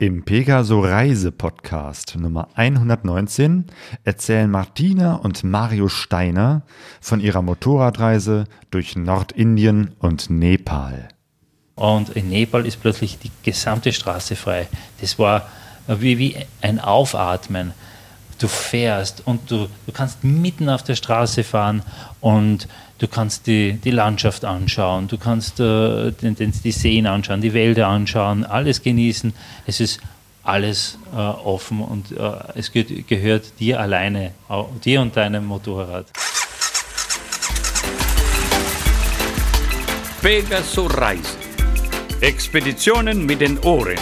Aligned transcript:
Im 0.00 0.22
Pegaso 0.22 0.80
Reise 0.80 1.30
Podcast 1.30 2.16
Nummer 2.16 2.48
119 2.54 3.66
erzählen 4.02 4.50
Martina 4.50 5.16
und 5.16 5.44
Mario 5.44 5.88
Steiner 5.88 6.62
von 7.02 7.20
ihrer 7.20 7.42
Motorradreise 7.42 8.46
durch 8.70 8.96
Nordindien 8.96 9.90
und 9.98 10.30
Nepal. 10.30 11.08
Und 11.74 12.08
in 12.16 12.30
Nepal 12.30 12.64
ist 12.64 12.80
plötzlich 12.80 13.18
die 13.18 13.30
gesamte 13.42 13.92
Straße 13.92 14.36
frei. 14.36 14.68
Das 15.02 15.18
war 15.18 15.46
wie, 15.86 16.16
wie 16.16 16.36
ein 16.62 16.80
Aufatmen. 16.80 17.74
Du 18.40 18.48
fährst 18.48 19.22
und 19.26 19.50
du, 19.50 19.68
du 19.86 19.92
kannst 19.92 20.24
mitten 20.24 20.68
auf 20.70 20.82
der 20.82 20.96
Straße 20.96 21.44
fahren 21.44 21.82
und 22.20 22.66
du 22.98 23.06
kannst 23.06 23.46
die, 23.46 23.74
die 23.74 23.90
Landschaft 23.90 24.46
anschauen, 24.46 25.08
du 25.08 25.18
kannst 25.18 25.60
äh, 25.60 26.10
den, 26.10 26.34
den, 26.36 26.52
die 26.64 26.72
Seen 26.72 27.06
anschauen, 27.06 27.42
die 27.42 27.52
Wälder 27.52 27.88
anschauen, 27.88 28.46
alles 28.46 28.82
genießen. 28.82 29.34
Es 29.66 29.80
ist 29.80 30.00
alles 30.42 30.98
äh, 31.12 31.16
offen 31.16 31.82
und 31.82 32.12
äh, 32.12 32.32
es 32.54 32.72
ge 32.72 33.02
gehört 33.06 33.60
dir 33.60 33.78
alleine, 33.78 34.32
dir 34.82 35.02
und 35.02 35.16
deinem 35.16 35.44
Motorrad. 35.44 36.06
Pegaso 40.22 40.86
Reisen. 40.86 41.40
Expeditionen 42.20 43.24
mit 43.24 43.40
den 43.40 43.58
Ohren. 43.60 43.96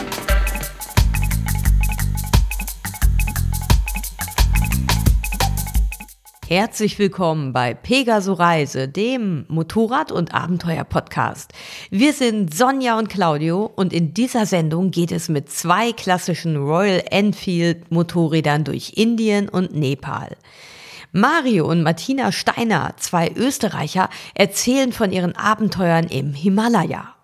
Herzlich 6.48 6.98
willkommen 6.98 7.52
bei 7.52 7.74
Pegaso 7.74 8.32
Reise, 8.32 8.88
dem 8.88 9.44
Motorrad- 9.48 10.10
und 10.10 10.32
Abenteuer-Podcast. 10.32 11.52
Wir 11.90 12.14
sind 12.14 12.54
Sonja 12.54 12.98
und 12.98 13.10
Claudio 13.10 13.70
und 13.76 13.92
in 13.92 14.14
dieser 14.14 14.46
Sendung 14.46 14.90
geht 14.90 15.12
es 15.12 15.28
mit 15.28 15.50
zwei 15.50 15.92
klassischen 15.92 16.56
Royal 16.56 17.04
Enfield 17.10 17.90
Motorrädern 17.90 18.64
durch 18.64 18.94
Indien 18.96 19.50
und 19.50 19.74
Nepal. 19.74 20.38
Mario 21.12 21.68
und 21.68 21.82
Martina 21.82 22.32
Steiner, 22.32 22.94
zwei 22.96 23.30
Österreicher, 23.36 24.08
erzählen 24.32 24.92
von 24.92 25.12
ihren 25.12 25.36
Abenteuern 25.36 26.06
im 26.06 26.32
Himalaya. 26.32 27.14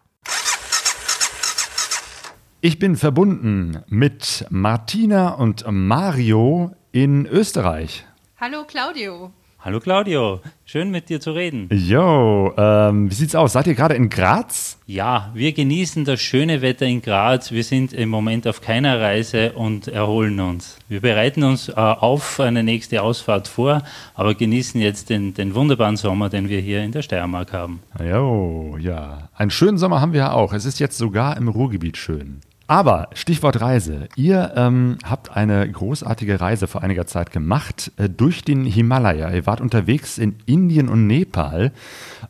Ich 2.60 2.78
bin 2.78 2.94
verbunden 2.96 3.78
mit 3.88 4.44
Martina 4.50 5.30
und 5.30 5.64
Mario 5.66 6.72
in 6.92 7.24
Österreich. 7.24 8.04
Hallo 8.44 8.64
Claudio. 8.64 9.30
Hallo 9.58 9.80
Claudio, 9.80 10.40
schön 10.66 10.90
mit 10.90 11.08
dir 11.08 11.18
zu 11.18 11.30
reden. 11.30 11.70
Jo, 11.72 12.52
ähm, 12.58 13.10
wie 13.10 13.14
sieht's 13.14 13.34
aus? 13.34 13.54
Seid 13.54 13.66
ihr 13.68 13.74
gerade 13.74 13.94
in 13.94 14.10
Graz? 14.10 14.76
Ja, 14.86 15.30
wir 15.32 15.54
genießen 15.54 16.04
das 16.04 16.20
schöne 16.20 16.60
Wetter 16.60 16.84
in 16.84 17.00
Graz. 17.00 17.52
Wir 17.52 17.64
sind 17.64 17.94
im 17.94 18.10
Moment 18.10 18.46
auf 18.46 18.60
keiner 18.60 19.00
Reise 19.00 19.52
und 19.52 19.88
erholen 19.88 20.40
uns. 20.40 20.76
Wir 20.90 21.00
bereiten 21.00 21.42
uns 21.42 21.70
äh, 21.70 21.72
auf 21.72 22.38
eine 22.38 22.62
nächste 22.62 23.00
Ausfahrt 23.00 23.48
vor, 23.48 23.82
aber 24.14 24.34
genießen 24.34 24.78
jetzt 24.78 25.08
den, 25.08 25.32
den 25.32 25.54
wunderbaren 25.54 25.96
Sommer, 25.96 26.28
den 26.28 26.50
wir 26.50 26.60
hier 26.60 26.82
in 26.82 26.92
der 26.92 27.00
Steiermark 27.00 27.54
haben. 27.54 27.80
Jo, 27.98 28.76
ja. 28.78 29.30
Einen 29.34 29.52
schönen 29.52 29.78
Sommer 29.78 30.02
haben 30.02 30.12
wir 30.12 30.20
ja 30.20 30.32
auch. 30.32 30.52
Es 30.52 30.66
ist 30.66 30.80
jetzt 30.80 30.98
sogar 30.98 31.38
im 31.38 31.48
Ruhrgebiet 31.48 31.96
schön. 31.96 32.42
Aber 32.66 33.08
Stichwort 33.12 33.60
Reise. 33.60 34.08
Ihr 34.16 34.52
ähm, 34.56 34.98
habt 35.04 35.36
eine 35.36 35.70
großartige 35.70 36.40
Reise 36.40 36.66
vor 36.66 36.82
einiger 36.82 37.06
Zeit 37.06 37.30
gemacht 37.30 37.92
äh, 37.96 38.08
durch 38.08 38.42
den 38.42 38.64
Himalaya. 38.64 39.30
Ihr 39.32 39.46
wart 39.46 39.60
unterwegs 39.60 40.18
in 40.18 40.36
Indien 40.46 40.88
und 40.88 41.06
Nepal 41.06 41.72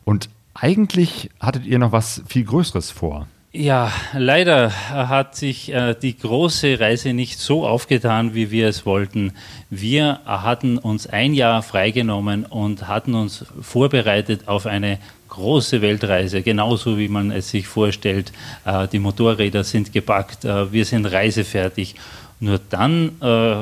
und 0.03 0.29
eigentlich 0.53 1.29
hattet 1.39 1.65
ihr 1.65 1.79
noch 1.79 1.91
was 1.91 2.23
viel 2.27 2.45
Größeres 2.45 2.91
vor. 2.91 3.27
Ja, 3.57 3.89
leider 4.13 4.69
hat 4.89 5.37
sich 5.37 5.73
äh, 5.73 5.95
die 5.95 6.17
große 6.17 6.77
Reise 6.77 7.13
nicht 7.13 7.39
so 7.39 7.65
aufgetan, 7.65 8.33
wie 8.33 8.51
wir 8.51 8.67
es 8.67 8.85
wollten. 8.85 9.31
Wir 9.69 10.19
hatten 10.25 10.77
uns 10.77 11.07
ein 11.07 11.33
Jahr 11.33 11.63
freigenommen 11.63 12.45
und 12.45 12.89
hatten 12.89 13.15
uns 13.15 13.45
vorbereitet 13.61 14.49
auf 14.49 14.65
eine 14.65 14.99
große 15.35 15.81
Weltreise, 15.81 16.41
genauso 16.41 16.97
wie 16.97 17.09
man 17.09 17.31
es 17.31 17.49
sich 17.49 17.67
vorstellt. 17.67 18.31
Äh, 18.65 18.87
die 18.87 18.99
Motorräder 18.99 19.63
sind 19.63 19.91
gepackt, 19.91 20.45
äh, 20.45 20.71
wir 20.71 20.85
sind 20.85 21.05
reisefertig. 21.05 21.95
Nur 22.39 22.59
dann 22.69 23.21
äh, 23.21 23.55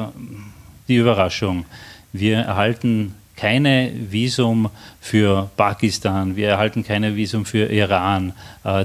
die 0.88 0.95
Überraschung. 0.95 1.66
Wir 2.12 2.38
erhalten 2.38 3.16
keine 3.35 3.91
Visum 4.12 4.69
für 5.01 5.50
Pakistan, 5.57 6.35
wir 6.35 6.50
erhalten 6.50 6.83
keine 6.83 7.16
Visum 7.16 7.45
für 7.45 7.66
Iran. 7.66 8.33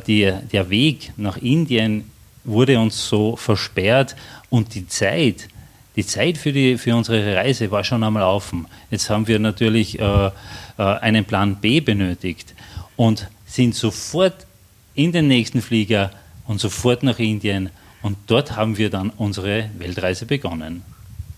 Die, 0.06 0.32
der 0.53 0.71
Weg 0.71 1.12
nach 1.19 1.37
Indien 1.37 2.10
wurde 2.44 2.81
uns 2.81 3.09
so 3.09 3.37
versperrt 3.37 4.16
und 4.48 4.75
die 4.75 4.88
Zeit, 4.88 5.48
die 5.97 6.06
Zeit 6.06 6.38
für, 6.38 6.53
die, 6.53 6.78
für 6.78 6.97
unsere 6.97 7.37
Reise 7.37 7.71
war 7.71 7.84
schon 7.84 8.03
einmal 8.03 8.22
offen. 8.22 8.66
Jetzt 8.91 9.10
haben 9.10 9.28
wir 9.28 9.38
natürlich 9.38 9.98
äh, 10.00 10.31
einen 10.78 11.27
Plan 11.27 11.56
B 11.56 11.81
benötigt 11.81 12.54
und 12.98 13.28
sind 13.47 13.76
sofort 13.76 14.47
in 14.94 15.12
den 15.12 15.28
nächsten 15.28 15.62
Flieger 15.62 16.10
und 16.47 16.60
sofort 16.60 17.03
nach 17.04 17.20
Indien. 17.20 17.70
Und 18.03 18.19
dort 18.26 18.56
haben 18.56 18.76
wir 18.76 18.91
dann 18.91 19.10
unsere 19.16 19.70
Weltreise 19.78 20.26
begonnen. 20.26 20.82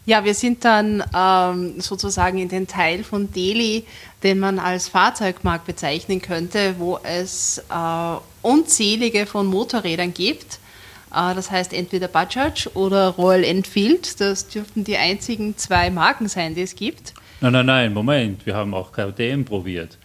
Ja, 0.06 0.24
wir 0.24 0.34
sind 0.34 0.64
dann 0.64 1.04
ähm, 1.14 1.78
sozusagen 1.80 2.38
in 2.38 2.48
den 2.48 2.66
Teil 2.66 3.04
von 3.04 3.30
Delhi, 3.30 3.84
den 4.22 4.38
man 4.38 4.58
als 4.58 4.88
Fahrzeugmarkt 4.88 5.66
bezeichnen 5.66 6.22
könnte, 6.22 6.76
wo 6.78 6.98
es 7.02 7.58
äh, 7.70 8.16
unzählige 8.40 9.26
von 9.26 9.46
Motorrädern 9.46 10.14
gibt. 10.14 10.58
Äh, 11.14 11.34
das 11.34 11.50
heißt 11.50 11.74
entweder 11.74 12.08
Bajaj 12.08 12.70
oder 12.72 13.08
Royal 13.10 13.44
Enfield. 13.44 14.18
Das 14.20 14.48
dürften 14.48 14.84
die 14.84 14.96
einzigen 14.96 15.58
zwei 15.58 15.90
Marken 15.90 16.26
sein, 16.28 16.54
die 16.54 16.62
es 16.62 16.74
gibt. 16.74 17.12
Nein, 17.42 17.52
nein, 17.52 17.66
nein, 17.66 17.92
Moment. 17.92 18.46
Wir 18.46 18.54
haben 18.54 18.72
auch 18.72 18.92
KTM 18.92 19.44
probiert. 19.44 19.98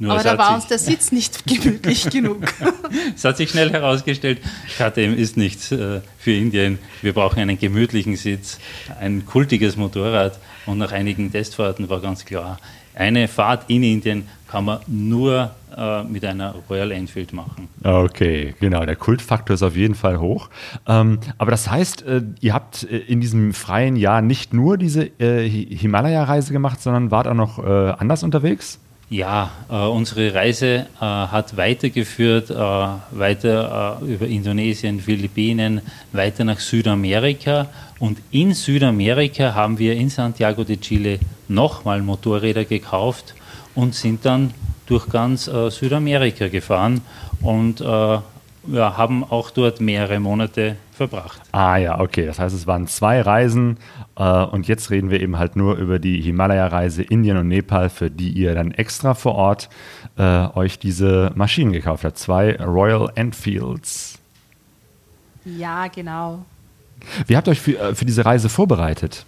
Nur 0.00 0.14
Aber 0.14 0.22
da 0.22 0.38
war 0.38 0.54
uns 0.54 0.66
der 0.66 0.78
Sitz 0.78 1.12
nicht 1.12 1.46
gemütlich 1.62 2.08
genug. 2.08 2.44
es 3.14 3.22
hat 3.22 3.36
sich 3.36 3.50
schnell 3.50 3.70
herausgestellt, 3.70 4.40
KTM 4.78 5.12
ist 5.14 5.36
nichts 5.36 5.70
äh, 5.72 6.00
für 6.18 6.32
Indien. 6.32 6.78
Wir 7.02 7.12
brauchen 7.12 7.38
einen 7.38 7.58
gemütlichen 7.58 8.16
Sitz, 8.16 8.58
ein 8.98 9.26
kultiges 9.26 9.76
Motorrad. 9.76 10.38
Und 10.64 10.78
nach 10.78 10.92
einigen 10.92 11.30
Testfahrten 11.30 11.90
war 11.90 12.00
ganz 12.00 12.24
klar, 12.24 12.58
eine 12.94 13.28
Fahrt 13.28 13.68
in 13.68 13.82
Indien 13.82 14.26
kann 14.48 14.64
man 14.64 14.80
nur 14.86 15.50
äh, 15.76 16.02
mit 16.04 16.24
einer 16.24 16.54
Royal 16.70 16.92
Enfield 16.92 17.34
machen. 17.34 17.68
Okay, 17.84 18.54
genau. 18.58 18.86
Der 18.86 18.96
Kultfaktor 18.96 19.54
ist 19.54 19.62
auf 19.62 19.76
jeden 19.76 19.94
Fall 19.94 20.18
hoch. 20.18 20.48
Ähm, 20.88 21.18
aber 21.36 21.50
das 21.50 21.70
heißt, 21.70 22.02
äh, 22.02 22.22
ihr 22.40 22.54
habt 22.54 22.84
äh, 22.84 22.96
in 22.96 23.20
diesem 23.20 23.52
freien 23.52 23.96
Jahr 23.96 24.22
nicht 24.22 24.54
nur 24.54 24.78
diese 24.78 25.10
äh, 25.20 25.46
Himalaya-Reise 25.46 26.54
gemacht, 26.54 26.80
sondern 26.80 27.10
wart 27.10 27.26
auch 27.26 27.34
noch 27.34 27.58
äh, 27.58 27.90
anders 27.98 28.22
unterwegs? 28.22 28.80
Ja, 29.12 29.50
äh, 29.68 29.74
unsere 29.74 30.32
Reise 30.32 30.86
äh, 31.00 31.00
hat 31.00 31.56
weitergeführt, 31.56 32.48
äh, 32.48 32.54
weiter 32.54 33.98
äh, 34.00 34.04
über 34.04 34.28
Indonesien, 34.28 35.00
Philippinen, 35.00 35.80
weiter 36.12 36.44
nach 36.44 36.60
Südamerika. 36.60 37.66
Und 37.98 38.18
in 38.30 38.54
Südamerika 38.54 39.52
haben 39.52 39.80
wir 39.80 39.94
in 39.94 40.10
Santiago 40.10 40.62
de 40.62 40.76
Chile 40.76 41.18
nochmal 41.48 42.02
Motorräder 42.02 42.64
gekauft 42.64 43.34
und 43.74 43.96
sind 43.96 44.24
dann 44.24 44.54
durch 44.86 45.08
ganz 45.08 45.48
äh, 45.48 45.70
Südamerika 45.72 46.46
gefahren 46.46 47.00
und 47.42 47.80
äh, 47.80 48.18
ja, 48.66 48.96
haben 48.96 49.24
auch 49.24 49.50
dort 49.50 49.80
mehrere 49.80 50.20
Monate 50.20 50.76
verbracht. 50.92 51.40
Ah 51.52 51.76
ja, 51.76 52.00
okay. 52.00 52.26
Das 52.26 52.38
heißt, 52.38 52.54
es 52.54 52.66
waren 52.66 52.86
zwei 52.86 53.22
Reisen 53.22 53.78
äh, 54.16 54.44
und 54.44 54.68
jetzt 54.68 54.90
reden 54.90 55.10
wir 55.10 55.20
eben 55.20 55.38
halt 55.38 55.56
nur 55.56 55.76
über 55.76 55.98
die 55.98 56.20
Himalaya-Reise 56.20 57.02
Indien 57.02 57.36
und 57.36 57.48
Nepal, 57.48 57.88
für 57.88 58.10
die 58.10 58.30
ihr 58.30 58.54
dann 58.54 58.72
extra 58.72 59.14
vor 59.14 59.34
Ort 59.34 59.70
äh, 60.18 60.46
euch 60.54 60.78
diese 60.78 61.32
Maschinen 61.34 61.72
gekauft 61.72 62.04
habt. 62.04 62.18
Zwei 62.18 62.56
Royal 62.56 63.10
Enfields. 63.14 64.18
Ja, 65.44 65.86
genau. 65.88 66.44
Wie 67.26 67.36
habt 67.36 67.48
ihr 67.48 67.52
euch 67.52 67.60
für, 67.60 67.78
äh, 67.78 67.94
für 67.94 68.04
diese 68.04 68.24
Reise 68.24 68.48
vorbereitet? 68.48 69.24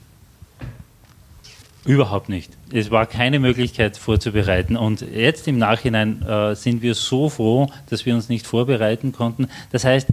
Überhaupt 1.84 2.28
nicht. 2.28 2.52
Es 2.72 2.90
war 2.92 3.06
keine 3.06 3.40
Möglichkeit 3.40 3.96
vorzubereiten. 3.96 4.76
Und 4.76 5.00
jetzt 5.00 5.48
im 5.48 5.58
Nachhinein 5.58 6.22
äh, 6.22 6.54
sind 6.54 6.80
wir 6.80 6.94
so 6.94 7.28
froh, 7.28 7.68
dass 7.90 8.06
wir 8.06 8.14
uns 8.14 8.28
nicht 8.28 8.46
vorbereiten 8.46 9.10
konnten. 9.10 9.48
Das 9.72 9.84
heißt, 9.84 10.08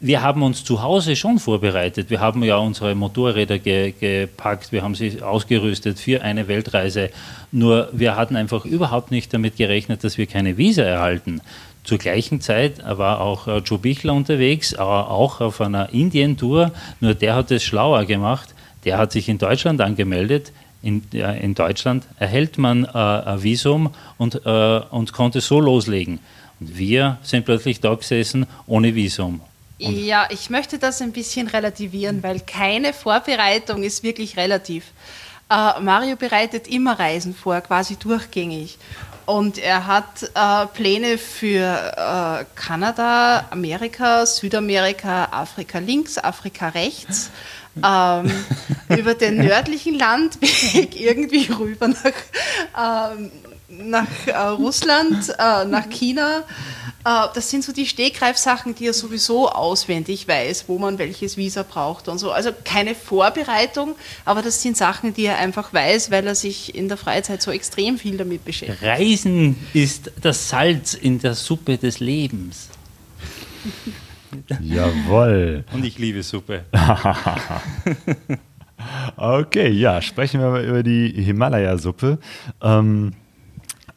wir 0.00 0.22
haben 0.22 0.42
uns 0.42 0.64
zu 0.64 0.82
Hause 0.82 1.14
schon 1.14 1.38
vorbereitet. 1.38 2.10
Wir 2.10 2.20
haben 2.20 2.42
ja 2.42 2.56
unsere 2.56 2.94
Motorräder 2.96 3.58
ge 3.58 3.94
gepackt, 3.98 4.72
wir 4.72 4.82
haben 4.82 4.94
sie 4.96 5.22
ausgerüstet 5.22 6.00
für 6.00 6.20
eine 6.20 6.48
Weltreise. 6.48 7.10
Nur 7.52 7.88
wir 7.92 8.16
hatten 8.16 8.34
einfach 8.34 8.64
überhaupt 8.64 9.12
nicht 9.12 9.32
damit 9.32 9.56
gerechnet, 9.56 10.02
dass 10.02 10.18
wir 10.18 10.26
keine 10.26 10.56
Visa 10.56 10.82
erhalten. 10.82 11.40
Zur 11.84 11.98
gleichen 11.98 12.40
Zeit 12.40 12.82
war 12.84 13.20
auch 13.20 13.46
äh, 13.46 13.58
Joe 13.58 13.78
Bichler 13.78 14.14
unterwegs, 14.14 14.74
auch 14.74 15.40
auf 15.40 15.60
einer 15.60 15.90
Indien-Tour. 15.92 16.72
Nur 17.00 17.14
der 17.14 17.36
hat 17.36 17.50
es 17.50 17.62
schlauer 17.62 18.04
gemacht. 18.04 18.54
Der 18.84 18.98
hat 18.98 19.12
sich 19.12 19.28
in 19.28 19.38
Deutschland 19.38 19.80
angemeldet, 19.80 20.52
in, 20.84 21.02
ja, 21.12 21.30
in 21.32 21.54
Deutschland 21.54 22.04
erhält 22.18 22.58
man 22.58 22.84
äh, 22.84 22.88
ein 22.98 23.42
Visum 23.42 23.90
und, 24.18 24.42
äh, 24.44 24.80
und 24.90 25.12
konnte 25.12 25.40
so 25.40 25.58
loslegen. 25.60 26.20
Und 26.60 26.76
wir 26.76 27.18
sind 27.22 27.44
plötzlich 27.44 27.80
da 27.80 27.94
gesessen 27.94 28.46
ohne 28.66 28.94
Visum. 28.94 29.40
ja, 29.78 30.28
ich 30.30 30.50
möchte 30.50 30.78
das 30.78 31.02
ein 31.02 31.12
bisschen 31.12 31.48
relativieren, 31.48 32.22
weil 32.22 32.40
keine 32.40 32.92
Vorbereitung 32.92 33.82
ist 33.82 34.02
wirklich 34.02 34.36
relativ. 34.36 34.84
Äh, 35.50 35.80
Mario 35.80 36.16
bereitet 36.16 36.68
immer 36.68 36.98
Reisen 36.98 37.34
vor, 37.34 37.60
quasi 37.60 37.96
durchgängig. 37.96 38.78
Und 39.26 39.56
er 39.56 39.86
hat 39.86 40.22
äh, 40.22 40.66
Pläne 40.74 41.16
für 41.16 41.64
äh, 41.64 42.44
Kanada, 42.54 43.46
Amerika, 43.50 44.26
Südamerika, 44.26 45.28
Afrika 45.30 45.78
links, 45.78 46.18
Afrika 46.18 46.68
rechts. 46.68 47.30
Ähm, 47.82 48.30
über 48.96 49.14
den 49.14 49.36
nördlichen 49.36 49.98
Landweg 49.98 51.00
irgendwie 51.00 51.50
rüber 51.52 51.88
nach, 51.88 53.12
ähm, 53.16 53.30
nach 53.68 54.26
äh, 54.26 54.36
Russland, 54.36 55.30
äh, 55.30 55.64
nach 55.64 55.88
China. 55.90 56.44
Äh, 57.04 57.26
das 57.34 57.50
sind 57.50 57.64
so 57.64 57.72
die 57.72 57.86
Stegreifsachen, 57.86 58.74
die 58.74 58.86
er 58.86 58.92
sowieso 58.92 59.48
auswendig 59.48 60.26
weiß, 60.28 60.64
wo 60.68 60.78
man 60.78 60.98
welches 60.98 61.36
Visa 61.36 61.62
braucht 61.62 62.08
und 62.08 62.18
so. 62.18 62.30
Also 62.30 62.50
keine 62.64 62.94
Vorbereitung, 62.94 63.94
aber 64.24 64.42
das 64.42 64.62
sind 64.62 64.76
Sachen, 64.76 65.12
die 65.12 65.26
er 65.26 65.38
einfach 65.38 65.72
weiß, 65.72 66.10
weil 66.10 66.26
er 66.26 66.34
sich 66.34 66.74
in 66.74 66.88
der 66.88 66.96
Freizeit 66.96 67.42
so 67.42 67.50
extrem 67.50 67.98
viel 67.98 68.16
damit 68.16 68.44
beschäftigt. 68.44 68.82
Reisen 68.82 69.56
ist 69.72 70.12
das 70.20 70.48
Salz 70.48 70.94
in 70.94 71.18
der 71.18 71.34
Suppe 71.34 71.76
des 71.76 72.00
Lebens. 72.00 72.68
Jawoll. 74.60 75.64
Und 75.72 75.84
ich 75.84 75.98
liebe 75.98 76.22
Suppe. 76.22 76.64
okay, 79.16 79.70
ja, 79.70 80.00
sprechen 80.00 80.40
wir 80.40 80.50
mal 80.50 80.64
über 80.64 80.82
die 80.82 81.10
Himalaya-Suppe. 81.10 82.18
Ähm, 82.62 83.12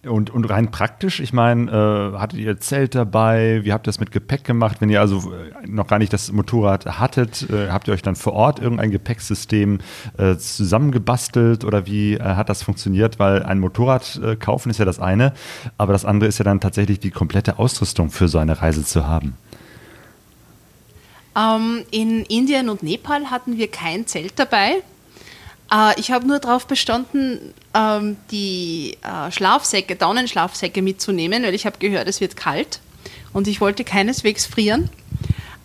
und, 0.08 0.30
und 0.30 0.46
rein 0.46 0.72
praktisch, 0.72 1.20
ich 1.20 1.34
meine, 1.34 1.72
äh, 1.72 2.18
hattet 2.18 2.40
ihr 2.40 2.60
Zelt 2.60 2.96
dabei? 2.96 3.62
Wie 3.64 3.74
habt 3.74 3.88
ihr 3.88 3.90
das 3.90 4.00
mit 4.00 4.12
Gepäck 4.12 4.44
gemacht? 4.44 4.78
Wenn 4.80 4.90
ihr 4.90 5.02
also 5.02 5.34
äh, 5.34 5.68
noch 5.68 5.88
gar 5.88 6.00
nicht 6.00 6.14
das 6.14 6.32
Motorrad 6.32 7.00
hattet, 7.00 7.50
äh, 7.50 7.70
habt 7.70 7.88
ihr 7.88 7.94
euch 7.94 8.02
dann 8.02 8.16
vor 8.16 8.34
Ort 8.34 8.60
irgendein 8.60 8.92
Gepäcksystem 8.92 9.80
äh, 10.18 10.38
zusammengebastelt 10.38 11.66
oder 11.66 11.86
wie 11.86 12.14
äh, 12.14 12.22
hat 12.22 12.50
das 12.50 12.64
funktioniert? 12.64 13.20
Weil 13.20 13.44
ein 13.44 13.60
Motorrad 13.60 14.20
äh, 14.24 14.36
kaufen 14.36 14.70
ist 14.70 14.78
ja 14.78 14.86
das 14.86 15.00
eine, 15.00 15.34
aber 15.78 15.94
das 15.94 16.06
andere 16.06 16.28
ist 16.28 16.38
ja 16.38 16.46
dann 16.46 16.60
tatsächlich 16.60 17.00
die 17.00 17.12
komplette 17.12 17.60
Ausrüstung 17.60 18.10
für 18.10 18.28
so 18.28 18.38
eine 18.38 18.62
Reise 18.62 18.86
zu 18.86 19.08
haben. 19.08 19.36
Ähm, 21.38 21.86
in 21.92 22.24
Indien 22.26 22.70
und 22.70 22.84
Nepal 22.84 23.30
hatten 23.30 23.58
wir 23.58 23.70
kein 23.70 24.08
Zelt 24.08 24.34
dabei. 24.38 24.82
Äh, 25.72 26.00
ich 26.00 26.12
habe 26.12 26.28
nur 26.28 26.40
darauf 26.40 26.68
bestanden, 26.68 27.54
ähm, 27.74 28.18
die 28.32 28.98
äh, 29.04 29.32
Schlafsäcke, 29.32 29.96
Daunenschlafsäcke 29.96 30.82
mitzunehmen, 30.82 31.44
weil 31.44 31.54
ich 31.54 31.66
habe 31.66 31.78
gehört, 31.78 32.08
es 32.08 32.22
wird 32.22 32.36
kalt 32.36 32.80
und 33.34 33.48
ich 33.48 33.62
wollte 33.62 33.84
keineswegs 33.84 34.46
frieren. 34.46 34.90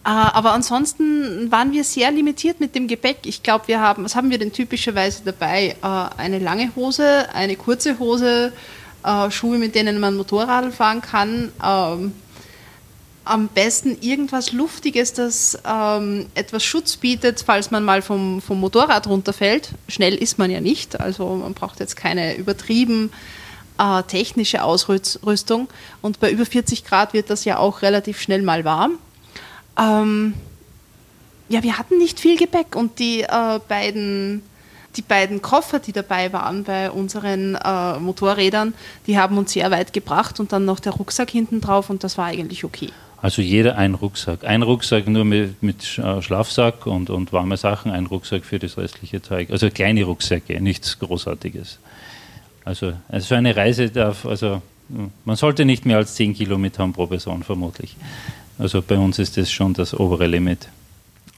Äh, 0.05 0.09
aber 0.09 0.53
ansonsten 0.53 1.51
waren 1.51 1.73
wir 1.73 1.85
sehr 1.85 2.11
limitiert 2.11 2.61
mit 2.61 2.75
dem 2.75 2.89
Gepäck. 2.89 3.19
Ich 3.25 3.43
glaube, 3.43 3.69
wir 3.69 3.81
haben, 3.81 4.05
was 4.05 4.17
haben 4.17 4.31
wir 4.31 4.39
denn 4.39 4.53
typischerweise 4.53 5.23
dabei? 5.25 5.77
Äh, 5.83 6.21
eine 6.21 6.39
lange 6.39 6.75
Hose, 6.75 7.33
eine 7.33 7.57
kurze 7.57 7.99
Hose, 7.99 8.53
äh, 9.05 9.31
Schuhe, 9.31 9.59
mit 9.59 9.75
denen 9.75 10.01
man 10.01 10.17
Motorrad 10.17 10.75
fahren 10.75 11.01
kann, 11.01 11.53
ähm, 11.65 12.13
am 13.25 13.49
besten 13.49 13.97
irgendwas 14.01 14.53
Luftiges, 14.53 15.13
das 15.13 15.59
ähm, 15.65 16.27
etwas 16.35 16.65
Schutz 16.65 16.97
bietet, 16.97 17.43
falls 17.47 17.71
man 17.71 17.85
mal 17.85 18.03
vom, 18.03 18.43
vom 18.43 18.61
Motorrad 18.61 19.07
runterfällt. 19.07 19.71
Schnell 19.89 20.15
ist 20.15 20.39
man 20.39 20.51
ja 20.51 20.61
nicht, 20.61 21.01
also 21.01 21.37
man 21.37 21.55
braucht 21.55 21.81
jetzt 21.81 21.97
keine 21.97 22.37
übertrieben 22.37 23.13
äh, 23.79 24.03
technische 24.03 24.63
Ausrüstung. 24.65 25.69
Und 26.01 26.21
bei 26.21 26.31
über 26.31 26.47
40 26.47 26.85
Grad 26.85 27.13
wird 27.13 27.31
das 27.31 27.45
ja 27.45 27.59
auch 27.59 27.83
relativ 27.83 28.21
schnell 28.21 28.43
mal 28.43 28.65
warm. 28.65 28.99
Ähm, 29.79 30.35
ja, 31.49 31.63
wir 31.63 31.79
hatten 31.79 31.99
nicht 31.99 32.19
viel 32.19 32.37
Gepäck 32.37 32.75
und 32.77 32.99
die 32.99 33.23
äh, 33.23 33.61
beiden 33.69 34.43
die 34.97 35.03
beiden 35.03 35.41
Koffer, 35.41 35.79
die 35.79 35.93
dabei 35.93 36.35
waren 36.35 36.65
bei 36.65 36.91
unseren 36.91 37.55
äh, 37.55 37.99
Motorrädern, 37.99 38.75
die 39.07 39.19
haben 39.19 39.39
uns 39.39 39.53
sehr 39.53 39.71
weit 39.71 39.95
gebracht 39.95 40.39
und 40.39 40.53
dann 40.53 40.67
noch 40.67 40.81
der 40.81 40.93
Rucksack 40.93 41.31
hinten 41.31 41.63
drauf 41.63 41.89
und 41.89 42.05
das 42.05 42.19
war 42.19 42.27
eigentlich 42.27 42.65
okay. 42.65 42.91
Also 43.23 43.41
jeder 43.41 43.79
ein 43.79 43.95
Rucksack. 43.95 44.45
Ein 44.45 44.63
Rucksack 44.63 45.07
nur 45.07 45.25
mit, 45.25 45.63
mit 45.63 45.97
äh, 45.99 46.21
Schlafsack 46.21 46.87
und, 46.87 47.09
und 47.09 47.33
warme 47.33 47.57
Sachen, 47.57 47.93
ein 47.93 48.07
Rucksack 48.07 48.45
für 48.45 48.59
das 48.59 48.77
restliche 48.77 49.23
Zeug. 49.23 49.51
Also 49.51 49.71
kleine 49.71 50.03
Rucksäcke, 50.03 50.61
nichts 50.61 50.99
Großartiges. 50.99 51.79
Also, 52.65 52.95
also 53.09 53.35
eine 53.37 53.55
Reise 53.55 53.91
darf, 53.91 54.27
also 54.27 54.61
man 55.25 55.37
sollte 55.37 55.65
nicht 55.65 55.87
mehr 55.87 55.99
als 55.99 56.17
10 56.17 56.35
Kilometer 56.35 56.83
haben 56.83 56.93
pro 56.93 57.07
Person, 57.07 57.45
vermutlich. 57.45 57.97
Also 58.59 58.83
bei 58.83 58.99
uns 58.99 59.21
ist 59.21 59.37
das 59.37 59.53
schon 59.53 59.73
das 59.73 59.99
obere 59.99 60.27
Limit. 60.27 60.69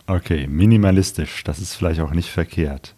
Okay, 0.06 0.46
minimalistisch, 0.46 1.44
das 1.44 1.58
ist 1.58 1.74
vielleicht 1.74 2.00
auch 2.00 2.12
nicht 2.12 2.30
verkehrt. 2.30 2.94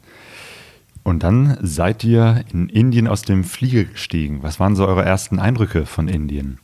Und 1.03 1.25
dann 1.25 1.59
seid 1.61 2.05
ihr 2.05 2.45
in 2.53 2.69
Indien 2.69 3.09
aus 3.09 3.23
dem 3.23 3.43
Flieger 3.43 3.85
gestiegen. 3.85 4.45
Was 4.45 4.61
waren 4.61 4.77
so 4.77 4.87
eure 4.87 5.05
ersten 5.05 5.41
Eindrücke 5.41 5.87
von 5.87 6.07
Indien? 6.07 6.59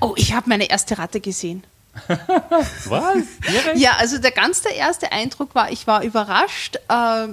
Oh, 0.00 0.14
ich 0.16 0.32
habe 0.32 0.48
meine 0.48 0.68
erste 0.68 0.98
Ratte 0.98 1.20
gesehen. 1.20 1.64
Was? 2.86 3.24
Ja, 3.74 3.92
also 3.98 4.18
der 4.18 4.32
ganz 4.32 4.62
der 4.62 4.74
erste 4.74 5.12
Eindruck 5.12 5.54
war, 5.54 5.70
ich 5.70 5.86
war 5.86 6.02
überrascht, 6.02 6.76
äh, 6.88 7.28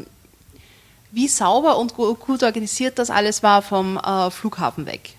wie 1.12 1.28
sauber 1.28 1.78
und 1.78 1.96
gut 1.96 2.44
organisiert 2.44 3.00
das 3.00 3.10
alles 3.10 3.44
war 3.44 3.62
vom 3.62 3.98
äh, 3.98 4.30
Flughafen 4.32 4.86
weg. 4.86 5.16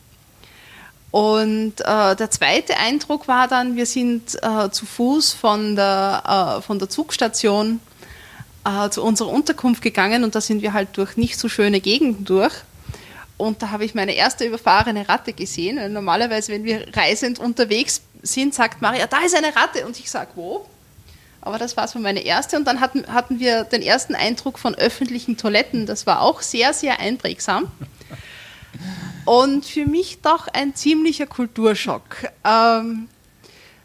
Und 1.10 1.74
äh, 1.80 2.16
der 2.16 2.30
zweite 2.30 2.78
Eindruck 2.78 3.28
war 3.28 3.46
dann, 3.46 3.76
wir 3.76 3.84
sind 3.84 4.34
äh, 4.42 4.70
zu 4.70 4.86
Fuß 4.86 5.34
von 5.34 5.76
der, 5.76 6.58
äh, 6.58 6.62
von 6.62 6.78
der 6.78 6.88
Zugstation 6.88 7.80
äh, 8.64 8.88
zu 8.88 9.02
unserer 9.02 9.28
Unterkunft 9.28 9.82
gegangen 9.82 10.24
und 10.24 10.34
da 10.34 10.40
sind 10.40 10.62
wir 10.62 10.72
halt 10.72 10.96
durch 10.96 11.18
nicht 11.18 11.38
so 11.38 11.50
schöne 11.50 11.80
Gegenden 11.80 12.24
durch. 12.24 12.54
Und 13.42 13.60
da 13.60 13.72
habe 13.72 13.84
ich 13.84 13.92
meine 13.92 14.14
erste 14.14 14.44
überfahrene 14.44 15.08
Ratte 15.08 15.32
gesehen. 15.32 15.92
Normalerweise, 15.92 16.52
wenn 16.52 16.62
wir 16.62 16.86
reisend 16.94 17.40
unterwegs 17.40 18.00
sind, 18.22 18.54
sagt 18.54 18.80
Maria, 18.80 19.08
da 19.08 19.18
ist 19.18 19.34
eine 19.34 19.48
Ratte. 19.56 19.84
Und 19.84 19.98
ich 19.98 20.08
sage, 20.08 20.30
wo? 20.36 20.64
Aber 21.40 21.58
das 21.58 21.76
war 21.76 21.88
so 21.88 21.98
meine 21.98 22.20
erste. 22.20 22.56
Und 22.56 22.68
dann 22.68 22.78
hatten, 22.80 23.04
hatten 23.12 23.40
wir 23.40 23.64
den 23.64 23.82
ersten 23.82 24.14
Eindruck 24.14 24.60
von 24.60 24.76
öffentlichen 24.76 25.36
Toiletten. 25.36 25.86
Das 25.86 26.06
war 26.06 26.20
auch 26.22 26.40
sehr, 26.40 26.72
sehr 26.72 27.00
einprägsam. 27.00 27.66
Und 29.24 29.64
für 29.64 29.86
mich 29.86 30.20
doch 30.20 30.46
ein 30.46 30.76
ziemlicher 30.76 31.26
Kulturschock. 31.26 32.04
Ähm, 32.44 33.08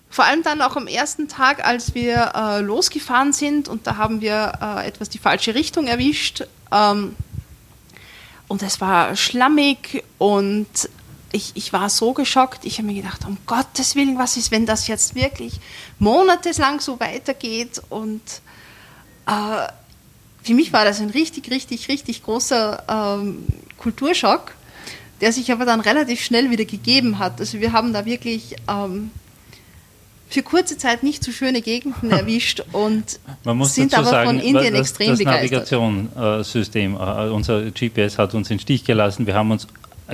vor 0.08 0.26
allem 0.26 0.44
dann 0.44 0.62
auch 0.62 0.76
am 0.76 0.86
ersten 0.86 1.28
Tag, 1.30 1.66
als 1.66 1.96
wir 1.96 2.32
äh, 2.36 2.62
losgefahren 2.62 3.34
sind 3.34 3.70
und 3.70 3.88
da 3.88 3.98
haben 3.98 4.22
wir 4.22 4.52
äh, 4.62 4.88
etwas 4.88 5.10
die 5.10 5.18
falsche 5.18 5.56
Richtung 5.56 5.88
erwischt. 5.88 6.44
Ähm, 6.72 7.16
und 8.48 8.64
es 8.64 8.80
war 8.82 9.16
schlammig 9.16 10.04
und 10.18 10.90
ich, 11.32 11.52
ich 11.56 11.74
war 11.74 11.90
so 11.90 12.14
geschockt. 12.14 12.66
Ich 12.66 12.78
habe 12.78 12.88
mir 12.88 13.02
gedacht, 13.02 13.26
um 13.26 13.38
Gottes 13.46 13.96
Willen, 13.96 14.18
was 14.18 14.38
ist, 14.38 14.52
wenn 14.52 14.66
das 14.66 14.88
jetzt 14.88 15.16
wirklich 15.16 15.60
monatelang 16.00 16.80
so 16.80 17.00
weitergeht? 17.00 17.82
Und 17.90 18.22
äh, 19.28 19.68
für 20.42 20.54
mich 20.54 20.72
war 20.72 20.86
das 20.86 21.02
ein 21.02 21.10
richtig, 21.10 21.52
richtig, 21.52 21.90
richtig 21.90 22.24
großer 22.24 22.84
ähm, 23.20 23.46
Kulturschock, 23.78 24.56
der 25.20 25.34
sich 25.34 25.52
aber 25.52 25.66
dann 25.66 25.82
relativ 25.82 26.22
schnell 26.22 26.50
wieder 26.50 26.66
gegeben 26.66 27.20
hat. 27.20 27.40
Also 27.40 27.60
wir 27.60 27.74
haben 27.74 27.92
da 27.92 28.06
wirklich 28.06 28.56
ähm, 28.70 29.12
für 30.30 30.42
kurze 30.42 30.78
Zeit 30.78 31.04
nicht 31.04 31.24
so 31.24 31.32
schöne 31.32 31.62
Gegenden 31.62 32.12
erwischt 32.12 32.64
und 32.72 33.20
sind 33.64 33.94
aber 33.98 34.06
sagen, 34.06 34.30
von 34.30 34.40
Indien 34.40 34.74
das, 34.74 34.82
extrem 34.82 35.10
das 35.10 35.20
begeistert. 35.20 35.62
Das 35.62 35.72
Navigationssystem, 35.72 36.96
äh, 36.96 37.30
unser 37.30 37.72
GPS 37.72 38.18
hat 38.18 38.34
uns 38.34 38.50
in 38.50 38.58
den 38.58 38.62
Stich 38.62 38.84
gelassen. 38.84 39.26
Wir 39.26 39.36
haben 39.36 39.52
uns 39.52 39.68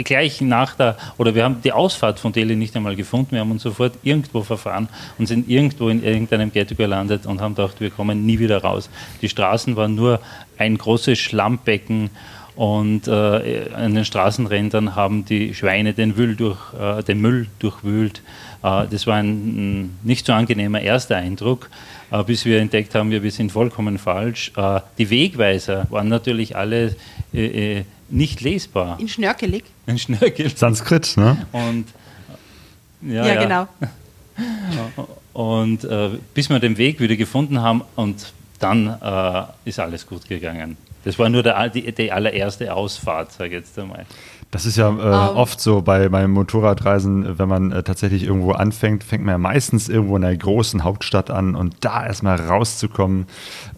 gleich 0.03 0.41
nach 0.41 0.75
der, 0.75 0.97
oder 1.17 1.35
wir 1.35 1.43
haben 1.43 1.61
die 1.63 1.71
Ausfahrt 1.71 2.19
von 2.19 2.31
Delhi 2.33 2.55
nicht 2.55 2.75
einmal 2.75 2.95
gefunden. 2.95 3.31
Wir 3.31 3.41
haben 3.41 3.51
uns 3.51 3.63
sofort 3.63 3.93
irgendwo 4.01 4.41
verfahren 4.41 4.89
und 5.19 5.27
sind 5.27 5.47
irgendwo 5.49 5.89
in 5.89 6.03
irgendeinem 6.03 6.51
Ghetto 6.51 6.75
gelandet 6.75 7.25
und 7.25 7.41
haben 7.41 7.55
gedacht, 7.55 7.79
wir 7.79 7.91
kommen 7.91 8.25
nie 8.25 8.39
wieder 8.39 8.61
raus. 8.61 8.89
Die 9.21 9.29
Straßen 9.29 9.75
waren 9.75 9.93
nur 9.95 10.19
ein 10.57 10.77
großes 10.77 11.19
Schlammbecken 11.19 12.09
und 12.55 13.07
äh, 13.07 13.69
an 13.73 13.95
den 13.95 14.05
Straßenrändern 14.05 14.95
haben 14.95 15.25
die 15.25 15.53
Schweine 15.55 15.93
den, 15.93 16.15
Müll, 16.15 16.35
durch, 16.35 16.59
äh, 16.73 17.03
den 17.03 17.19
Müll 17.19 17.47
durchwühlt. 17.59 18.21
Äh, 18.63 18.85
das 18.89 19.07
war 19.07 19.15
ein 19.17 19.97
nicht 20.03 20.25
so 20.25 20.33
angenehmer 20.33 20.81
erster 20.81 21.17
Eindruck, 21.17 21.69
äh, 22.11 22.23
bis 22.23 22.45
wir 22.45 22.59
entdeckt 22.59 22.93
haben, 22.95 23.09
wir 23.09 23.31
sind 23.31 23.51
vollkommen 23.51 23.97
falsch. 23.97 24.51
Äh, 24.55 24.81
die 24.97 25.09
Wegweiser 25.09 25.87
waren 25.89 26.09
natürlich 26.09 26.55
alle 26.55 26.95
nicht 28.09 28.41
lesbar. 28.41 28.99
In 28.99 29.07
Schnörkelig? 29.07 29.63
In 29.87 29.97
Schnörkelig. 29.97 30.55
Sanskrit, 30.55 31.17
ne? 31.17 31.47
Und, 31.51 31.85
ja, 33.01 33.25
ja, 33.25 33.33
ja. 33.33 33.43
genau. 33.43 33.67
Und 35.33 35.83
äh, 35.83 36.09
bis 36.35 36.49
wir 36.49 36.59
den 36.59 36.77
Weg 36.77 36.99
wieder 36.99 37.15
gefunden 37.15 37.59
haben 37.59 37.81
und 37.95 38.33
dann 38.59 38.87
äh, 39.01 39.43
ist 39.65 39.79
alles 39.79 40.05
gut 40.05 40.27
gegangen. 40.27 40.77
Das 41.03 41.19
war 41.19 41.29
nur 41.29 41.43
der, 41.43 41.69
die, 41.69 41.91
die 41.91 42.11
allererste 42.11 42.73
Ausfahrt, 42.73 43.31
sage 43.31 43.49
ich 43.49 43.53
jetzt 43.61 43.77
einmal. 43.77 44.05
Das 44.53 44.67
ist 44.67 44.77
ja 44.77 44.87
äh, 44.87 44.91
um, 44.91 44.99
ähm. 44.99 45.13
oft 45.35 45.59
so 45.59 45.81
bei 45.81 46.09
meinen 46.09 46.31
Motorradreisen, 46.31 47.39
wenn 47.39 47.49
man 47.49 47.71
äh, 47.71 47.81
tatsächlich 47.81 48.23
irgendwo 48.23 48.51
anfängt, 48.51 49.03
fängt 49.03 49.25
man 49.25 49.33
ja 49.33 49.37
meistens 49.39 49.89
irgendwo 49.89 50.15
in 50.15 50.23
einer 50.23 50.37
großen 50.37 50.83
Hauptstadt 50.83 51.31
an 51.31 51.55
und 51.55 51.77
da 51.79 52.05
erstmal 52.05 52.39
rauszukommen, 52.39 53.25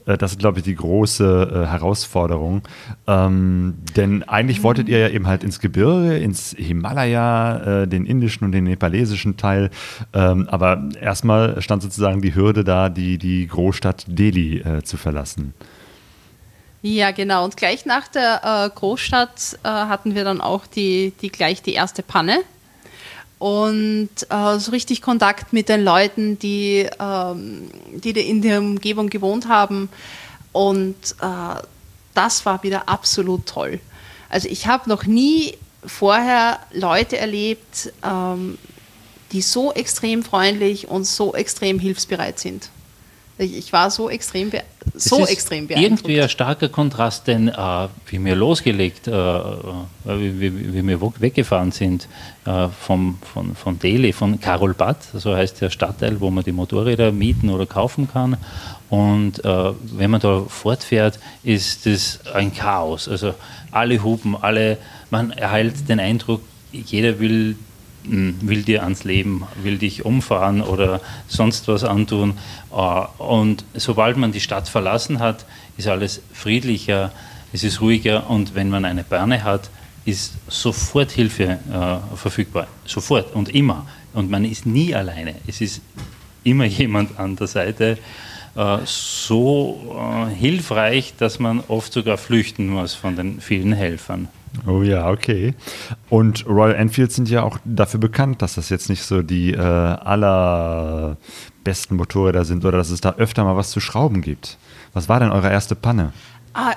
äh, 0.06 0.18
das 0.18 0.34
ist, 0.34 0.40
glaube 0.40 0.60
ich, 0.60 0.66
die 0.66 0.76
große 0.76 1.64
äh, 1.64 1.72
Herausforderung. 1.72 2.64
Ähm, 3.08 3.76
denn 3.96 4.24
eigentlich 4.24 4.64
wolltet 4.64 4.90
ihr 4.90 5.00
ja 5.00 5.08
eben 5.08 5.28
halt 5.28 5.46
ins 5.46 5.62
Gebirge, 5.62 6.18
ins 6.18 6.54
Himalaya, 6.58 7.84
äh, 7.84 7.88
den 7.88 8.06
indischen 8.06 8.44
und 8.44 8.52
den 8.52 8.66
nepalesischen 8.66 9.38
Teil. 9.38 9.70
Ähm, 10.14 10.50
aber 10.50 10.90
erstmal 11.00 11.62
stand 11.62 11.84
sozusagen 11.84 12.22
die 12.22 12.36
Hürde 12.36 12.66
da, 12.66 12.90
die, 12.90 13.18
die 13.18 13.48
Großstadt 13.48 14.04
Delhi 14.10 14.58
äh, 14.60 14.84
zu 14.84 14.98
verlassen. 14.98 15.54
Ja, 16.86 17.10
genau. 17.10 17.46
Und 17.46 17.58
gleich 17.58 17.88
nach 17.88 18.08
der 18.08 18.42
äh, 18.44 18.70
Großstadt 18.70 19.58
äh, 19.64 19.68
hatten 19.68 20.14
wir 20.14 20.24
dann 20.24 20.40
auch 20.40 20.68
die, 20.68 21.14
die 21.20 21.32
gleich 21.32 21.64
die 21.64 21.74
erste 21.74 22.04
Panne. 22.04 22.44
Und 23.40 24.12
äh, 24.30 24.60
so 24.60 24.70
richtig 24.70 25.02
Kontakt 25.02 25.52
mit 25.52 25.68
den 25.68 25.84
Leuten, 25.84 26.38
die, 26.38 26.88
ähm, 27.00 27.72
die 27.92 28.12
in 28.12 28.44
der 28.44 28.60
Umgebung 28.60 29.10
gewohnt 29.10 29.48
haben. 29.48 29.90
Und 30.52 30.96
äh, 31.22 31.60
das 32.14 32.46
war 32.46 32.62
wieder 32.62 32.88
absolut 32.88 33.48
toll. 33.48 33.80
Also 34.30 34.48
ich 34.48 34.68
habe 34.68 34.88
noch 34.88 35.08
nie 35.08 35.58
vorher 35.84 36.60
Leute 36.72 37.18
erlebt, 37.18 37.94
ähm, 38.04 38.60
die 39.32 39.42
so 39.42 39.74
extrem 39.74 40.22
freundlich 40.22 40.88
und 40.88 41.06
so 41.06 41.34
extrem 41.34 41.80
hilfsbereit 41.80 42.38
sind. 42.38 42.70
Ich, 43.38 43.74
war 43.74 43.92
so 43.92 44.10
extrem, 44.10 44.50
so 44.94 45.24
ist 45.24 45.30
extrem 45.30 45.68
beeindruckt. 45.68 46.02
Irgendwie 46.02 46.22
ein 46.22 46.30
starker 46.30 46.70
Kontrast, 46.70 47.28
denn 47.28 47.50
äh, 47.50 47.88
wie 48.08 48.24
wir 48.24 48.36
losgelegt, 48.36 49.08
äh, 49.08 49.12
äh 49.12 49.44
wie, 50.06 50.40
wie, 50.40 50.74
wie, 50.74 50.88
wir 50.88 51.02
weggefahren 51.20 51.74
sind 51.74 52.08
äh, 52.46 52.70
vom, 52.70 53.18
von, 53.34 53.54
von 53.56 53.78
Delhi, 53.78 54.14
von 54.14 54.40
Karolbad, 54.40 54.98
so 55.14 55.36
heißt 55.36 55.60
der 55.60 55.70
Stadtteil, 55.70 56.22
wo 56.22 56.30
man 56.30 56.46
die 56.46 56.54
Motorräder 56.54 57.12
mieten 57.12 57.50
oder 57.50 57.66
kaufen 57.66 58.08
kann. 58.10 58.38
Und 58.90 59.44
äh, 59.44 59.74
wenn 59.98 60.12
man 60.12 60.22
da 60.22 60.44
fortfährt, 60.48 61.20
ist 61.44 61.86
das 61.86 62.22
ein 62.34 62.54
Chaos. 62.54 63.10
Also 63.10 63.34
alle 63.72 64.02
hupen, 64.02 64.38
alle, 64.40 64.78
man 65.10 65.32
erhält 65.32 65.90
den 65.90 66.00
Eindruck, 66.00 66.42
jeder 66.72 67.20
will 67.20 67.58
will 68.08 68.64
dir 68.64 68.84
ans 68.84 69.04
Leben, 69.04 69.44
will 69.62 69.78
dich 69.78 70.06
umfahren 70.06 70.62
oder 70.62 71.02
sonst 71.28 71.68
was 71.68 71.84
antun. 71.84 72.34
Äh, 72.72 72.76
und 73.22 73.66
sobald 73.74 74.18
man 74.18 74.32
die 74.32 74.40
Stadt 74.40 74.68
verlassen 74.68 75.20
hat, 75.20 75.46
ist 75.78 75.88
alles 75.88 76.22
friedlicher, 76.34 77.12
es 77.54 77.64
ist 77.64 77.82
ruhiger 77.82 78.30
und 78.30 78.56
wenn 78.56 78.70
man 78.70 78.86
eine 78.86 79.04
Birne 79.04 79.44
hat, 79.44 79.70
ist 80.06 80.34
sofort 80.48 81.12
Hilfe 81.12 81.60
äh, 81.72 82.16
verfügbar. 82.18 82.68
Sofort 82.86 83.34
und 83.34 83.50
immer. 83.50 83.88
Und 84.14 84.30
man 84.30 84.46
ist 84.46 84.66
nie 84.66 84.94
alleine. 84.94 85.36
Es 85.48 85.62
ist 85.62 85.82
immer 86.44 86.66
jemand 86.66 87.20
an 87.20 87.36
der 87.36 87.48
Seite. 87.48 87.98
Äh, 88.56 88.78
so 88.86 90.30
hilfreich, 90.38 91.14
dass 91.18 91.40
man 91.40 91.62
oft 91.68 91.92
sogar 91.92 92.18
flüchten 92.18 92.68
muss 92.68 92.94
von 92.94 93.16
den 93.16 93.42
vielen 93.42 93.74
Helfern. 93.74 94.30
Oh 94.66 94.82
ja, 94.82 95.10
okay. 95.10 95.54
Und 96.10 96.46
Royal 96.48 96.76
Enfield 96.76 97.12
sind 97.12 97.30
ja 97.30 97.44
auch 97.44 97.58
dafür 97.66 98.00
bekannt, 98.00 98.42
dass 98.42 98.56
das 98.56 98.70
jetzt 98.70 98.90
nicht 98.90 99.04
so 99.04 99.22
die 99.22 99.54
äh, 99.54 99.58
allerbesten 99.60 101.18
Motorräder 101.98 102.46
sind 102.46 102.66
oder 102.66 102.78
dass 102.78 102.90
es 102.90 103.02
da 103.02 103.16
öfter 103.16 103.44
mal 103.44 103.58
was 103.58 103.72
zu 103.72 103.80
schrauben 103.80 104.22
gibt. 104.22 104.58
Was 104.94 105.10
war 105.10 105.20
denn 105.20 105.32
eure 105.32 105.52
erste 105.52 105.76
Panne? 105.76 106.14
Ah, 106.54 106.74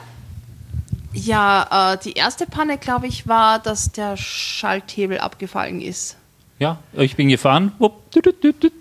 ja, 1.13 1.93
äh, 1.95 1.99
die 2.03 2.13
erste 2.13 2.47
Panne, 2.47 2.79
glaube 2.79 3.07
ich, 3.07 3.27
war, 3.29 3.59
dass 3.59 3.93
der 3.93 4.17
Schalthebel 4.17 5.19
abgefallen 5.19 5.81
ist. 5.81 6.17
Ja, 6.59 6.79
ich 6.93 7.15
bin 7.17 7.29
gefahren, 7.29 7.73
wupp, 7.79 8.15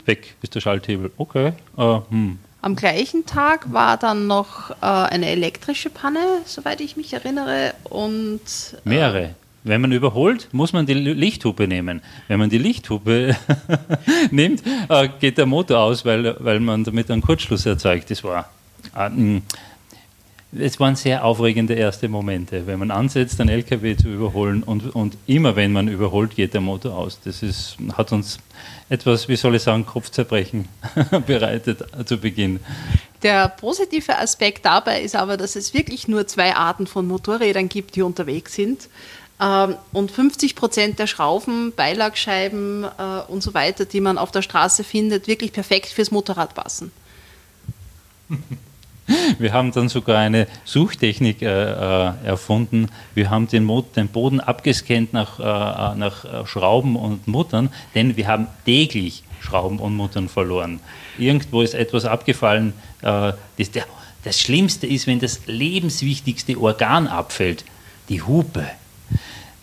weg 0.06 0.36
ist 0.42 0.56
der 0.56 0.62
Schalthebel. 0.62 1.12
Okay. 1.18 1.54
Äh, 1.78 2.00
hm. 2.10 2.40
Am 2.62 2.76
gleichen 2.76 3.26
Tag 3.26 3.72
war 3.72 3.98
dann 3.98 4.28
noch 4.28 4.72
äh, 4.72 4.86
eine 4.86 5.28
elektrische 5.28 5.90
Panne, 5.90 6.20
soweit 6.46 6.82
ich 6.82 6.98
mich 6.98 7.14
erinnere. 7.14 7.74
Und, 7.84 8.42
äh, 8.74 8.90
Mehrere. 8.90 9.36
Wenn 9.64 9.82
man 9.82 9.92
überholt, 9.92 10.48
muss 10.54 10.72
man 10.72 10.86
die 10.86 10.94
Lichthupe 10.94 11.68
nehmen. 11.68 12.02
Wenn 12.30 12.40
man 12.40 12.50
die 12.50 12.58
Lichthupe 12.58 13.36
nimmt, 14.32 14.64
äh, 14.88 15.10
geht 15.20 15.38
der 15.38 15.46
Motor 15.46 15.80
aus, 15.80 16.06
weil, 16.06 16.38
weil 16.40 16.60
man 16.62 16.86
damit 16.86 17.12
einen 17.12 17.22
Kurzschluss 17.22 17.66
erzeugt. 17.66 18.10
Das 18.10 18.24
war 18.24 18.50
äh, 18.96 19.10
es 20.52 20.80
waren 20.80 20.96
sehr 20.96 21.26
aufregende 21.26 21.74
erste 21.74 22.08
Momente, 22.08 22.68
wenn 22.68 22.80
man 22.80 22.90
ansetzt, 22.90 23.40
einen 23.42 23.50
LKW 23.50 23.98
zu 23.98 24.08
überholen 24.08 24.64
und, 24.64 24.96
und 24.96 25.18
immer 25.28 25.56
wenn 25.56 25.74
man 25.74 25.88
überholt, 25.88 26.36
geht 26.36 26.54
der 26.54 26.62
Motor 26.62 26.98
aus. 26.98 27.20
Das 27.24 27.44
ist, 27.44 27.78
hat 27.94 28.14
uns 28.14 28.40
etwas, 28.90 29.28
wie 29.28 29.36
soll 29.36 29.56
ich 29.56 29.64
sagen, 29.64 29.86
Kopfzerbrechen 29.86 30.68
bereitet 31.28 31.84
zu 32.06 32.18
Beginn. 32.18 32.62
Der 33.24 33.50
positive 33.50 34.18
Aspekt 34.18 34.66
dabei 34.66 35.02
ist 35.02 35.16
aber, 35.16 35.36
dass 35.36 35.56
es 35.56 35.74
wirklich 35.74 36.08
nur 36.08 36.28
zwei 36.28 36.56
Arten 36.56 36.88
von 36.88 37.08
Motorrädern 37.08 37.68
gibt, 37.68 37.96
die 37.96 38.02
unterwegs 38.02 38.54
sind. 38.54 38.88
Ähm, 39.42 39.76
und 39.92 40.12
50 40.12 40.56
Prozent 40.56 40.98
der 40.98 41.08
Schrauben, 41.08 41.74
Beilagscheiben 41.76 42.86
äh, 42.86 43.20
und 43.28 43.44
so 43.44 43.54
weiter, 43.54 43.86
die 43.86 44.02
man 44.02 44.18
auf 44.18 44.32
der 44.32 44.42
Straße 44.42 44.84
findet, 44.86 45.28
wirklich 45.28 45.52
perfekt 45.52 45.88
fürs 45.88 46.12
Motorrad 46.12 46.56
passen. 46.56 46.92
Wir 49.40 49.54
haben 49.54 49.72
dann 49.72 49.90
sogar 49.90 50.18
eine 50.18 50.48
Suchtechnik 50.66 51.42
äh, 51.42 51.46
äh, 51.46 52.14
erfunden. 52.26 52.90
Wir 53.16 53.30
haben 53.30 53.48
den, 53.48 53.64
Mot 53.64 53.96
den 53.96 54.08
Boden 54.08 54.40
abgescannt 54.40 55.14
nach, 55.14 55.40
äh, 55.40 55.98
nach 55.98 56.46
Schrauben 56.46 56.96
und 56.96 57.28
Muttern, 57.28 57.70
denn 57.96 58.18
wir 58.18 58.28
haben 58.28 58.48
täglich 58.66 59.24
Schrauben 59.40 59.80
und 59.80 59.96
Muttern 59.96 60.28
verloren. 60.30 60.80
Irgendwo 61.18 61.62
ist 61.62 61.74
etwas 61.74 62.06
abgefallen. 62.06 62.74
Äh, 63.02 63.34
das, 63.58 63.72
der, 63.72 63.86
das 64.24 64.40
Schlimmste 64.40 64.88
ist, 64.88 65.08
wenn 65.08 65.20
das 65.20 65.42
lebenswichtigste 65.46 66.60
Organ 66.60 67.08
abfällt, 67.08 67.64
die 68.10 68.22
Hupe 68.22 68.66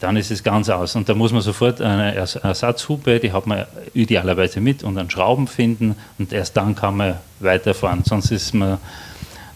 dann 0.04 0.18
ist 0.18 0.30
es 0.30 0.42
ganz 0.42 0.68
aus. 0.68 0.96
Und 0.96 1.08
da 1.08 1.14
muss 1.14 1.32
man 1.32 1.40
sofort 1.40 1.80
eine 1.80 2.14
Ersatzhupe, 2.14 3.20
die 3.20 3.32
hat 3.32 3.46
man 3.46 3.64
idealerweise 3.94 4.60
mit 4.60 4.82
und 4.82 4.98
einen 4.98 5.08
Schrauben 5.08 5.46
finden 5.46 5.96
und 6.18 6.30
erst 6.30 6.58
dann 6.58 6.74
kann 6.74 6.98
man 6.98 7.14
weiterfahren. 7.40 8.02
Sonst 8.04 8.30
ist 8.30 8.52
man 8.52 8.76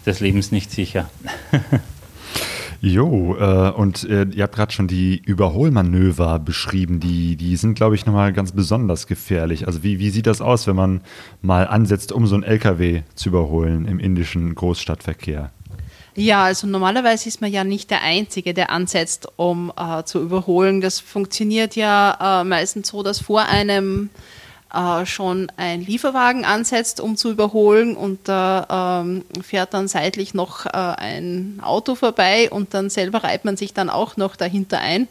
des 0.07 0.21
Lebens 0.21 0.53
nicht 0.53 0.71
sicher. 0.71 1.11
Jo, 2.81 3.37
äh, 3.37 3.71
und 3.71 4.05
äh, 4.05 4.27
ihr 4.33 4.45
habt 4.45 4.55
gerade 4.55 4.73
schon 4.73 4.87
die 4.87 5.21
Überholmanöver 5.21 6.39
beschrieben. 6.39 7.01
Die, 7.01 7.35
die 7.35 7.57
sind, 7.57 7.75
glaube 7.75 7.97
ich, 7.97 8.07
nochmal 8.07 8.33
ganz 8.33 8.53
besonders 8.53 9.09
gefährlich. 9.09 9.67
Also 9.67 9.83
wie, 9.83 9.99
wie 9.99 10.11
sieht 10.11 10.29
das 10.29 10.41
aus, 10.41 10.69
wenn 10.69 10.77
man 10.77 11.01
mal 11.43 11.67
ansetzt, 11.67 12.13
um 12.13 12.29
so 12.29 12.37
einen 12.37 12.45
LKW 12.45 13.03
zu 13.17 13.31
überholen 13.31 13.87
im 13.87 13.99
indischen 13.99 14.55
Großstadtverkehr? 14.55 15.51
Ja, 16.15 16.45
also 16.45 16.69
normalerweise 16.69 17.29
ist 17.29 17.41
man 17.41 17.51
ja 17.51 17.65
nicht 17.65 17.91
der 17.91 18.03
Einzige, 18.03 18.55
der 18.55 18.71
ansetzt, 18.71 19.29
um 19.37 19.73
äh, 19.77 20.05
zu 20.05 20.23
überholen. 20.23 20.81
Das 20.81 21.01
funktioniert 21.01 21.75
ja 21.75 22.43
äh, 22.43 22.45
meistens 22.45 22.89
so, 22.89 23.03
dass 23.03 23.21
vor 23.21 23.43
einem 23.43 24.11
äh, 24.73 25.07
schon 25.07 25.51
ein 25.57 25.81
Lieferwagen 25.81 26.45
ansetzt, 26.45 27.01
um 27.01 27.17
zu 27.17 27.31
überholen 27.31 27.97
und 27.97 28.29
da 28.29 29.03
ähm, 29.03 29.25
fährt 29.43 29.75
dann 29.75 29.89
seitlich 29.89 30.35
noch 30.35 30.67
äh, 30.67 30.71
ein 30.71 31.61
Auto 31.63 31.95
vorbei 31.95 32.51
und 32.51 32.75
dann 32.75 32.91
selber 32.91 33.25
reibt 33.25 33.45
man 33.45 33.57
sich 33.57 33.73
dann 33.73 33.91
auch 33.91 34.17
noch 34.17 34.37
dahinter 34.37 34.79
ein. 34.81 35.09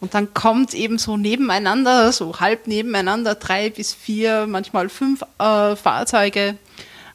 Und 0.00 0.14
dann 0.14 0.34
kommt 0.34 0.74
eben 0.74 0.98
so 0.98 1.16
nebeneinander, 1.16 2.10
so 2.10 2.40
halb 2.40 2.66
nebeneinander, 2.66 3.36
drei 3.36 3.70
bis 3.70 3.94
vier, 3.94 4.46
manchmal 4.48 4.88
fünf 4.88 5.22
äh, 5.38 5.76
Fahrzeuge 5.76 6.56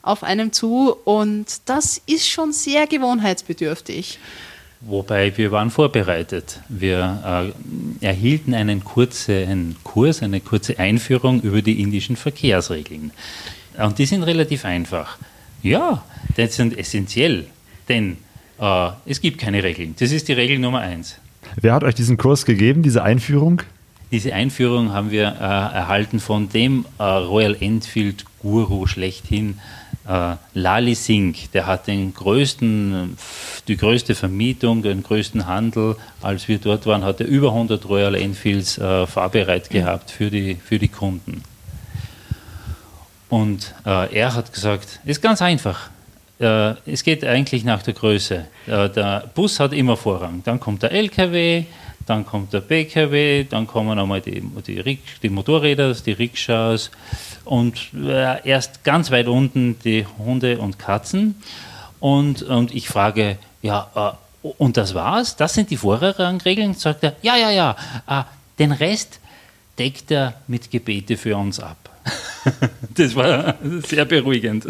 auf 0.00 0.22
einem 0.22 0.52
zu 0.52 0.96
und 1.04 1.46
das 1.66 2.00
ist 2.06 2.26
schon 2.26 2.52
sehr 2.52 2.86
gewohnheitsbedürftig. 2.86 4.18
Wobei 4.80 5.36
wir 5.36 5.50
waren 5.50 5.70
vorbereitet. 5.70 6.60
Wir 6.68 7.52
äh, 8.00 8.06
erhielten 8.06 8.54
einen 8.54 8.84
kurzen 8.84 9.74
Kurs, 9.82 10.22
eine 10.22 10.40
kurze 10.40 10.78
Einführung 10.78 11.40
über 11.40 11.62
die 11.62 11.82
indischen 11.82 12.16
Verkehrsregeln. 12.16 13.10
Und 13.76 13.98
die 13.98 14.06
sind 14.06 14.22
relativ 14.22 14.64
einfach. 14.64 15.18
Ja, 15.62 16.04
die 16.36 16.46
sind 16.46 16.78
essentiell, 16.78 17.46
denn 17.88 18.18
äh, 18.60 18.90
es 19.04 19.20
gibt 19.20 19.38
keine 19.38 19.64
Regeln. 19.64 19.96
Das 19.98 20.12
ist 20.12 20.28
die 20.28 20.32
Regel 20.32 20.60
Nummer 20.60 20.80
eins. 20.80 21.16
Wer 21.60 21.74
hat 21.74 21.82
euch 21.82 21.94
diesen 21.94 22.16
Kurs 22.16 22.44
gegeben, 22.44 22.82
diese 22.82 23.02
Einführung? 23.02 23.62
Diese 24.10 24.32
Einführung 24.32 24.92
haben 24.92 25.10
wir 25.10 25.26
äh, 25.26 25.42
erhalten 25.42 26.20
von 26.20 26.48
dem 26.48 26.86
äh, 26.98 27.02
Royal 27.02 27.56
Enfield 27.60 28.24
Guru 28.40 28.86
schlechthin, 28.86 29.58
äh, 30.08 30.36
Lali 30.54 30.94
Singh, 30.94 31.48
der 31.52 31.66
hat 31.66 31.86
den 31.86 32.14
größten, 32.14 33.16
die 33.68 33.76
größte 33.76 34.14
Vermietung, 34.14 34.82
den 34.82 35.02
größten 35.02 35.46
Handel. 35.46 35.96
Als 36.22 36.48
wir 36.48 36.58
dort 36.58 36.86
waren, 36.86 37.04
hat 37.04 37.20
er 37.20 37.26
über 37.26 37.48
100 37.48 37.86
Royal 37.88 38.14
Enfields 38.14 38.78
äh, 38.78 39.06
fahrbereit 39.06 39.70
gehabt 39.70 40.10
für 40.10 40.30
die, 40.30 40.54
für 40.54 40.78
die 40.78 40.88
Kunden. 40.88 41.42
Und 43.28 43.74
äh, 43.84 44.14
er 44.14 44.34
hat 44.34 44.52
gesagt, 44.52 45.00
ist 45.04 45.20
ganz 45.20 45.42
einfach. 45.42 45.90
Äh, 46.40 46.74
es 46.86 47.02
geht 47.02 47.24
eigentlich 47.24 47.64
nach 47.64 47.82
der 47.82 47.92
Größe. 47.92 48.46
Äh, 48.66 48.88
der 48.88 49.30
Bus 49.34 49.60
hat 49.60 49.74
immer 49.74 49.98
Vorrang. 49.98 50.42
Dann 50.44 50.58
kommt 50.58 50.82
der 50.82 50.92
LKW, 50.92 51.64
dann 52.08 52.24
kommt 52.24 52.52
der 52.52 52.60
PKW, 52.60 53.44
dann 53.44 53.66
kommen 53.66 53.98
einmal 53.98 54.20
die, 54.20 54.42
die, 54.66 54.98
die 55.22 55.28
Motorräder, 55.28 55.92
die 55.94 56.12
Rikschas 56.12 56.90
und 57.44 57.90
äh, 57.94 58.46
erst 58.48 58.84
ganz 58.84 59.10
weit 59.10 59.28
unten 59.28 59.78
die 59.84 60.06
Hunde 60.18 60.58
und 60.58 60.78
Katzen. 60.78 61.34
Und, 62.00 62.42
und 62.42 62.74
ich 62.74 62.88
frage, 62.88 63.38
ja, 63.62 64.16
äh, 64.42 64.48
und 64.56 64.76
das 64.76 64.94
war's? 64.94 65.36
Das 65.36 65.54
sind 65.54 65.70
die 65.70 65.76
Vorrangregeln? 65.76 66.74
Sagt 66.74 67.04
er, 67.04 67.16
ja, 67.22 67.36
ja, 67.36 67.50
ja, 67.50 67.76
äh, 68.06 68.22
den 68.58 68.72
Rest 68.72 69.20
deckt 69.78 70.10
er 70.10 70.34
mit 70.46 70.70
Gebete 70.70 71.16
für 71.16 71.36
uns 71.36 71.60
ab. 71.60 71.76
das 72.94 73.14
war 73.14 73.56
sehr 73.86 74.04
beruhigend. 74.04 74.66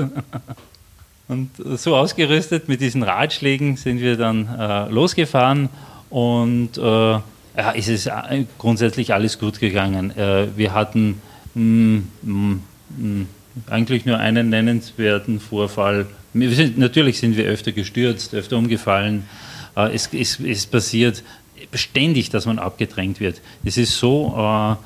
Und 1.28 1.50
so 1.76 1.94
ausgerüstet 1.94 2.68
mit 2.68 2.80
diesen 2.80 3.02
Ratschlägen 3.02 3.76
sind 3.76 4.00
wir 4.00 4.16
dann 4.16 4.48
äh, 4.58 4.88
losgefahren 4.88 5.68
und 6.10 6.78
äh, 6.78 6.80
ja, 6.80 7.72
es 7.74 7.88
ist 7.88 8.06
äh, 8.06 8.44
grundsätzlich 8.58 9.12
alles 9.12 9.38
gut 9.38 9.58
gegangen. 9.58 10.16
Äh, 10.16 10.46
wir 10.56 10.74
hatten 10.74 11.20
mh, 11.54 12.02
mh, 12.22 12.56
mh, 12.96 13.26
eigentlich 13.68 14.06
nur 14.06 14.18
einen 14.18 14.48
nennenswerten 14.50 15.40
Vorfall. 15.40 16.06
Sind, 16.34 16.78
natürlich 16.78 17.18
sind 17.18 17.36
wir 17.36 17.46
öfter 17.46 17.72
gestürzt, 17.72 18.34
öfter 18.34 18.56
umgefallen. 18.56 19.24
Äh, 19.76 19.94
es, 19.94 20.08
es, 20.12 20.38
es 20.40 20.66
passiert 20.66 21.22
ständig, 21.74 22.30
dass 22.30 22.46
man 22.46 22.58
abgedrängt 22.58 23.20
wird. 23.20 23.40
Es 23.64 23.76
ist 23.76 23.98
so 23.98 24.34
äh, 24.36 24.76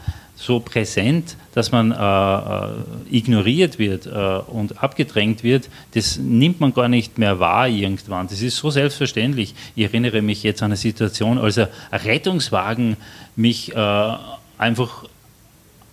so 0.43 0.59
präsent, 0.59 1.37
dass 1.55 1.71
man 1.71 1.93
äh, 1.93 1.95
äh, 1.95 3.17
ignoriert 3.17 3.79
wird 3.79 4.07
äh, 4.07 4.11
und 4.51 4.83
abgedrängt 4.83 5.45
wird, 5.45 5.69
das 5.95 6.19
nimmt 6.19 6.61
man 6.61 6.75
gar 6.75 6.89
nicht 6.89 7.17
mehr 7.17 7.39
wahr 7.39 7.69
irgendwann. 7.69 8.27
Das 8.27 8.43
ist 8.43 8.57
so 8.57 8.71
selbstverständlich. 8.71 9.55
Ich 9.77 9.85
erinnere 9.85 10.21
mich 10.21 10.43
jetzt 10.43 10.63
an 10.63 10.73
eine 10.73 10.77
Situation, 10.77 11.39
als 11.39 11.59
ein 11.59 11.69
Rettungswagen 11.93 12.97
mich 13.37 13.75
äh, 13.75 14.13
einfach, 14.59 15.05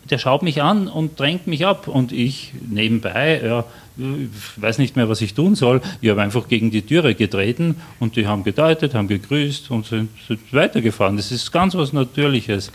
der 0.10 0.18
schaut 0.18 0.42
mich 0.42 0.64
an 0.64 0.88
und 0.88 1.20
drängt 1.20 1.46
mich 1.46 1.66
ab 1.66 1.88
und 1.88 2.12
ich 2.12 2.54
nebenbei, 2.68 3.42
ja, 3.44 3.66
ich 3.98 4.62
weiß 4.62 4.80
nicht 4.80 4.96
mehr, 4.96 5.10
was 5.10 5.22
ich 5.22 5.34
tun 5.36 5.56
soll. 5.56 5.82
Ich 6.02 6.10
habe 6.10 6.22
einfach 6.22 6.48
gegen 6.48 6.72
die 6.72 6.82
Türe 6.82 7.14
getreten 7.14 7.76
und 8.00 8.16
die 8.16 8.26
haben 8.26 8.44
gedeutet, 8.44 8.96
haben 8.96 9.10
gegrüßt 9.10 9.70
und 9.70 9.86
sind, 9.86 10.10
sind 10.28 10.40
weitergefahren. 10.54 11.18
Das 11.18 11.32
ist 11.32 11.52
ganz 11.52 11.76
was 11.76 11.94
Natürliches. 11.94 12.72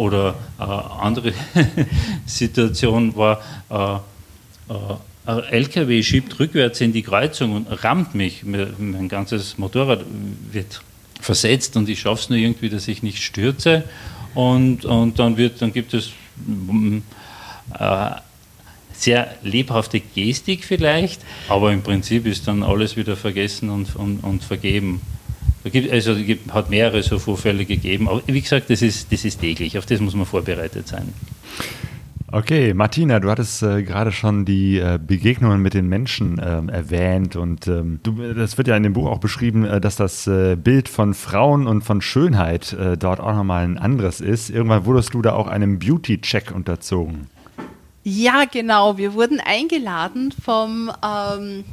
Oder 0.00 0.34
äh, 0.58 0.62
andere 0.62 1.34
Situation 2.24 3.14
war, 3.16 3.42
äh, 3.68 4.72
äh, 4.72 4.96
ein 5.26 5.44
LKW 5.50 6.02
schiebt 6.02 6.40
rückwärts 6.40 6.80
in 6.80 6.94
die 6.94 7.02
Kreuzung 7.02 7.54
und 7.54 7.84
rammt 7.84 8.14
mich. 8.14 8.42
Mein 8.42 9.10
ganzes 9.10 9.58
Motorrad 9.58 10.02
wird 10.52 10.80
versetzt 11.20 11.76
und 11.76 11.86
ich 11.90 12.00
schaffe 12.00 12.22
es 12.22 12.30
nur 12.30 12.38
irgendwie, 12.38 12.70
dass 12.70 12.88
ich 12.88 13.02
nicht 13.02 13.22
stürze. 13.22 13.84
Und, 14.34 14.86
und 14.86 15.18
dann, 15.18 15.36
wird, 15.36 15.60
dann 15.60 15.70
gibt 15.70 15.92
es 15.92 16.12
äh, 17.78 18.10
sehr 18.94 19.34
lebhafte 19.42 20.00
Gestik 20.00 20.64
vielleicht, 20.64 21.20
aber 21.46 21.72
im 21.72 21.82
Prinzip 21.82 22.24
ist 22.24 22.48
dann 22.48 22.62
alles 22.62 22.96
wieder 22.96 23.18
vergessen 23.18 23.68
und, 23.68 23.96
und, 23.96 24.20
und 24.20 24.42
vergeben. 24.42 25.02
Also 25.64 26.12
es 26.12 26.38
hat 26.52 26.70
mehrere 26.70 27.02
so 27.02 27.18
Vorfälle 27.18 27.64
gegeben. 27.64 28.08
Aber 28.08 28.22
wie 28.26 28.40
gesagt, 28.40 28.70
das 28.70 28.80
ist, 28.82 29.12
das 29.12 29.24
ist 29.24 29.40
täglich. 29.40 29.76
Auf 29.76 29.86
das 29.86 30.00
muss 30.00 30.14
man 30.14 30.26
vorbereitet 30.26 30.88
sein. 30.88 31.12
Okay, 32.32 32.74
Martina, 32.74 33.18
du 33.18 33.28
hattest 33.28 33.60
äh, 33.64 33.82
gerade 33.82 34.12
schon 34.12 34.44
die 34.44 34.78
äh, 34.78 35.00
Begegnungen 35.04 35.60
mit 35.60 35.74
den 35.74 35.88
Menschen 35.88 36.40
ähm, 36.40 36.68
erwähnt 36.68 37.34
und 37.34 37.66
ähm, 37.66 37.98
du, 38.04 38.12
das 38.34 38.56
wird 38.56 38.68
ja 38.68 38.76
in 38.76 38.84
dem 38.84 38.92
Buch 38.92 39.10
auch 39.10 39.18
beschrieben, 39.18 39.64
äh, 39.64 39.80
dass 39.80 39.96
das 39.96 40.28
äh, 40.28 40.54
Bild 40.54 40.88
von 40.88 41.14
Frauen 41.14 41.66
und 41.66 41.82
von 41.82 42.00
Schönheit 42.00 42.72
äh, 42.72 42.96
dort 42.96 43.18
auch 43.18 43.34
nochmal 43.34 43.64
ein 43.64 43.78
anderes 43.78 44.20
ist. 44.20 44.48
Irgendwann 44.48 44.84
wurdest 44.84 45.12
du 45.12 45.22
da 45.22 45.32
auch 45.32 45.48
einem 45.48 45.80
Beauty-Check 45.80 46.52
unterzogen. 46.54 47.26
Ja, 48.04 48.44
genau. 48.44 48.96
Wir 48.96 49.14
wurden 49.14 49.40
eingeladen 49.40 50.32
vom, 50.32 50.88
ähm, 51.04 51.64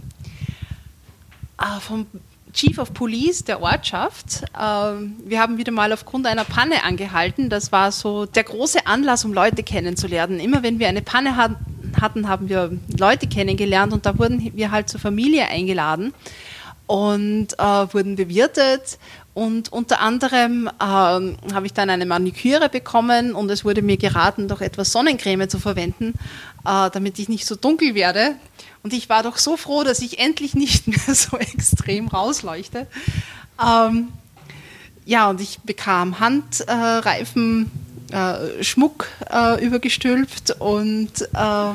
äh, 1.60 1.79
vom 1.79 2.08
Chief 2.58 2.80
of 2.80 2.91
Police 2.91 3.43
der 3.43 3.62
Ortschaft. 3.62 4.43
Ähm, 4.60 5.15
wir 5.24 5.39
haben 5.39 5.60
wieder 5.60 5.72
mal 5.72 5.93
aufgrund 5.93 6.26
einer 6.26 6.43
Panne 6.43 6.84
angehalten. 6.84 7.52
Das 7.52 7.72
war 7.72 7.91
so 7.91 8.26
der 8.26 8.43
große 8.43 8.88
Anlass, 8.88 9.24
um 9.26 9.32
Leute 9.32 9.62
kennenzulernen. 9.62 10.39
Immer 10.39 10.63
wenn 10.63 10.80
wir 10.80 10.88
eine 10.88 11.04
Panne 11.04 11.38
hatten, 11.38 12.28
haben 12.28 12.50
wir 12.50 12.72
Leute 12.98 13.28
kennengelernt 13.28 13.93
und 13.93 14.08
da 14.08 14.17
wurden 14.17 14.52
wir 14.56 14.72
halt 14.72 14.89
zur 14.89 15.00
Familie 15.00 15.48
eingeladen 15.48 16.15
und 16.88 17.60
äh, 17.60 17.63
wurden 17.93 18.15
bewirtet. 18.15 18.98
Und 19.36 19.72
unter 19.72 20.00
anderem 20.02 20.67
äh, 20.67 20.82
habe 20.82 21.65
ich 21.65 21.74
dann 21.74 21.91
eine 21.91 22.08
Maniküre 22.08 22.70
bekommen 22.70 23.36
und 23.36 23.52
es 23.52 23.65
wurde 23.65 23.84
mir 23.84 23.98
geraten, 23.98 24.48
doch 24.48 24.62
etwas 24.62 24.91
Sonnencreme 24.91 25.48
zu 25.48 25.60
verwenden, 25.60 26.15
äh, 26.65 26.89
damit 26.89 27.20
ich 27.20 27.30
nicht 27.30 27.46
so 27.46 27.56
dunkel 27.56 27.93
werde. 27.93 28.34
Und 28.88 28.93
ich 28.93 29.10
war 29.10 29.21
doch 29.21 29.38
so 29.38 29.58
froh, 29.58 29.84
dass 29.84 30.00
ich 30.00 30.17
endlich 30.17 30.54
nicht 30.54 30.88
mehr 31.08 31.13
so 31.13 31.36
extrem 31.36 32.08
rausleuchte. 32.08 32.88
Ähm, 33.62 34.08
ja, 35.04 35.30
und 35.30 35.41
ich 35.41 35.60
bekam 35.60 36.21
Handreifen, 36.21 37.69
äh, 38.13 38.63
Schmuck 38.63 39.10
äh, 39.30 39.62
übergestülpt 39.62 40.52
und 40.60 41.21
äh, 41.21 41.73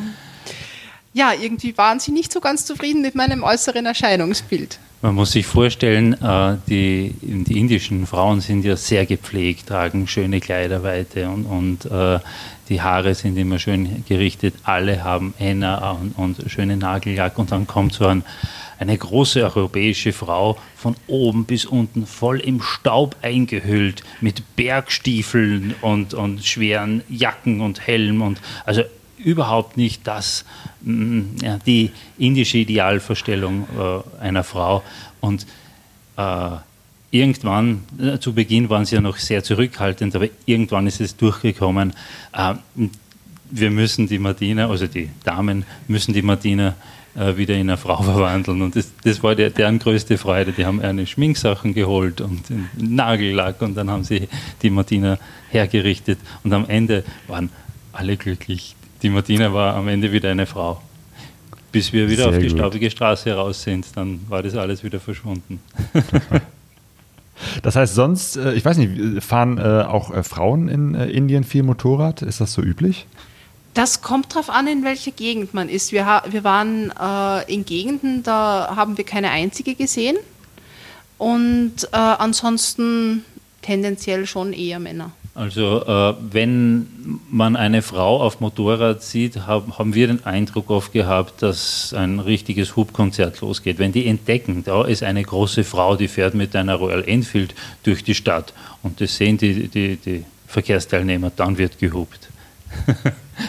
ja, 1.15 1.35
irgendwie 1.39 1.77
waren 1.77 2.01
sie 2.01 2.13
nicht 2.13 2.33
so 2.33 2.41
ganz 2.41 2.65
zufrieden 2.65 3.03
mit 3.03 3.15
meinem 3.15 3.43
äußeren 3.43 3.85
Erscheinungsbild. 3.85 4.79
Man 5.05 5.17
muss 5.17 5.33
sich 5.33 5.47
vorstellen, 5.47 6.13
äh, 6.23 6.59
die, 6.69 7.13
die, 7.21 7.59
indischen 7.59 8.07
Frauen 8.07 8.41
sind 8.41 8.65
ja 8.65 8.77
sehr 8.77 9.05
gepflegt, 9.05 9.67
tragen 9.67 10.07
schöne 10.07 10.39
Kleiderweite 10.39 11.29
und, 11.29 11.45
und 11.45 11.91
äh, 11.91 12.21
die 12.69 12.81
Haare 12.81 13.17
sind 13.17 13.37
immer 13.37 13.59
schön 13.59 14.05
gerichtet, 14.09 14.55
alle 14.63 15.03
haben 15.03 15.35
Henna 15.39 15.91
und, 15.91 16.17
und 16.17 16.49
schöne 16.49 16.77
Nagellack 16.77 17.37
und 17.37 17.51
dann 17.51 17.67
kommt 17.67 17.95
so 17.95 18.07
ein, 18.07 18.23
eine 18.79 18.97
große 18.97 19.43
europäische 19.43 20.13
Frau 20.13 20.57
von 20.77 20.95
oben 21.09 21.47
bis 21.47 21.65
unten 21.65 22.07
voll 22.07 22.39
im 22.39 22.63
Staub 22.63 23.17
eingehüllt 23.23 24.05
mit 24.21 24.55
Bergstiefeln 24.55 25.75
und, 25.81 26.15
und 26.15 26.45
schweren 26.45 27.03
Jacken 27.09 27.61
und 27.61 27.85
Helm 27.85 28.23
und 28.23 28.41
also 28.65 28.83
überhaupt 29.19 29.77
nicht 29.77 30.07
das, 30.07 30.45
mm, 30.83 31.21
ja, 31.43 31.59
die 31.67 31.91
indische 32.19 32.59
Idealvorstellung 32.59 33.67
äh, 33.79 34.23
einer 34.23 34.45
Frau. 34.45 34.83
Und 35.21 35.47
äh, 36.17 36.49
irgendwann, 37.11 37.85
äh, 38.01 38.19
zu 38.19 38.33
Beginn 38.33 38.69
waren 38.71 38.85
sie 38.85 38.97
ja 38.97 39.01
noch 39.01 39.17
sehr 39.17 39.45
zurückhaltend, 39.45 40.17
aber 40.17 40.29
irgendwann 40.47 40.87
ist 40.87 41.01
es 41.01 41.17
durchgekommen. 41.17 41.93
Äh, 42.33 42.55
wir 43.51 43.71
müssen 43.71 44.09
die 44.09 44.19
Martina, 44.19 44.69
also 44.69 44.87
die 44.87 45.11
Damen 45.25 45.65
müssen 45.87 46.15
die 46.15 46.23
Martina 46.23 46.75
äh, 47.15 47.37
wieder 47.37 47.55
in 47.55 47.69
eine 47.69 47.77
Frau 47.77 48.03
verwandeln. 48.03 48.63
Und 48.63 48.77
das, 48.77 48.91
das 49.05 49.23
war 49.23 49.35
der, 49.35 49.51
deren 49.51 49.79
größte 49.79 50.17
Freude. 50.17 50.53
Die 50.53 50.65
haben 50.65 50.81
eine 50.81 51.07
Schminksachen 51.07 51.75
geholt 51.75 52.21
und 52.21 52.45
Nagellack 52.77 53.61
und 53.61 53.75
dann 53.75 53.91
haben 53.91 54.05
sie 54.05 54.29
die 54.63 54.71
Martina 54.71 55.19
hergerichtet. 55.51 56.19
Und 56.43 56.53
am 56.55 56.67
Ende 56.69 57.05
waren 57.27 57.51
alle 57.93 58.17
glücklich. 58.17 58.75
Die 59.03 59.11
Martina 59.11 59.53
war 59.53 59.75
am 59.75 59.89
Ende 59.89 60.13
wieder 60.13 60.31
eine 60.31 60.47
Frau. 60.47 60.81
Bis 61.73 61.93
wir 61.93 62.09
wieder 62.09 62.25
Sehr 62.25 62.29
auf 62.29 62.39
die 62.39 62.49
gut. 62.49 62.59
staubige 62.59 62.91
Straße 62.91 63.33
raus 63.33 63.63
sind, 63.63 63.87
dann 63.97 64.21
war 64.29 64.43
das 64.43 64.55
alles 64.55 64.85
wieder 64.85 65.01
verschwunden. 65.01 65.61
Das 67.63 67.75
heißt, 67.75 67.95
sonst, 67.95 68.37
äh, 68.37 68.53
ich 68.53 68.65
weiß 68.65 68.77
nicht, 68.77 69.25
fahren 69.25 69.59
äh, 69.59 69.83
auch 69.83 70.15
äh, 70.15 70.23
Frauen 70.23 70.69
in 70.69 70.95
Indien 70.95 71.43
viel 71.43 71.65
Motorrad? 71.65 72.23
Ist 72.23 72.41
das 72.41 72.53
so 72.53 72.63
üblich? 72.63 73.07
Das 73.75 74.03
kommt 74.03 74.33
darauf 74.33 74.51
an, 74.51 74.67
in 74.67 74.85
welcher 74.85 75.11
Gegend 75.11 75.55
man 75.55 75.69
ist. 75.69 75.93
Wir, 75.93 76.23
wir 76.29 76.45
waren 76.45 76.93
äh, 77.01 77.53
in 77.53 77.65
Gegenden, 77.65 78.23
da 78.23 78.75
haben 78.77 78.97
wir 78.97 79.05
keine 79.05 79.31
einzige 79.31 79.75
gesehen. 79.75 80.17
Und 81.19 81.89
äh, 81.93 81.97
ansonsten 81.97 83.25
tendenziell 83.63 84.27
schon 84.27 84.53
eher 84.53 84.79
Männer. 84.79 85.13
Also 85.35 85.83
äh, 85.87 86.15
wenn 86.31 87.21
man 87.31 87.57
eine 87.57 87.81
Frau 87.81 88.21
auf 88.21 88.41
Motorrad 88.41 89.03
sieht, 89.03 89.47
hab, 89.47 89.79
haben 89.79 89.95
wir 89.95 90.07
den 90.07 90.27
Eindruck 90.27 90.69
oft 90.69 90.93
gehabt, 90.93 91.41
dass 91.41 91.95
ein 91.95 92.19
richtiges 92.19 92.77
Hubkonzert 92.77 93.41
losgeht. 93.41 93.79
Wenn 93.79 93.93
die 93.93 94.07
entdecken, 94.07 94.63
da 94.63 94.85
ist 94.85 95.03
eine 95.03 95.23
große 95.23 95.65
Frau, 95.65 95.97
die 95.97 96.09
fährt 96.09 96.35
mit 96.35 96.55
einer 96.55 96.75
Royal 96.75 97.03
Enfield 97.09 97.55
durch 97.83 98.05
die 98.05 98.15
Stadt 98.15 98.53
und 98.83 99.01
das 99.01 99.17
sehen 99.17 99.39
die, 99.39 99.69
die, 99.69 99.97
die 99.97 100.25
Verkehrsteilnehmer, 100.47 101.33
dann 101.35 101.57
wird 101.57 101.79
gehupt. 101.79 102.29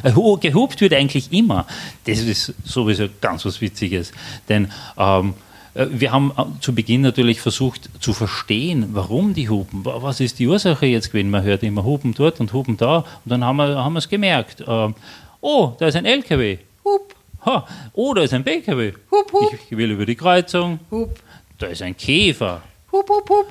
gehupt 0.40 0.80
wird 0.80 0.94
eigentlich 0.94 1.34
immer. 1.34 1.66
Das 2.06 2.20
ist 2.20 2.54
sowieso 2.64 3.08
ganz 3.20 3.44
was 3.44 3.60
Witziges. 3.60 4.14
Denn 4.48 4.72
ähm, 4.98 5.32
äh, 5.32 5.34
wir 5.76 6.12
haben 6.12 6.32
äh, 6.38 6.44
zu 6.62 6.76
Beginn 6.76 7.02
natürlich 7.02 7.42
versucht 7.42 7.90
zu 8.00 8.14
verstehen, 8.14 8.90
warum 8.94 9.34
die 9.34 9.50
hupen. 9.50 9.84
Was 9.84 10.20
ist 10.20 10.40
die 10.40 10.48
Ursache 10.48 10.86
jetzt 10.86 11.10
gewesen? 11.10 11.32
Man 11.32 11.44
hört 11.44 11.64
immer 11.64 11.84
Hupen 11.84 12.14
dort 12.14 12.40
und 12.40 12.54
Hupen 12.54 12.78
da. 12.78 12.98
Und 12.98 13.06
dann 13.26 13.44
haben 13.44 13.58
wir, 13.58 13.84
haben 13.84 13.94
wir 13.94 14.00
es 14.00 14.10
gemerkt. 14.10 14.64
Ähm, 14.68 14.94
oh, 15.42 15.74
da 15.80 15.88
ist 15.88 15.96
ein 15.96 16.06
LKW. 16.06 16.60
Hup. 16.86 17.16
Ha. 17.46 17.68
Oh, 17.94 18.14
da 18.14 18.22
ist 18.22 18.34
ein 18.34 18.44
PKW. 18.44 18.94
Hup, 19.12 19.34
hup. 19.34 19.54
Ich 19.70 19.76
will 19.78 19.92
über 19.92 20.06
die 20.06 20.16
Kreuzung. 20.16 20.80
Hup. 20.92 21.20
Da 21.58 21.68
ist 21.68 21.82
ein 21.82 21.98
Käfer. 21.98 22.62
Hup, 22.92 23.10
hup, 23.10 23.30
hup. 23.30 23.48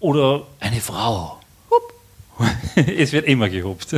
Oder 0.00 0.42
eine 0.60 0.80
Frau. 0.80 1.40
Hup. 1.70 2.46
es 2.76 3.12
wird 3.12 3.26
immer 3.26 3.48
gehobt. 3.48 3.96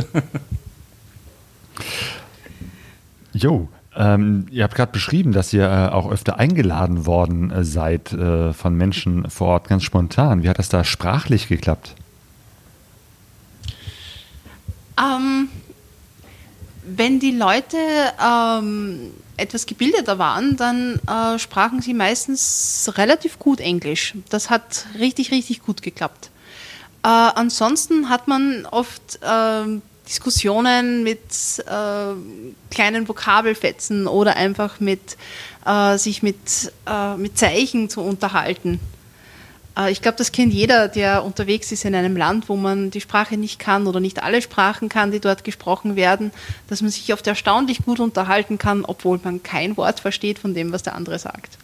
Jo, 3.33 3.67
ähm, 3.95 4.45
ihr 4.51 4.63
habt 4.63 4.75
gerade 4.75 4.91
beschrieben, 4.91 5.33
dass 5.33 5.51
ihr 5.51 5.63
äh, 5.63 5.93
auch 5.93 6.09
öfter 6.09 6.39
eingeladen 6.39 7.05
worden 7.05 7.51
äh, 7.51 7.63
seid 7.63 8.13
äh, 8.13 8.53
von 8.53 8.75
Menschen 8.75 9.29
vor 9.29 9.47
Ort, 9.49 9.67
ganz 9.67 9.83
spontan. 9.83 10.43
Wie 10.43 10.49
hat 10.49 10.59
das 10.59 10.69
da 10.69 10.83
sprachlich 10.83 11.49
geklappt? 11.49 11.95
Ähm, 14.97 15.49
wenn 16.83 17.19
die 17.19 17.31
Leute 17.31 17.77
ähm, 18.23 19.11
etwas 19.35 19.65
gebildeter 19.65 20.17
waren, 20.19 20.55
dann 20.55 20.99
äh, 21.07 21.37
sprachen 21.37 21.81
sie 21.81 21.93
meistens 21.93 22.91
relativ 22.95 23.39
gut 23.39 23.59
Englisch. 23.59 24.13
Das 24.29 24.49
hat 24.49 24.85
richtig, 24.99 25.31
richtig 25.31 25.63
gut 25.63 25.81
geklappt. 25.81 26.29
Äh, 27.03 27.07
ansonsten 27.07 28.09
hat 28.09 28.27
man 28.27 28.65
oft 28.69 29.19
äh, 29.21 29.81
Diskussionen 30.11 31.03
mit 31.03 31.19
äh, 31.59 32.13
kleinen 32.69 33.07
Vokabelfetzen 33.07 34.07
oder 34.07 34.35
einfach 34.35 34.81
mit 34.81 35.15
äh, 35.65 35.97
sich 35.97 36.21
mit, 36.21 36.73
äh, 36.85 37.15
mit 37.15 37.37
Zeichen 37.37 37.89
zu 37.89 38.01
unterhalten. 38.01 38.81
Äh, 39.77 39.89
ich 39.89 40.01
glaube, 40.01 40.17
das 40.17 40.33
kennt 40.33 40.53
jeder, 40.53 40.89
der 40.89 41.23
unterwegs 41.23 41.71
ist 41.71 41.85
in 41.85 41.95
einem 41.95 42.17
Land, 42.17 42.49
wo 42.49 42.57
man 42.57 42.91
die 42.91 42.99
Sprache 42.99 43.37
nicht 43.37 43.57
kann 43.57 43.87
oder 43.87 44.01
nicht 44.01 44.21
alle 44.21 44.41
Sprachen 44.41 44.89
kann, 44.89 45.11
die 45.11 45.21
dort 45.21 45.45
gesprochen 45.45 45.95
werden, 45.95 46.31
dass 46.67 46.81
man 46.81 46.91
sich 46.91 47.13
oft 47.13 47.25
erstaunlich 47.25 47.79
gut 47.85 48.01
unterhalten 48.01 48.57
kann, 48.57 48.83
obwohl 48.83 49.17
man 49.23 49.41
kein 49.43 49.77
Wort 49.77 50.01
versteht 50.01 50.39
von 50.39 50.53
dem, 50.53 50.73
was 50.73 50.83
der 50.83 50.95
andere 50.95 51.19
sagt. 51.19 51.57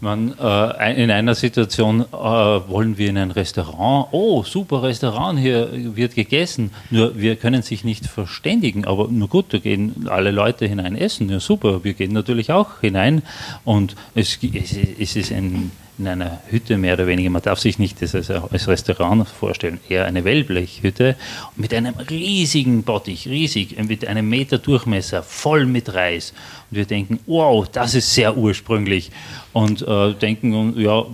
Man, 0.00 0.34
äh, 0.38 1.02
in 1.02 1.10
einer 1.10 1.34
Situation 1.34 2.02
äh, 2.02 2.14
wollen 2.14 2.98
wir 2.98 3.08
in 3.08 3.18
ein 3.18 3.32
Restaurant. 3.32 4.08
Oh, 4.12 4.44
super 4.44 4.82
Restaurant, 4.84 5.38
hier 5.40 5.70
wird 5.96 6.14
gegessen. 6.14 6.70
Nur 6.90 7.18
wir 7.18 7.34
können 7.34 7.62
sich 7.62 7.82
nicht 7.82 8.06
verständigen. 8.06 8.84
Aber 8.84 9.08
nur 9.08 9.28
gut, 9.28 9.46
da 9.52 9.58
gehen 9.58 10.06
alle 10.08 10.30
Leute 10.30 10.66
hinein 10.66 10.94
essen. 10.96 11.28
Ja, 11.30 11.40
super, 11.40 11.82
wir 11.82 11.94
gehen 11.94 12.12
natürlich 12.12 12.52
auch 12.52 12.80
hinein. 12.80 13.22
Und 13.64 13.96
es, 14.14 14.38
es, 14.42 14.76
es 14.98 15.16
ist 15.16 15.32
ein 15.32 15.72
in 15.98 16.06
einer 16.06 16.40
Hütte 16.48 16.78
mehr 16.78 16.94
oder 16.94 17.06
weniger. 17.06 17.30
Man 17.30 17.42
darf 17.42 17.58
sich 17.58 17.78
nicht 17.78 18.00
das 18.00 18.14
als, 18.14 18.30
als 18.30 18.68
Restaurant 18.68 19.28
vorstellen, 19.28 19.80
eher 19.88 20.06
eine 20.06 20.24
Wellblechhütte 20.24 21.16
mit 21.56 21.74
einem 21.74 21.94
riesigen 21.94 22.84
Bottich, 22.84 23.26
riesig, 23.28 23.76
mit 23.82 24.06
einem 24.06 24.28
Meter 24.28 24.58
Durchmesser, 24.58 25.22
voll 25.22 25.66
mit 25.66 25.92
Reis. 25.94 26.32
Und 26.70 26.76
wir 26.76 26.84
denken, 26.84 27.18
wow, 27.26 27.68
das 27.68 27.94
ist 27.94 28.14
sehr 28.14 28.36
ursprünglich. 28.36 29.10
Und 29.52 29.82
äh, 29.82 30.14
denken, 30.14 30.78
ja, 30.78 31.04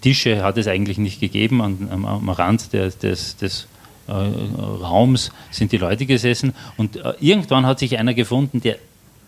Tische 0.00 0.42
hat 0.42 0.58
es 0.58 0.68
eigentlich 0.68 0.98
nicht 0.98 1.20
gegeben. 1.20 1.62
Am, 1.62 1.88
am, 1.90 2.04
am 2.04 2.28
Rand 2.28 2.72
des, 2.72 2.98
des, 2.98 3.36
des 3.36 3.66
äh, 4.08 4.12
Raums 4.12 5.32
sind 5.50 5.72
die 5.72 5.78
Leute 5.78 6.06
gesessen. 6.06 6.52
Und 6.76 6.96
äh, 6.96 7.14
irgendwann 7.20 7.64
hat 7.64 7.78
sich 7.78 7.98
einer 7.98 8.14
gefunden, 8.14 8.60
der 8.60 8.76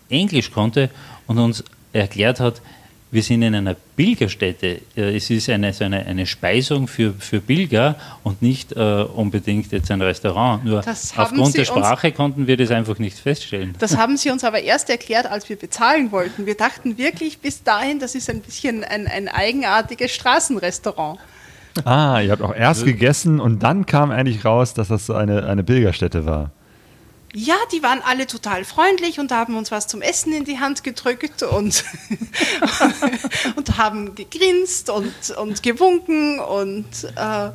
Englisch 0.09 0.51
konnte 0.51 0.89
und 1.27 1.37
uns 1.37 1.63
erklärt 1.93 2.39
hat, 2.39 2.61
wir 3.11 3.23
sind 3.23 3.41
in 3.41 3.55
einer 3.55 3.75
Pilgerstätte. 3.95 4.81
Es 4.95 5.29
ist 5.29 5.49
eine, 5.49 5.73
so 5.73 5.83
eine, 5.83 6.05
eine 6.05 6.27
Speisung 6.27 6.87
für, 6.87 7.13
für 7.13 7.41
Pilger 7.41 7.95
und 8.23 8.41
nicht 8.41 8.73
äh, 8.73 9.03
unbedingt 9.03 9.71
jetzt 9.71 9.89
ein 9.89 10.01
Restaurant. 10.01 10.63
Nur 10.63 10.83
aufgrund 11.17 11.57
der 11.57 11.65
Sprache 11.65 12.11
konnten 12.11 12.45
wir 12.45 12.55
das 12.55 12.69
einfach 12.69 12.99
nicht 12.99 13.17
feststellen. 13.17 13.73
Das 13.79 13.97
haben 13.97 14.15
Sie 14.17 14.29
uns 14.29 14.43
aber 14.43 14.61
erst 14.61 14.89
erklärt, 14.89 15.25
als 15.25 15.49
wir 15.49 15.55
bezahlen 15.55 16.11
wollten. 16.11 16.45
Wir 16.45 16.55
dachten 16.55 16.97
wirklich 16.97 17.39
bis 17.39 17.63
dahin, 17.63 17.99
das 17.99 18.13
ist 18.13 18.29
ein 18.29 18.41
bisschen 18.41 18.83
ein, 18.83 19.07
ein 19.07 19.27
eigenartiges 19.27 20.11
Straßenrestaurant. 20.11 21.19
Ah, 21.85 22.19
ihr 22.21 22.31
habt 22.31 22.41
auch 22.41 22.55
erst 22.55 22.85
gegessen 22.85 23.39
und 23.39 23.63
dann 23.63 23.85
kam 23.85 24.11
eigentlich 24.11 24.43
raus, 24.45 24.73
dass 24.73 24.89
das 24.89 25.05
so 25.05 25.13
eine, 25.13 25.47
eine 25.47 25.63
Pilgerstätte 25.63 26.25
war. 26.25 26.51
Ja, 27.33 27.55
die 27.71 27.83
waren 27.83 28.01
alle 28.01 28.25
total 28.25 28.65
freundlich 28.65 29.19
und 29.19 29.31
haben 29.31 29.55
uns 29.55 29.69
was 29.69 29.85
zum 29.85 30.01
Essen 30.01 30.33
in 30.33 30.45
die 30.45 30.59
Hand 30.59 30.83
gedrückt 30.83 31.43
und, 31.43 31.83
und 33.55 33.77
haben 33.77 34.15
gegrinst 34.15 34.89
und, 34.89 35.13
und 35.37 35.61
gewunken 35.61 36.39
und 36.39 36.87
äh, 37.15 37.51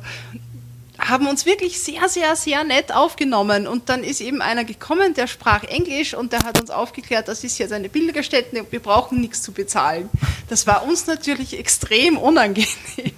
haben 0.97 1.27
uns 1.27 1.45
wirklich 1.45 1.79
sehr, 1.81 2.07
sehr, 2.07 2.37
sehr 2.37 2.63
nett 2.63 2.93
aufgenommen. 2.93 3.67
Und 3.67 3.89
dann 3.89 4.03
ist 4.03 4.21
eben 4.21 4.41
einer 4.41 4.63
gekommen, 4.63 5.13
der 5.13 5.27
sprach 5.27 5.63
Englisch 5.63 6.13
und 6.13 6.31
der 6.31 6.39
hat 6.43 6.59
uns 6.59 6.69
aufgeklärt, 6.69 7.27
das 7.27 7.43
ist 7.43 7.57
jetzt 7.57 7.73
eine 7.73 7.89
Bilderstätte 7.89 8.61
und 8.61 8.71
wir 8.71 8.79
brauchen 8.79 9.19
nichts 9.19 9.41
zu 9.41 9.51
bezahlen. 9.51 10.09
Das 10.47 10.67
war 10.67 10.85
uns 10.85 11.05
natürlich 11.07 11.59
extrem 11.59 12.17
unangenehm. 12.17 13.11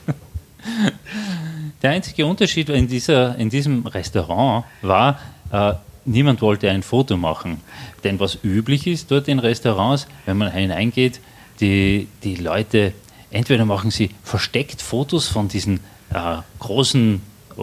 Der 1.83 1.91
einzige 1.91 2.25
Unterschied 2.25 2.69
in, 2.69 2.87
dieser, 2.87 3.35
in 3.37 3.49
diesem 3.49 3.85
Restaurant 3.85 4.65
war, 4.81 5.19
äh, 5.51 5.73
niemand 6.07 6.41
wollte 6.41 6.71
ein 6.71 6.83
Foto 6.83 7.17
machen. 7.17 7.61
Denn 8.03 8.19
was 8.19 8.39
üblich 8.43 8.87
ist 8.87 9.11
dort 9.11 9.27
in 9.27 9.39
Restaurants, 9.39 10.07
wenn 10.25 10.37
man 10.37 10.51
hineingeht, 10.51 11.19
die, 11.59 12.07
die 12.23 12.35
Leute, 12.35 12.93
entweder 13.31 13.65
machen 13.65 13.91
sie 13.91 14.11
versteckt 14.23 14.81
Fotos 14.81 15.27
von 15.27 15.47
diesen 15.47 15.79
äh, 16.13 16.37
großen 16.59 17.21
äh, 17.57 17.61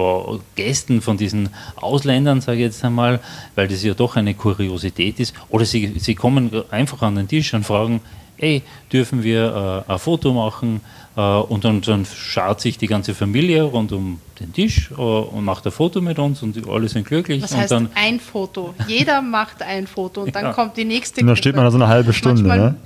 Gästen, 0.56 1.00
von 1.00 1.16
diesen 1.16 1.48
Ausländern, 1.76 2.40
sage 2.40 2.58
ich 2.58 2.64
jetzt 2.64 2.84
einmal, 2.84 3.20
weil 3.54 3.68
das 3.68 3.82
ja 3.82 3.94
doch 3.94 4.16
eine 4.16 4.34
Kuriosität 4.34 5.20
ist, 5.20 5.34
oder 5.48 5.64
sie, 5.64 5.98
sie 5.98 6.14
kommen 6.14 6.50
einfach 6.70 7.02
an 7.02 7.16
den 7.16 7.28
Tisch 7.28 7.54
und 7.54 7.64
fragen, 7.64 8.00
hey, 8.36 8.62
dürfen 8.92 9.22
wir 9.22 9.84
äh, 9.88 9.92
ein 9.92 9.98
Foto 9.98 10.32
machen? 10.32 10.80
Äh, 11.16 11.20
und 11.20 11.64
dann, 11.64 11.80
dann, 11.80 12.04
schaut 12.04 12.60
sich 12.60 12.78
die 12.78 12.86
ganze 12.86 13.14
Familie 13.14 13.62
rund 13.62 13.92
um 13.92 14.20
den 14.40 14.52
Tisch 14.52 14.90
äh, 14.90 14.94
und 14.94 15.44
macht 15.44 15.64
ein 15.66 15.72
Foto 15.72 16.00
mit 16.00 16.18
uns 16.18 16.42
und 16.42 16.68
alle 16.68 16.88
sind 16.88 17.06
glücklich. 17.06 17.42
Was 17.42 17.56
heißt 17.56 17.70
dann, 17.70 17.88
ein 17.94 18.18
Foto? 18.18 18.74
Jeder 18.88 19.22
macht 19.22 19.62
ein 19.62 19.86
Foto 19.86 20.22
und 20.22 20.34
dann 20.34 20.44
ja. 20.46 20.52
kommt 20.52 20.76
die 20.76 20.84
nächste 20.84 21.20
Und 21.20 21.28
dann 21.28 21.36
steht 21.36 21.54
man 21.54 21.64
da 21.64 21.70
so 21.70 21.76
eine 21.76 21.88
halbe 21.88 22.12
Stunde, 22.12 22.42
Manchmal, 22.42 22.70
ne? 22.70 22.76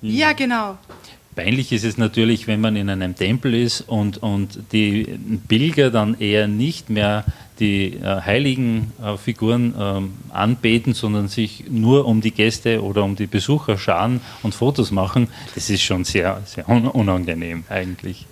Ja, 0.00 0.32
genau. 0.32 0.78
Peinlich 1.38 1.70
ist 1.70 1.84
es 1.84 1.98
natürlich, 1.98 2.48
wenn 2.48 2.60
man 2.60 2.74
in 2.74 2.90
einem 2.90 3.14
Tempel 3.14 3.54
ist 3.54 3.82
und, 3.82 4.18
und 4.18 4.58
die 4.72 5.06
Pilger 5.46 5.92
dann 5.92 6.18
eher 6.18 6.48
nicht 6.48 6.90
mehr 6.90 7.24
die 7.60 7.94
äh, 7.94 8.22
heiligen 8.22 8.92
äh, 9.00 9.16
Figuren 9.16 9.72
ähm, 9.78 10.14
anbeten, 10.30 10.94
sondern 10.94 11.28
sich 11.28 11.66
nur 11.70 12.06
um 12.06 12.22
die 12.22 12.32
Gäste 12.32 12.82
oder 12.82 13.04
um 13.04 13.14
die 13.14 13.28
Besucher 13.28 13.78
scharen 13.78 14.20
und 14.42 14.52
Fotos 14.52 14.90
machen. 14.90 15.28
Das 15.54 15.70
ist 15.70 15.82
schon 15.82 16.02
sehr, 16.02 16.42
sehr 16.44 16.68
unangenehm 16.68 17.62
eigentlich. 17.68 18.26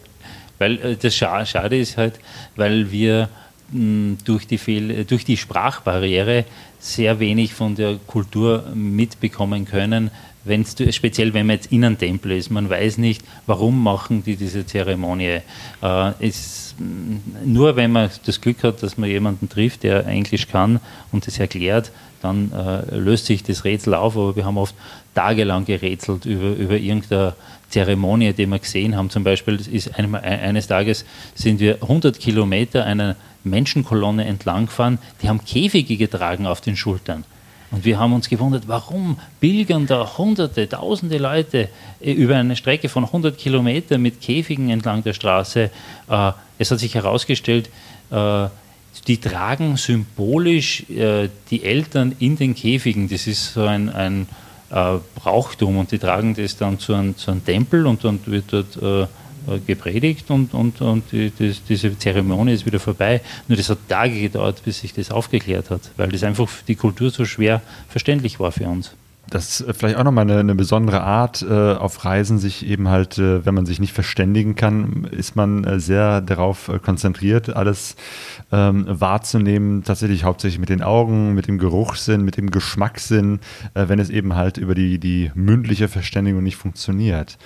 Weil 0.58 0.80
äh, 0.80 0.96
das 0.96 1.14
Schade 1.14 1.78
ist 1.78 1.96
halt, 1.96 2.18
weil 2.56 2.90
wir 2.90 3.28
mh, 3.70 4.16
durch, 4.24 4.48
die 4.48 4.58
Fehl 4.58 5.04
durch 5.04 5.24
die 5.24 5.36
Sprachbarriere 5.36 6.44
sehr 6.80 7.20
wenig 7.20 7.54
von 7.54 7.76
der 7.76 7.98
Kultur 8.04 8.64
mitbekommen 8.74 9.64
können, 9.64 10.10
wenn's, 10.46 10.76
speziell 10.90 11.34
wenn 11.34 11.46
man 11.46 11.56
jetzt 11.56 11.72
in 11.72 11.84
einem 11.84 11.98
Tempel 11.98 12.32
ist, 12.32 12.50
man 12.50 12.70
weiß 12.70 12.98
nicht, 12.98 13.22
warum 13.46 13.82
machen 13.82 14.22
die 14.24 14.36
diese 14.36 14.64
Zeremonie. 14.66 15.40
Äh, 15.82 16.12
es, 16.20 16.74
nur 17.44 17.76
wenn 17.76 17.92
man 17.92 18.10
das 18.24 18.40
Glück 18.40 18.62
hat, 18.62 18.82
dass 18.82 18.98
man 18.98 19.08
jemanden 19.08 19.48
trifft, 19.48 19.82
der 19.82 20.06
Englisch 20.06 20.48
kann 20.48 20.80
und 21.12 21.26
das 21.26 21.38
erklärt, 21.38 21.90
dann 22.22 22.52
äh, 22.52 22.96
löst 22.96 23.26
sich 23.26 23.42
das 23.42 23.64
Rätsel 23.64 23.94
auf, 23.94 24.16
aber 24.16 24.36
wir 24.36 24.44
haben 24.44 24.58
oft 24.58 24.74
tagelang 25.14 25.64
gerätselt 25.64 26.24
über, 26.24 26.50
über 26.54 26.76
irgendeine 26.76 27.34
Zeremonie, 27.70 28.32
die 28.32 28.46
wir 28.46 28.58
gesehen 28.58 28.96
haben. 28.96 29.10
Zum 29.10 29.24
Beispiel 29.24 29.60
ist 29.70 29.98
einmal, 29.98 30.22
eines 30.22 30.66
Tages 30.66 31.04
sind 31.34 31.60
wir 31.60 31.82
100 31.82 32.18
Kilometer 32.18 32.84
einer 32.84 33.16
Menschenkolonne 33.44 34.24
entlang 34.24 34.66
gefahren, 34.66 34.98
die 35.22 35.28
haben 35.28 35.44
Käfige 35.44 35.96
getragen 35.96 36.46
auf 36.46 36.60
den 36.60 36.76
Schultern. 36.76 37.24
Und 37.70 37.84
wir 37.84 37.98
haben 37.98 38.12
uns 38.12 38.28
gewundert, 38.28 38.64
warum 38.68 39.18
pilgern 39.40 39.86
da 39.86 40.16
hunderte, 40.18 40.68
tausende 40.68 41.18
Leute 41.18 41.68
äh, 42.00 42.12
über 42.12 42.36
eine 42.36 42.56
Strecke 42.56 42.88
von 42.88 43.04
100 43.04 43.36
Kilometern 43.36 44.00
mit 44.00 44.20
Käfigen 44.20 44.70
entlang 44.70 45.02
der 45.02 45.12
Straße. 45.12 45.70
Äh, 46.08 46.32
es 46.58 46.70
hat 46.70 46.78
sich 46.78 46.94
herausgestellt, 46.94 47.68
äh, 48.10 48.46
die 49.08 49.18
tragen 49.18 49.76
symbolisch 49.76 50.84
die 50.88 51.64
Eltern 51.64 52.16
in 52.18 52.36
den 52.36 52.54
Käfigen. 52.54 53.10
Das 53.10 53.26
ist 53.26 53.52
so 53.52 53.62
ein, 53.64 53.90
ein 53.90 54.26
Brauchtum 54.70 55.76
und 55.76 55.92
die 55.92 55.98
tragen 55.98 56.34
das 56.34 56.56
dann 56.56 56.78
zu 56.78 56.94
einem, 56.94 57.16
zu 57.16 57.30
einem 57.30 57.44
Tempel 57.44 57.86
und 57.86 58.02
dann 58.04 58.18
wird 58.24 58.46
dort 58.52 58.78
gepredigt 59.66 60.30
und, 60.30 60.54
und, 60.54 60.80
und 60.80 61.04
das, 61.12 61.62
diese 61.64 61.98
Zeremonie 61.98 62.52
ist 62.52 62.66
wieder 62.66 62.80
vorbei. 62.80 63.20
Nur 63.48 63.56
das 63.56 63.68
hat 63.70 63.78
Tage 63.88 64.20
gedauert, 64.20 64.62
bis 64.64 64.80
sich 64.80 64.92
das 64.92 65.10
aufgeklärt 65.10 65.70
hat, 65.70 65.90
weil 65.96 66.08
das 66.08 66.22
einfach 66.22 66.48
die 66.66 66.74
Kultur 66.74 67.10
so 67.10 67.24
schwer 67.24 67.62
verständlich 67.88 68.40
war 68.40 68.52
für 68.52 68.68
uns. 68.68 68.94
Das 69.28 69.60
ist 69.60 69.76
vielleicht 69.76 69.96
auch 69.96 70.04
nochmal 70.04 70.30
eine, 70.30 70.38
eine 70.38 70.54
besondere 70.54 71.02
Art 71.02 71.42
äh, 71.42 71.72
auf 71.74 72.04
Reisen, 72.04 72.38
sich 72.38 72.64
eben 72.66 72.88
halt, 72.88 73.18
äh, 73.18 73.44
wenn 73.44 73.54
man 73.54 73.66
sich 73.66 73.80
nicht 73.80 73.92
verständigen 73.92 74.54
kann, 74.54 75.08
ist 75.10 75.34
man 75.34 75.64
äh, 75.64 75.80
sehr 75.80 76.20
darauf 76.20 76.68
äh, 76.68 76.78
konzentriert, 76.78 77.54
alles 77.54 77.96
ähm, 78.52 78.84
wahrzunehmen, 78.88 79.82
tatsächlich 79.82 80.22
hauptsächlich 80.22 80.60
mit 80.60 80.68
den 80.68 80.82
Augen, 80.82 81.34
mit 81.34 81.48
dem 81.48 81.58
Geruchssinn, 81.58 82.22
mit 82.22 82.36
dem 82.36 82.50
Geschmackssinn, 82.50 83.40
äh, 83.74 83.88
wenn 83.88 83.98
es 83.98 84.10
eben 84.10 84.36
halt 84.36 84.58
über 84.58 84.76
die, 84.76 84.98
die 84.98 85.32
mündliche 85.34 85.88
Verständigung 85.88 86.42
nicht 86.42 86.56
funktioniert. 86.56 87.36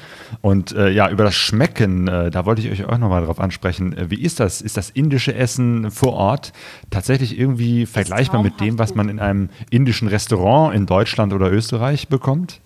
Und 0.42 0.72
äh, 0.72 0.90
ja, 0.90 1.08
über 1.08 1.24
das 1.24 1.34
Schmecken, 1.34 2.06
da 2.06 2.44
wollte 2.44 2.62
ich 2.62 2.70
euch 2.70 2.84
auch 2.88 2.98
nochmal 2.98 3.24
drauf 3.24 3.40
ansprechen. 3.40 3.94
wie 4.08 4.20
ist 4.20 4.40
das? 4.40 4.60
Ist 4.60 4.76
das 4.76 4.90
indische 4.90 5.34
Essen 5.34 5.90
vor 5.90 6.12
Ort 6.12 6.52
tatsächlich 6.90 7.38
irgendwie 7.38 7.86
vergleichbar 7.86 8.42
mit 8.42 8.60
dem, 8.60 8.78
was 8.78 8.94
man 8.94 9.08
in 9.08 9.18
einem 9.18 9.48
indischen 9.70 10.08
Restaurant 10.08 10.74
in 10.74 10.86
Deutschland 10.86 11.32
oder 11.32 11.50
Österreich 11.50 11.69
Österreich 11.70 12.08
bekommt? 12.08 12.58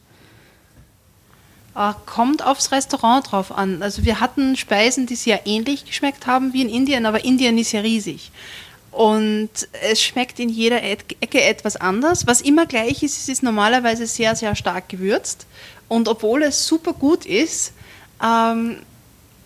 Äh, 1.77 1.93
kommt 2.07 2.43
aufs 2.43 2.73
Restaurant 2.73 3.31
drauf 3.31 3.53
an. 3.53 3.83
Also 3.83 4.05
wir 4.05 4.21
hatten 4.21 4.57
Speisen, 4.57 5.07
die 5.07 5.15
sehr 5.15 5.47
ähnlich 5.47 5.85
geschmeckt 5.85 6.27
haben 6.27 6.55
wie 6.55 6.63
in 6.63 6.71
Indien, 6.71 7.05
aber 7.05 7.23
Indien 7.23 7.59
ist 7.59 7.73
ja 7.73 7.81
riesig. 7.81 8.31
Und 8.91 9.51
es 9.91 10.03
schmeckt 10.03 10.39
in 10.39 10.49
jeder 10.49 10.83
Ecke 10.83 11.43
etwas 11.43 11.77
anders. 11.77 12.27
Was 12.27 12.41
immer 12.41 12.65
gleich 12.65 13.03
ist, 13.03 13.19
es 13.19 13.29
ist 13.29 13.43
normalerweise 13.43 14.07
sehr, 14.07 14.37
sehr 14.37 14.55
stark 14.55 14.89
gewürzt. 14.89 15.47
Und 15.89 16.09
obwohl 16.09 16.45
es 16.45 16.67
super 16.67 16.95
gut 16.95 17.27
ist, 17.27 17.75
ähm, 18.23 18.79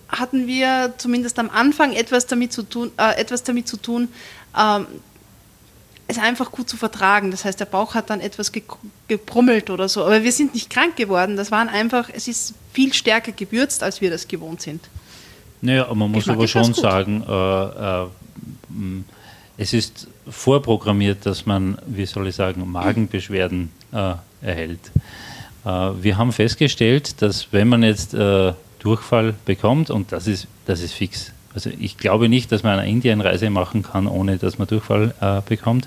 hatten 0.09 0.47
wir 0.47 0.94
zumindest 0.99 1.38
am 1.38 1.51
Anfang 1.51 1.92
etwas 1.94 2.27
damit 2.27 2.53
zu 2.53 2.62
tun, 2.62 2.92
äh, 2.97 3.18
etwas 3.18 3.42
damit 3.42 3.66
zu 3.66 3.79
tun 3.79 4.09
ähm, 4.57 4.87
es 6.09 6.18
einfach 6.18 6.51
gut 6.51 6.68
zu 6.68 6.77
vertragen. 6.77 7.31
Das 7.31 7.44
heißt, 7.44 7.61
der 7.61 7.66
Bauch 7.66 7.94
hat 7.94 8.11
dann 8.11 8.21
etwas 8.21 8.51
gebrummelt 9.07 9.71
oder 9.71 9.88
so. 9.88 10.05
Aber 10.05 10.25
wir 10.25 10.33
sind 10.33 10.55
nicht 10.55 10.71
krank 10.71 10.97
geworden. 10.97 11.37
Das 11.37 11.51
waren 11.51 11.68
einfach, 11.68 12.09
es 12.12 12.27
ist 12.27 12.55
viel 12.73 12.92
stärker 12.94 13.33
gewürzt, 13.33 13.83
als 13.83 14.01
wir 14.01 14.11
das 14.11 14.27
gewohnt 14.27 14.62
sind. 14.62 14.88
Naja, 15.61 15.85
aber 15.85 15.94
man 15.94 16.11
muss 16.11 16.25
Geschmack 16.25 16.37
aber 16.37 16.49
schon 16.49 16.75
sagen, 16.75 17.23
äh, 17.29 18.03
äh, 18.03 18.07
es 19.59 19.73
ist 19.73 20.09
vorprogrammiert, 20.29 21.27
dass 21.27 21.44
man, 21.44 21.79
wie 21.87 22.07
soll 22.07 22.29
ich 22.29 22.37
sagen, 22.37 22.71
Magenbeschwerden 22.71 23.71
äh, 23.92 24.14
erhält. 24.40 24.90
Äh, 25.64 25.68
wir 25.68 26.16
haben 26.16 26.33
festgestellt, 26.33 27.21
dass 27.21 27.53
wenn 27.53 27.68
man 27.68 27.83
jetzt 27.83 28.14
äh, 28.14 28.53
Durchfall 28.79 29.35
bekommt, 29.44 29.90
und 29.90 30.12
das 30.12 30.27
ist, 30.27 30.47
das 30.64 30.81
ist 30.81 30.94
fix, 30.94 31.33
also 31.54 31.70
ich 31.78 31.96
glaube 31.96 32.28
nicht, 32.28 32.52
dass 32.52 32.62
man 32.62 32.78
eine 32.78 32.90
Indienreise 32.90 33.50
machen 33.50 33.82
kann, 33.82 34.06
ohne 34.06 34.37
dass 34.37 34.58
man 34.58 34.68
Durchfall 34.68 35.14
äh, 35.20 35.40
bekommt. 35.48 35.87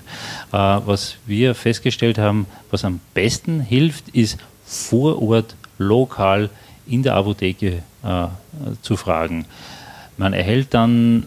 Äh, 0.52 0.56
was 0.56 1.16
wir 1.26 1.54
festgestellt 1.54 2.18
haben, 2.18 2.46
was 2.70 2.84
am 2.84 3.00
besten 3.14 3.60
hilft, 3.60 4.08
ist 4.10 4.38
vor 4.64 5.22
Ort 5.22 5.54
lokal 5.78 6.50
in 6.86 7.02
der 7.02 7.14
Apotheke 7.14 7.82
äh, 8.02 8.26
zu 8.82 8.96
fragen. 8.96 9.46
Man 10.16 10.32
erhält 10.32 10.74
dann 10.74 11.26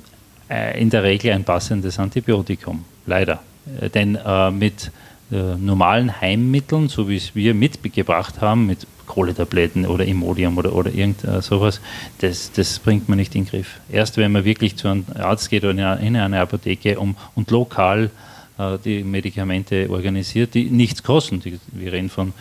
äh, 0.49 0.79
in 0.79 0.89
der 0.89 1.03
Regel 1.03 1.31
ein 1.31 1.43
passendes 1.43 1.97
Antibiotikum, 1.99 2.85
leider. 3.05 3.41
Äh, 3.81 3.89
denn 3.89 4.15
äh, 4.15 4.51
mit 4.51 4.91
normalen 5.31 6.21
Heimmitteln, 6.21 6.87
so 6.87 7.09
wie 7.09 7.17
es 7.17 7.33
wir 7.33 7.55
mitgebracht 7.55 8.41
haben, 8.41 8.67
mit 8.67 8.85
Kohletabletten 9.05 9.85
oder 9.85 10.05
Imodium 10.05 10.57
oder, 10.57 10.73
oder 10.73 10.93
irgend 10.93 11.23
äh, 11.23 11.41
sowas, 11.41 11.81
das, 12.19 12.51
das 12.51 12.79
bringt 12.79 13.09
man 13.09 13.17
nicht 13.17 13.35
in 13.35 13.43
den 13.43 13.49
Griff. 13.49 13.79
Erst 13.89 14.17
wenn 14.17 14.31
man 14.31 14.45
wirklich 14.45 14.75
zu 14.75 14.87
einem 14.87 15.05
Arzt 15.17 15.49
geht 15.49 15.63
oder 15.63 15.99
in 15.99 16.15
eine 16.15 16.39
Apotheke 16.39 16.99
um, 16.99 17.15
und 17.35 17.51
lokal 17.51 18.09
äh, 18.57 18.77
die 18.83 19.03
Medikamente 19.03 19.89
organisiert, 19.89 20.53
die 20.53 20.65
nichts 20.65 21.03
kosten, 21.03 21.39
die, 21.39 21.59
wir 21.71 21.93
reden 21.93 22.09
von 22.09 22.33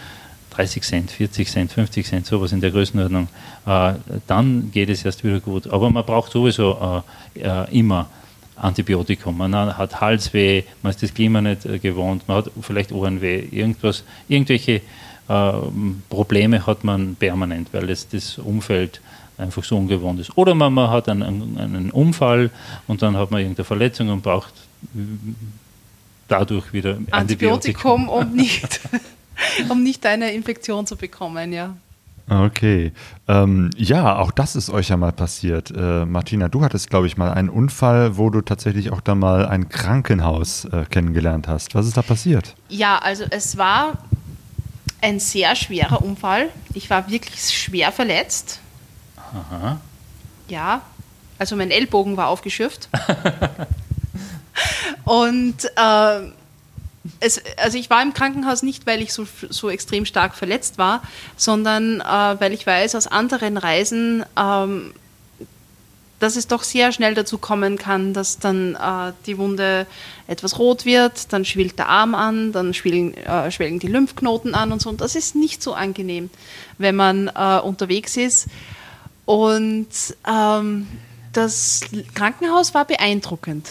30 0.51 0.83
Cent, 0.83 1.11
40 1.11 1.49
Cent, 1.49 1.73
50 1.73 2.07
Cent, 2.07 2.27
sowas 2.27 2.53
in 2.53 2.61
der 2.61 2.71
Größenordnung, 2.71 3.29
äh, 3.67 3.95
dann 4.27 4.71
geht 4.73 4.89
es 4.89 5.05
erst 5.05 5.25
wieder 5.25 5.41
gut. 5.41 5.67
Aber 5.67 5.91
man 5.91 6.05
braucht 6.05 6.33
sowieso 6.33 7.03
äh, 7.35 7.41
äh, 7.41 7.79
immer 7.79 8.09
Antibiotikum. 8.57 9.37
Man 9.37 9.55
hat 9.55 10.01
Halsweh, 10.01 10.63
man 10.83 10.91
ist 10.91 11.03
das 11.03 11.13
Klima 11.13 11.41
nicht 11.41 11.67
äh, 11.67 11.79
gewohnt, 11.79 12.29
man 12.29 12.39
hat 12.39 12.51
vielleicht 12.61 12.93
Ohrenweh, 12.93 13.49
irgendwas, 13.51 14.05
irgendwelche 14.29 14.81
Probleme 15.27 16.67
hat 16.67 16.85
man 16.85 17.17
permanent, 17.17 17.69
weil 17.73 17.89
es 17.89 18.09
das 18.09 18.39
Umfeld 18.39 19.01
einfach 19.39 19.65
so 19.65 19.77
ungewohnt 19.77 20.21
ist. 20.21 20.37
Oder 20.37 20.55
man, 20.55 20.73
man 20.73 20.91
hat 20.91 21.09
einen, 21.09 21.59
einen, 21.59 21.91
Unfall 21.91 22.51
und 22.87 23.03
dann 23.03 23.17
hat 23.17 23.31
man 23.31 23.41
irgendeine 23.41 23.65
Verletzung 23.65 24.11
und 24.11 24.23
braucht 24.23 24.53
dadurch 26.29 26.73
wieder 26.73 26.99
Antibiotikum, 27.11 28.09
Antibiotikum 28.09 28.09
um 28.09 28.33
nicht, 28.33 28.81
um 29.69 29.83
nicht 29.83 30.05
eine 30.07 30.33
Infektion 30.33 30.87
zu 30.87 30.97
bekommen, 30.97 31.53
ja. 31.53 31.75
Okay. 32.29 32.93
Ähm, 33.29 33.69
ja, 33.77 34.17
auch 34.17 34.31
das 34.31 34.57
ist 34.57 34.71
euch 34.71 34.89
ja 34.89 34.97
mal 34.97 35.13
passiert. 35.13 35.71
Äh, 35.77 36.07
Martina, 36.07 36.49
du 36.49 36.63
hattest, 36.63 36.89
glaube 36.89 37.07
ich, 37.07 37.19
mal 37.19 37.31
einen 37.31 37.51
Unfall, 37.51 38.17
wo 38.17 38.31
du 38.31 38.41
tatsächlich 38.41 38.93
auch 38.93 39.03
dann 39.03 39.19
mal 39.19 39.47
ein 39.47 39.69
Krankenhaus 39.69 40.65
äh, 40.67 40.85
kennengelernt 40.89 41.49
hast. 41.49 41.75
Was 41.75 41.87
ist 41.87 41.99
da 41.99 42.03
passiert? 42.03 42.55
Ja, 42.71 42.99
also 42.99 43.25
es 43.29 43.59
war 43.59 43.99
ein 45.05 45.21
sehr 45.21 45.55
schwerer 45.55 46.03
Unfall. 46.03 46.49
Ich 46.73 46.89
war 46.89 47.11
wirklich 47.11 47.39
schwer 47.41 47.93
verletzt. 47.93 48.61
Aha. 49.17 49.79
Ja, 50.49 50.81
also 51.39 51.57
mein 51.57 51.71
Ellbogen 51.71 52.17
war 52.17 52.29
aufgeschürft. 52.29 52.89
Und 55.05 55.67
äh, 55.77 56.21
es, 57.21 57.43
also 57.59 57.77
ich 57.77 57.91
war 57.91 58.03
im 58.03 58.15
Krankenhaus 58.15 58.63
nicht, 58.63 58.87
weil 58.87 59.03
ich 59.03 59.13
so, 59.13 59.27
so 59.51 59.69
extrem 59.69 60.07
stark 60.07 60.35
verletzt 60.35 60.79
war, 60.79 61.03
sondern 61.37 62.01
äh, 62.01 62.41
weil 62.41 62.55
ich 62.55 62.67
weiß 62.67 62.95
aus 62.95 63.07
anderen 63.07 63.59
Reisen, 63.59 64.25
ähm, 64.39 64.95
dass 66.25 66.37
es 66.37 66.47
doch 66.47 66.63
sehr 66.63 66.91
schnell 66.91 67.15
dazu 67.15 67.37
kommen 67.37 67.77
kann, 67.77 68.15
dass 68.15 68.39
dann 68.39 68.77
äh, 68.77 69.13
die 69.27 69.37
Wunde 69.37 69.87
etwas 70.27 70.59
rot 70.59 70.87
wird, 70.87 71.35
dann 71.35 71.45
schwillt 71.45 71.79
der 71.79 71.91
Arm 71.91 72.15
an, 72.15 72.51
dann 72.51 72.73
schwillen, 72.73 73.13
äh, 73.13 73.51
schwellen 73.51 73.79
die 73.79 73.89
Lymphknoten 73.89 74.55
an 74.55 74.73
und 74.73 74.81
so. 74.81 74.89
Und 74.89 75.03
das 75.03 75.17
ist 75.17 75.35
nicht 75.35 75.63
so 75.63 75.75
angenehm, 75.75 76.31
wenn 76.79 76.97
man 76.97 77.29
äh, 77.29 77.61
unterwegs 77.61 78.17
ist. 78.17 78.47
Und 79.27 79.87
ähm, 80.27 80.89
das 81.35 81.83
Krankenhaus 82.15 82.73
war 82.73 82.87
beeindruckend. 82.87 83.69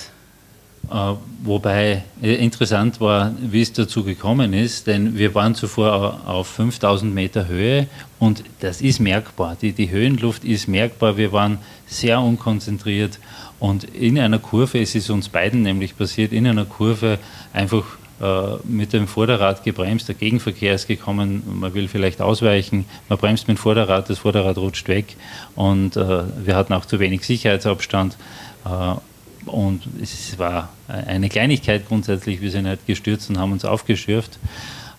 Äh, 0.91 1.13
wobei 1.43 2.04
äh, 2.22 2.36
interessant 2.36 3.00
war, 3.00 3.34
wie 3.39 3.62
es 3.62 3.72
dazu 3.72 4.04
gekommen 4.04 4.54
ist, 4.54 4.86
denn 4.88 5.17
wir 5.17 5.34
waren 5.34 5.56
zuvor 5.56 6.22
auf 6.26 6.48
5000 6.48 7.13
Meter 7.13 7.48
Höhe 7.48 7.88
und 8.19 8.43
das 8.60 8.82
ist 8.82 9.00
merkbar. 9.00 9.56
Die, 9.62 9.72
die 9.72 9.89
Höhenluft 9.89 10.43
ist 10.43 10.67
merkbar. 10.67 11.15
Wir 11.15 11.32
waren 11.32 11.60
sehr 11.88 12.19
unkonzentriert 12.19 13.19
und 13.60 13.86
in 13.86 14.19
einer 14.19 14.39
Kurve, 14.39 14.82
es 14.82 14.93
ist 14.93 15.10
uns 15.10 15.30
beiden 15.30 15.62
nämlich 15.62 15.98
passiert, 15.98 16.34
in 16.34 16.46
einer 16.46 16.65
Kurve 16.65 17.17
einfach 17.54 17.86
äh, 18.22 18.58
mit 18.65 18.91
dem 18.91 19.08
Vorderrad 19.08 19.63
gebremst, 19.63 20.10
der 20.10 20.15
Gegenverkehr 20.15 20.76
ist 20.76 20.88
gekommen, 20.88 21.43
man 21.62 21.74
will 21.74 21.88
vielleicht 21.88 22.22
ausweichen, 22.22 22.84
man 23.08 23.17
bremst 23.17 23.48
mit 23.48 23.58
dem 23.58 23.62
Vorderrad, 23.62 24.10
das 24.10 24.19
Vorderrad 24.19 24.58
rutscht 24.58 24.89
weg 24.89 25.15
und 25.56 25.96
äh, 25.96 26.24
wir 26.43 26.58
hatten 26.58 26.74
auch 26.74 26.86
zu 26.86 27.00
wenig 27.00 27.26
Sicherheitsabstand. 27.26 28.17
Äh, 28.65 28.96
und 29.45 29.84
es 30.01 30.38
war 30.38 30.69
eine 30.88 31.29
Kleinigkeit 31.29 31.88
grundsätzlich, 31.88 32.41
wir 32.41 32.51
sind 32.51 32.67
halt 32.67 32.86
gestürzt 32.86 33.29
und 33.29 33.38
haben 33.39 33.51
uns 33.51 33.65
aufgeschürft. 33.65 34.39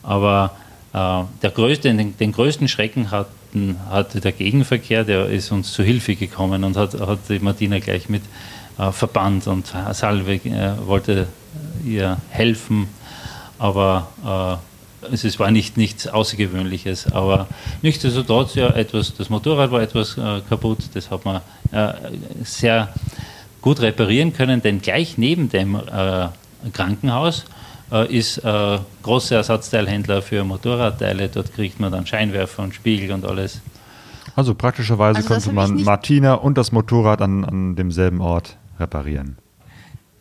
Aber 0.02 0.54
äh, 0.92 1.48
größte, 1.48 1.94
den, 1.94 2.16
den, 2.16 2.33
größten 2.33 2.68
Schrecken 2.68 3.11
hatten, 3.11 3.78
hatte 3.90 4.20
der 4.20 4.33
Gegenverkehr, 4.33 5.04
der 5.04 5.26
ist 5.26 5.50
uns 5.50 5.72
zu 5.72 5.83
Hilfe 5.83 6.14
gekommen 6.14 6.64
und 6.64 6.76
hat, 6.76 6.98
hat 7.00 7.20
die 7.28 7.38
Martina 7.38 7.78
gleich 7.78 8.09
mit 8.09 8.22
äh, 8.78 8.90
verbannt 8.92 9.46
und 9.46 9.72
Salve 9.92 10.35
äh, 10.35 10.72
wollte 10.87 11.26
ihr 11.85 12.18
helfen. 12.30 12.88
Aber 13.59 14.09
äh, 14.24 15.14
es 15.14 15.38
war 15.38 15.50
nicht 15.50 15.76
nichts 15.76 16.07
Außergewöhnliches. 16.07 17.12
Aber 17.12 17.48
nichtsdestotrotz, 17.83 18.54
ja, 18.54 18.68
etwas, 18.68 19.14
das 19.14 19.30
Motorrad 19.30 19.70
war 19.70 19.83
etwas 19.83 20.16
äh, 20.16 20.40
kaputt, 20.48 20.78
das 20.94 21.11
hat 21.11 21.24
man 21.24 21.40
äh, 21.72 21.92
sehr 22.42 22.92
gut 23.64 23.81
reparieren 23.81 24.35
können, 24.35 24.61
denn 24.61 24.83
gleich 24.83 25.16
neben 25.16 25.48
dem 25.48 25.74
äh, 25.74 26.29
Krankenhaus 26.74 27.46
äh, 27.90 28.14
ist 28.14 28.37
äh, 28.44 28.79
großer 29.03 29.37
Ersatzteilhändler 29.37 30.20
für 30.20 30.44
Motorradteile. 30.44 31.31
Dort 31.31 31.55
kriegt 31.55 31.81
man 31.81 31.90
dann 31.90 32.07
Scheinwerfer 32.07 32.62
und 32.62 32.74
Spiegel 32.74 33.11
und 33.12 33.24
alles. 33.24 33.62
Also 34.37 34.55
praktischerweise 34.55 35.16
also 35.16 35.29
konnte 35.29 35.53
man 35.53 35.83
Martina 35.83 36.35
und 36.35 36.59
das 36.59 36.72
Motorrad 36.72 37.22
an, 37.22 37.46
an 37.46 37.74
demselben 37.74 38.20
Ort 38.20 38.59
reparieren. 38.79 39.38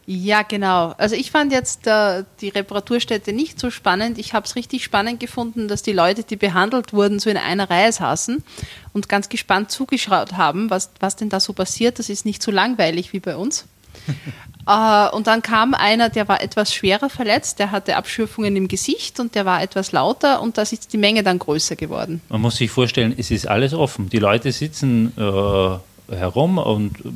Ja, 0.05 0.41
genau. 0.41 0.93
Also 0.97 1.15
ich 1.15 1.31
fand 1.31 1.51
jetzt 1.51 1.87
äh, 1.87 2.23
die 2.41 2.49
Reparaturstätte 2.49 3.31
nicht 3.31 3.59
so 3.59 3.69
spannend. 3.69 4.17
Ich 4.17 4.33
habe 4.33 4.45
es 4.45 4.55
richtig 4.55 4.83
spannend 4.83 5.19
gefunden, 5.19 5.67
dass 5.67 5.81
die 5.81 5.93
Leute, 5.93 6.23
die 6.23 6.35
behandelt 6.35 6.91
wurden, 6.91 7.19
so 7.19 7.29
in 7.29 7.37
einer 7.37 7.69
Reihe 7.69 7.91
saßen 7.91 8.43
und 8.91 9.07
ganz 9.07 9.29
gespannt 9.29 9.71
zugeschaut 9.71 10.33
haben, 10.33 10.69
was, 10.69 10.91
was 10.99 11.15
denn 11.15 11.29
da 11.29 11.39
so 11.39 11.53
passiert. 11.53 11.99
Das 11.99 12.09
ist 12.09 12.25
nicht 12.25 12.43
so 12.43 12.51
langweilig 12.51 13.13
wie 13.13 13.19
bei 13.19 13.35
uns. 13.35 13.65
Äh, 14.65 15.09
und 15.09 15.27
dann 15.27 15.41
kam 15.41 15.73
einer, 15.73 16.07
der 16.07 16.29
war 16.29 16.41
etwas 16.41 16.73
schwerer 16.73 17.09
verletzt, 17.09 17.59
der 17.59 17.71
hatte 17.71 17.97
Abschürfungen 17.97 18.55
im 18.55 18.69
Gesicht 18.69 19.19
und 19.19 19.35
der 19.35 19.43
war 19.43 19.61
etwas 19.61 19.91
lauter 19.91 20.41
und 20.41 20.57
da 20.57 20.61
ist 20.61 20.93
die 20.93 20.97
Menge 20.97 21.21
dann 21.21 21.37
größer 21.37 21.75
geworden. 21.75 22.21
Man 22.29 22.39
muss 22.39 22.55
sich 22.55 22.71
vorstellen, 22.71 23.13
es 23.17 23.29
ist 23.29 23.45
alles 23.45 23.73
offen. 23.73 24.07
Die 24.07 24.19
Leute 24.19 24.53
sitzen 24.53 25.11
äh, 25.17 26.15
herum 26.15 26.59
und 26.59 26.97
äh, 26.99 27.09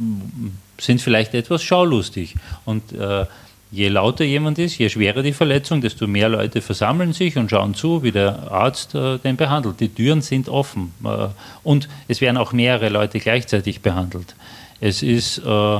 sind 0.79 1.01
vielleicht 1.01 1.33
etwas 1.33 1.63
schaulustig. 1.63 2.35
Und 2.65 2.93
äh, 2.93 3.25
je 3.71 3.87
lauter 3.89 4.23
jemand 4.23 4.59
ist, 4.59 4.77
je 4.77 4.89
schwerer 4.89 5.23
die 5.23 5.33
Verletzung, 5.33 5.81
desto 5.81 6.07
mehr 6.07 6.29
Leute 6.29 6.61
versammeln 6.61 7.13
sich 7.13 7.37
und 7.37 7.49
schauen 7.49 7.73
zu, 7.73 8.03
wie 8.03 8.11
der 8.11 8.51
Arzt 8.51 8.95
äh, 8.95 9.17
den 9.17 9.37
behandelt. 9.37 9.79
Die 9.79 9.89
Türen 9.89 10.21
sind 10.21 10.49
offen 10.49 10.93
äh, 11.03 11.27
und 11.63 11.89
es 12.07 12.21
werden 12.21 12.37
auch 12.37 12.53
mehrere 12.53 12.89
Leute 12.89 13.19
gleichzeitig 13.19 13.81
behandelt. 13.81 14.35
Es 14.79 15.01
ist 15.01 15.39
äh, 15.39 15.79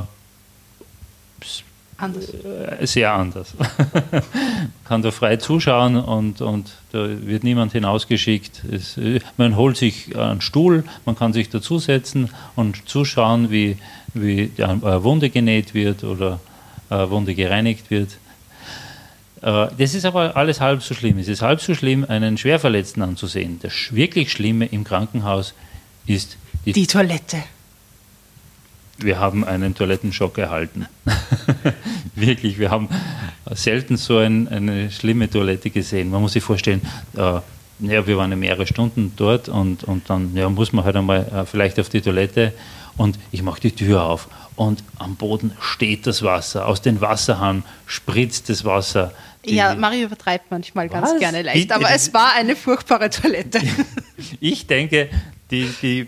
anders. 1.97 2.29
Äh, 2.29 2.85
sehr 2.85 3.13
anders. 3.13 3.53
man 3.57 4.21
kann 4.85 5.01
da 5.01 5.11
frei 5.11 5.37
zuschauen 5.37 5.97
und, 5.97 6.41
und 6.41 6.71
da 6.91 7.07
wird 7.07 7.43
niemand 7.43 7.71
hinausgeschickt. 7.71 8.63
Es, 8.71 8.99
man 9.37 9.55
holt 9.55 9.77
sich 9.77 10.17
einen 10.17 10.41
Stuhl, 10.41 10.83
man 11.05 11.15
kann 11.15 11.33
sich 11.33 11.49
dazusetzen 11.49 12.29
und 12.55 12.87
zuschauen, 12.87 13.51
wie, 13.51 13.77
wie 14.13 14.51
eine 14.57 15.03
Wunde 15.03 15.29
genäht 15.29 15.73
wird 15.73 16.03
oder 16.03 16.39
eine 16.89 17.09
Wunde 17.09 17.35
gereinigt 17.35 17.89
wird. 17.89 18.17
Äh, 19.41 19.67
das 19.77 19.93
ist 19.93 20.05
aber 20.05 20.35
alles 20.35 20.61
halb 20.61 20.83
so 20.83 20.93
schlimm. 20.93 21.17
Es 21.19 21.27
ist 21.27 21.41
halb 21.41 21.61
so 21.61 21.75
schlimm, 21.75 22.05
einen 22.07 22.37
Schwerverletzten 22.37 23.03
anzusehen. 23.03 23.59
Das 23.61 23.73
wirklich 23.91 24.31
Schlimme 24.31 24.65
im 24.65 24.83
Krankenhaus 24.83 25.53
ist 26.05 26.37
die, 26.65 26.73
die 26.73 26.87
Toilette 26.87 27.43
wir 28.97 29.19
haben 29.19 29.43
einen 29.43 29.75
Toilettenschock 29.75 30.37
erhalten. 30.37 30.87
Wirklich, 32.15 32.57
wir 32.57 32.71
haben 32.71 32.89
selten 33.51 33.97
so 33.97 34.17
ein, 34.17 34.47
eine 34.47 34.91
schlimme 34.91 35.29
Toilette 35.29 35.69
gesehen. 35.69 36.09
Man 36.09 36.21
muss 36.21 36.33
sich 36.33 36.43
vorstellen, 36.43 36.81
äh, 37.15 37.39
ja, 37.79 38.07
wir 38.07 38.17
waren 38.17 38.31
ja 38.31 38.37
mehrere 38.37 38.65
Stunden 38.65 39.13
dort 39.15 39.49
und, 39.49 39.83
und 39.83 40.09
dann 40.09 40.35
ja, 40.35 40.49
muss 40.49 40.73
man 40.73 40.83
halt 40.83 40.95
einmal 40.95 41.27
äh, 41.27 41.45
vielleicht 41.45 41.79
auf 41.79 41.89
die 41.89 42.01
Toilette 42.01 42.53
und 42.97 43.19
ich 43.31 43.43
mache 43.43 43.61
die 43.61 43.71
Tür 43.71 44.03
auf 44.03 44.27
und 44.55 44.83
am 44.97 45.15
Boden 45.15 45.51
steht 45.59 46.07
das 46.07 46.23
Wasser. 46.23 46.67
Aus 46.67 46.81
den 46.81 46.99
Wasserhahn 46.99 47.63
spritzt 47.85 48.49
das 48.49 48.65
Wasser. 48.65 49.13
ja, 49.45 49.75
Mario 49.75 50.07
übertreibt 50.07 50.49
manchmal 50.49 50.89
ganz 50.89 51.11
Was? 51.11 51.19
gerne 51.19 51.43
leicht, 51.43 51.71
aber 51.71 51.91
es 51.91 52.11
war 52.13 52.33
eine 52.35 52.55
furchtbare 52.55 53.11
Toilette. 53.11 53.59
ich 54.39 54.65
denke, 54.65 55.09
die, 55.51 55.69
die 55.83 56.07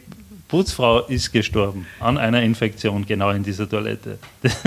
Putzfrau 0.49 1.01
ist 1.01 1.31
gestorben 1.31 1.85
an 1.99 2.17
einer 2.17 2.41
Infektion 2.41 3.05
genau 3.05 3.29
in 3.29 3.43
dieser 3.43 3.69
Toilette. 3.69 4.17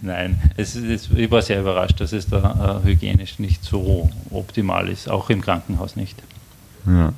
Nein, 0.00 0.40
es, 0.56 0.74
es, 0.74 1.10
ich 1.14 1.30
war 1.30 1.42
sehr 1.42 1.60
überrascht, 1.60 2.00
dass 2.00 2.12
es 2.12 2.26
da 2.28 2.80
äh, 2.82 2.86
hygienisch 2.88 3.38
nicht 3.38 3.62
so 3.62 4.10
optimal 4.30 4.88
ist, 4.88 5.08
auch 5.08 5.28
im 5.30 5.42
Krankenhaus 5.42 5.96
nicht. 5.96 6.16
Ja. 6.86 7.12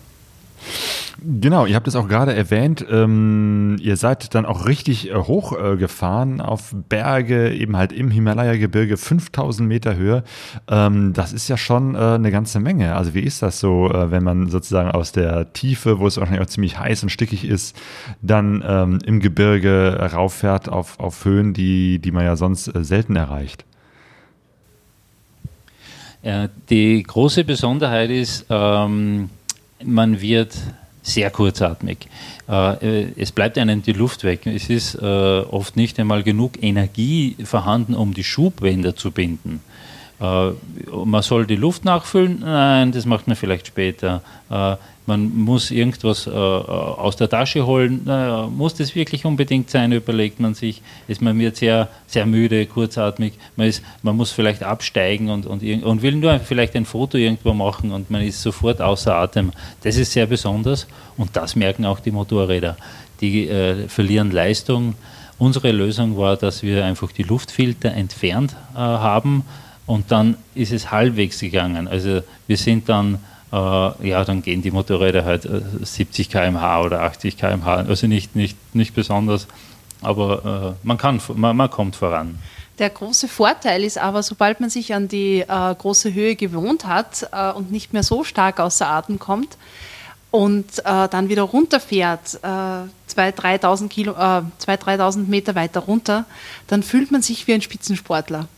Genau, 1.22 1.64
ihr 1.66 1.76
habt 1.76 1.86
es 1.86 1.94
auch 1.94 2.08
gerade 2.08 2.34
erwähnt, 2.34 2.84
ähm, 2.90 3.76
ihr 3.80 3.96
seid 3.96 4.34
dann 4.34 4.44
auch 4.44 4.66
richtig 4.66 5.10
äh, 5.10 5.14
hochgefahren 5.14 6.40
äh, 6.40 6.42
auf 6.42 6.74
Berge, 6.88 7.54
eben 7.54 7.76
halt 7.76 7.92
im 7.92 8.10
Himalaya-Gebirge, 8.10 8.96
5000 8.96 9.68
Meter 9.68 9.94
Höhe. 9.94 10.24
Ähm, 10.68 11.12
das 11.12 11.32
ist 11.32 11.48
ja 11.48 11.56
schon 11.56 11.94
äh, 11.94 11.98
eine 11.98 12.32
ganze 12.32 12.58
Menge. 12.58 12.96
Also 12.96 13.14
wie 13.14 13.20
ist 13.20 13.42
das 13.42 13.60
so, 13.60 13.88
äh, 13.90 14.10
wenn 14.10 14.24
man 14.24 14.48
sozusagen 14.48 14.90
aus 14.90 15.12
der 15.12 15.52
Tiefe, 15.52 16.00
wo 16.00 16.08
es 16.08 16.16
wahrscheinlich 16.16 16.44
auch 16.44 16.50
ziemlich 16.50 16.78
heiß 16.78 17.04
und 17.04 17.10
stickig 17.10 17.44
ist, 17.44 17.76
dann 18.20 18.64
ähm, 18.66 18.98
im 19.04 19.20
Gebirge 19.20 20.10
rauffährt 20.12 20.68
auf, 20.68 20.98
auf 20.98 21.24
Höhen, 21.24 21.54
die, 21.54 22.00
die 22.00 22.10
man 22.10 22.24
ja 22.24 22.34
sonst 22.34 22.74
äh, 22.74 22.82
selten 22.82 23.16
erreicht? 23.16 23.64
Die 26.70 27.02
große 27.02 27.44
Besonderheit 27.44 28.08
ist, 28.08 28.46
ähm, 28.48 29.28
man 29.84 30.22
wird 30.22 30.56
sehr 31.04 31.30
kurzatmig. 31.30 32.08
Äh, 32.48 33.12
es 33.16 33.30
bleibt 33.30 33.58
einem 33.58 33.82
die 33.82 33.92
Luft 33.92 34.24
weg. 34.24 34.46
Es 34.46 34.68
ist 34.70 34.96
äh, 34.96 35.04
oft 35.04 35.76
nicht 35.76 36.00
einmal 36.00 36.22
genug 36.22 36.60
Energie 36.62 37.36
vorhanden, 37.44 37.94
um 37.94 38.14
die 38.14 38.24
Schubwände 38.24 38.94
zu 38.94 39.12
binden. 39.12 39.60
Äh, 40.20 40.50
man 41.04 41.22
soll 41.22 41.46
die 41.46 41.56
Luft 41.56 41.84
nachfüllen? 41.84 42.40
Nein, 42.40 42.90
das 42.90 43.04
macht 43.06 43.28
man 43.28 43.36
vielleicht 43.36 43.68
später 43.68 44.22
man 45.06 45.36
muss 45.36 45.70
irgendwas 45.70 46.26
äh, 46.26 46.30
aus 46.30 47.16
der 47.16 47.28
Tasche 47.28 47.66
holen. 47.66 48.02
Naja, 48.04 48.46
muss 48.46 48.74
das 48.74 48.94
wirklich 48.94 49.26
unbedingt 49.26 49.68
sein, 49.68 49.92
überlegt 49.92 50.40
man 50.40 50.54
sich. 50.54 50.80
Ist 51.08 51.20
man 51.20 51.38
wird 51.38 51.56
sehr, 51.56 51.88
sehr 52.06 52.24
müde, 52.24 52.64
kurzatmig. 52.64 53.34
Man, 53.56 53.66
ist, 53.66 53.82
man 54.02 54.16
muss 54.16 54.32
vielleicht 54.32 54.62
absteigen 54.62 55.28
und, 55.28 55.46
und, 55.46 55.62
und 55.62 56.02
will 56.02 56.16
nur 56.16 56.38
vielleicht 56.40 56.74
ein 56.74 56.86
Foto 56.86 57.18
irgendwo 57.18 57.52
machen 57.52 57.92
und 57.92 58.10
man 58.10 58.22
ist 58.22 58.40
sofort 58.40 58.80
außer 58.80 59.14
Atem. 59.14 59.52
Das 59.82 59.96
ist 59.96 60.12
sehr 60.12 60.26
besonders 60.26 60.86
und 61.18 61.36
das 61.36 61.54
merken 61.54 61.84
auch 61.84 62.00
die 62.00 62.10
Motorräder. 62.10 62.76
Die 63.20 63.48
äh, 63.48 63.88
verlieren 63.88 64.30
Leistung. 64.30 64.94
Unsere 65.36 65.72
Lösung 65.72 66.16
war, 66.16 66.36
dass 66.36 66.62
wir 66.62 66.82
einfach 66.84 67.12
die 67.12 67.24
Luftfilter 67.24 67.92
entfernt 67.92 68.56
äh, 68.74 68.78
haben 68.78 69.44
und 69.84 70.10
dann 70.10 70.38
ist 70.54 70.72
es 70.72 70.90
halbwegs 70.90 71.40
gegangen. 71.40 71.88
Also 71.88 72.22
wir 72.46 72.56
sind 72.56 72.88
dann 72.88 73.14
äh, 73.14 73.18
ja, 73.54 74.24
dann 74.24 74.42
gehen 74.42 74.62
die 74.62 74.70
Motorräder 74.70 75.24
halt 75.24 75.48
70 75.82 76.26
äh, 76.26 76.30
km/h 76.30 76.82
oder 76.82 77.02
80 77.02 77.36
km/h. 77.36 77.74
Also 77.74 78.06
nicht, 78.06 78.34
nicht, 78.34 78.56
nicht 78.74 78.94
besonders, 78.94 79.46
aber 80.02 80.74
äh, 80.82 80.86
man, 80.86 80.98
kann, 80.98 81.20
man, 81.34 81.56
man 81.56 81.70
kommt 81.70 81.96
voran. 81.96 82.38
Der 82.78 82.90
große 82.90 83.28
Vorteil 83.28 83.84
ist 83.84 83.98
aber, 83.98 84.24
sobald 84.24 84.60
man 84.60 84.68
sich 84.68 84.94
an 84.94 85.06
die 85.06 85.40
äh, 85.40 85.46
große 85.46 86.12
Höhe 86.12 86.34
gewohnt 86.34 86.86
hat 86.86 87.28
äh, 87.30 87.52
und 87.52 87.70
nicht 87.70 87.92
mehr 87.92 88.02
so 88.02 88.24
stark 88.24 88.58
außer 88.58 88.88
Atem 88.88 89.20
kommt 89.20 89.56
und 90.32 90.80
äh, 90.80 91.08
dann 91.08 91.28
wieder 91.28 91.42
runterfährt, 91.42 92.40
äh, 92.42 92.46
2.000, 92.46 94.46
3.000 94.66 95.28
Meter 95.28 95.54
weiter 95.54 95.80
runter, 95.80 96.24
dann 96.66 96.82
fühlt 96.82 97.12
man 97.12 97.22
sich 97.22 97.46
wie 97.46 97.54
ein 97.54 97.62
Spitzensportler. 97.62 98.48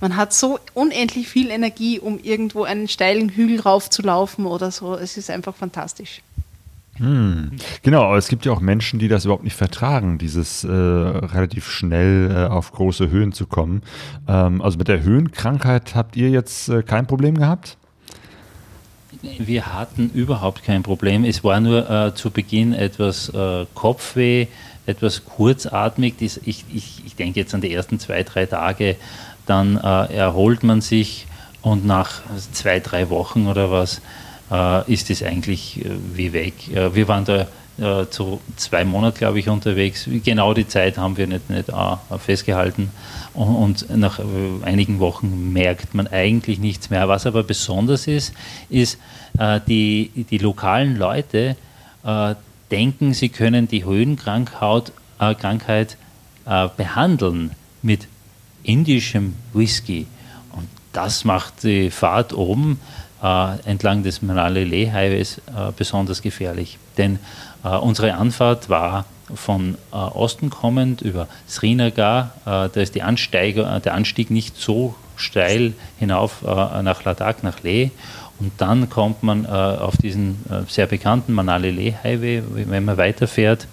Man 0.00 0.16
hat 0.16 0.32
so 0.32 0.58
unendlich 0.74 1.28
viel 1.28 1.50
Energie, 1.50 1.98
um 1.98 2.18
irgendwo 2.22 2.64
einen 2.64 2.88
steilen 2.88 3.28
Hügel 3.28 3.60
raufzulaufen 3.60 4.46
oder 4.46 4.70
so. 4.70 4.94
Es 4.94 5.16
ist 5.16 5.30
einfach 5.30 5.54
fantastisch. 5.54 6.22
Hm. 7.00 7.52
Genau, 7.82 8.02
aber 8.02 8.18
es 8.18 8.28
gibt 8.28 8.44
ja 8.44 8.52
auch 8.52 8.60
Menschen, 8.60 8.98
die 8.98 9.08
das 9.08 9.24
überhaupt 9.24 9.44
nicht 9.44 9.56
vertragen, 9.56 10.18
dieses 10.18 10.64
äh, 10.64 10.68
relativ 10.70 11.70
schnell 11.70 12.30
äh, 12.30 12.52
auf 12.52 12.72
große 12.72 13.08
Höhen 13.08 13.32
zu 13.32 13.46
kommen. 13.46 13.82
Ähm, 14.28 14.60
also 14.60 14.76
mit 14.76 14.88
der 14.88 15.02
Höhenkrankheit 15.02 15.94
habt 15.94 16.16
ihr 16.16 16.28
jetzt 16.28 16.68
äh, 16.68 16.82
kein 16.82 17.06
Problem 17.06 17.38
gehabt? 17.38 17.78
Wir 19.22 19.74
hatten 19.74 20.10
überhaupt 20.14 20.62
kein 20.62 20.82
Problem. 20.82 21.24
Es 21.24 21.42
war 21.42 21.60
nur 21.60 21.88
äh, 21.90 22.14
zu 22.14 22.30
Beginn 22.30 22.74
etwas 22.74 23.30
äh, 23.30 23.66
Kopfweh, 23.74 24.46
etwas 24.84 25.24
kurzatmig. 25.24 26.14
Ich, 26.20 26.40
ich, 26.44 27.02
ich 27.04 27.16
denke 27.16 27.40
jetzt 27.40 27.54
an 27.54 27.60
die 27.60 27.72
ersten 27.72 27.98
zwei, 27.98 28.22
drei 28.22 28.46
Tage 28.46 28.96
dann 29.50 29.76
äh, 29.76 30.14
erholt 30.14 30.62
man 30.62 30.80
sich 30.80 31.26
und 31.60 31.84
nach 31.84 32.22
zwei, 32.52 32.78
drei 32.80 33.10
Wochen 33.10 33.48
oder 33.48 33.70
was 33.70 34.00
äh, 34.50 34.92
ist 34.92 35.10
es 35.10 35.22
eigentlich 35.22 35.84
äh, 35.84 35.90
wie 36.14 36.32
weg. 36.32 36.54
Äh, 36.74 36.94
wir 36.94 37.08
waren 37.08 37.24
da 37.24 37.46
äh, 37.78 38.08
zu 38.08 38.40
zwei 38.56 38.84
Monaten, 38.84 39.18
glaube 39.18 39.40
ich, 39.40 39.48
unterwegs. 39.48 40.08
Genau 40.24 40.54
die 40.54 40.68
Zeit 40.68 40.98
haben 40.98 41.16
wir 41.16 41.26
nicht, 41.26 41.50
nicht 41.50 41.66
festgehalten. 42.18 42.90
Und, 43.34 43.82
und 43.82 43.96
nach 43.96 44.20
einigen 44.62 45.00
Wochen 45.00 45.52
merkt 45.52 45.94
man 45.94 46.06
eigentlich 46.06 46.58
nichts 46.58 46.90
mehr. 46.90 47.08
Was 47.08 47.26
aber 47.26 47.42
besonders 47.42 48.06
ist, 48.06 48.34
ist, 48.68 48.98
die, 49.68 50.10
die 50.30 50.38
lokalen 50.38 50.96
Leute 50.96 51.54
denken, 52.70 53.14
sie 53.14 53.28
können 53.28 53.68
die 53.68 53.84
Höhenkrankheit 53.84 54.92
behandeln 56.76 57.52
mit 57.82 58.08
indischem 58.62 59.34
Whisky. 59.52 60.06
Und 60.52 60.68
das 60.92 61.24
macht 61.24 61.62
die 61.62 61.90
Fahrt 61.90 62.32
oben 62.32 62.80
äh, 63.22 63.58
entlang 63.64 64.02
des 64.02 64.22
Manali 64.22 64.90
Highways 64.92 65.38
äh, 65.38 65.72
besonders 65.76 66.22
gefährlich. 66.22 66.78
Denn 66.96 67.18
äh, 67.64 67.68
unsere 67.68 68.14
Anfahrt 68.14 68.68
war 68.68 69.04
von 69.34 69.76
äh, 69.92 69.96
Osten 69.96 70.50
kommend 70.50 71.02
über 71.02 71.28
Srinagar. 71.48 72.32
Äh, 72.44 72.68
da 72.72 72.80
ist 72.80 73.00
Ansteiger, 73.00 73.76
äh, 73.76 73.80
der 73.80 73.94
Anstieg 73.94 74.30
nicht 74.30 74.56
so 74.56 74.94
steil 75.16 75.74
hinauf 75.98 76.40
nach 76.40 77.04
Ladakh, 77.04 77.42
nach 77.42 77.62
Leh. 77.62 77.90
Und 78.38 78.52
dann 78.56 78.88
kommt 78.88 79.22
man 79.22 79.44
auf 79.44 79.98
diesen 79.98 80.42
sehr 80.66 80.86
bekannten 80.86 81.34
Manali 81.34 81.70
Leh 81.70 81.92
Highway, 82.02 82.42
wenn 82.54 82.86
man 82.86 82.96
weiterfährt, 82.96 83.66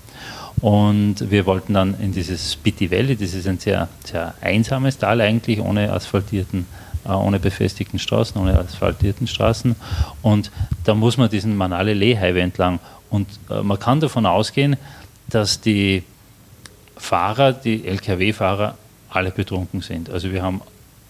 und 0.61 1.29
wir 1.29 1.45
wollten 1.45 1.73
dann 1.73 1.99
in 1.99 2.11
dieses 2.11 2.53
Spiti 2.53 2.89
Valley, 2.89 3.15
das 3.15 3.33
ist 3.33 3.47
ein 3.47 3.59
sehr, 3.59 3.87
sehr 4.03 4.33
einsames 4.41 4.97
Tal 4.97 5.21
eigentlich, 5.21 5.59
ohne 5.59 5.91
asphaltierten, 5.91 6.65
äh, 7.05 7.11
ohne 7.11 7.39
befestigten 7.39 7.99
Straßen, 7.99 8.41
ohne 8.41 8.57
asphaltierten 8.57 9.27
Straßen. 9.27 9.75
Und 10.23 10.51
da 10.83 10.95
muss 10.95 11.17
man 11.17 11.29
diesen 11.29 11.55
Manale 11.55 11.93
Leh 11.93 12.17
Highway 12.17 12.41
entlang. 12.41 12.79
Und 13.11 13.27
äh, 13.51 13.61
man 13.61 13.77
kann 13.77 13.99
davon 13.99 14.25
ausgehen, 14.25 14.77
dass 15.29 15.61
die 15.61 16.03
Fahrer, 16.95 17.53
die 17.53 17.85
Lkw-Fahrer, 17.85 18.77
alle 19.09 19.31
betrunken 19.31 19.81
sind. 19.81 20.09
Also 20.09 20.31
wir 20.31 20.41
haben 20.41 20.61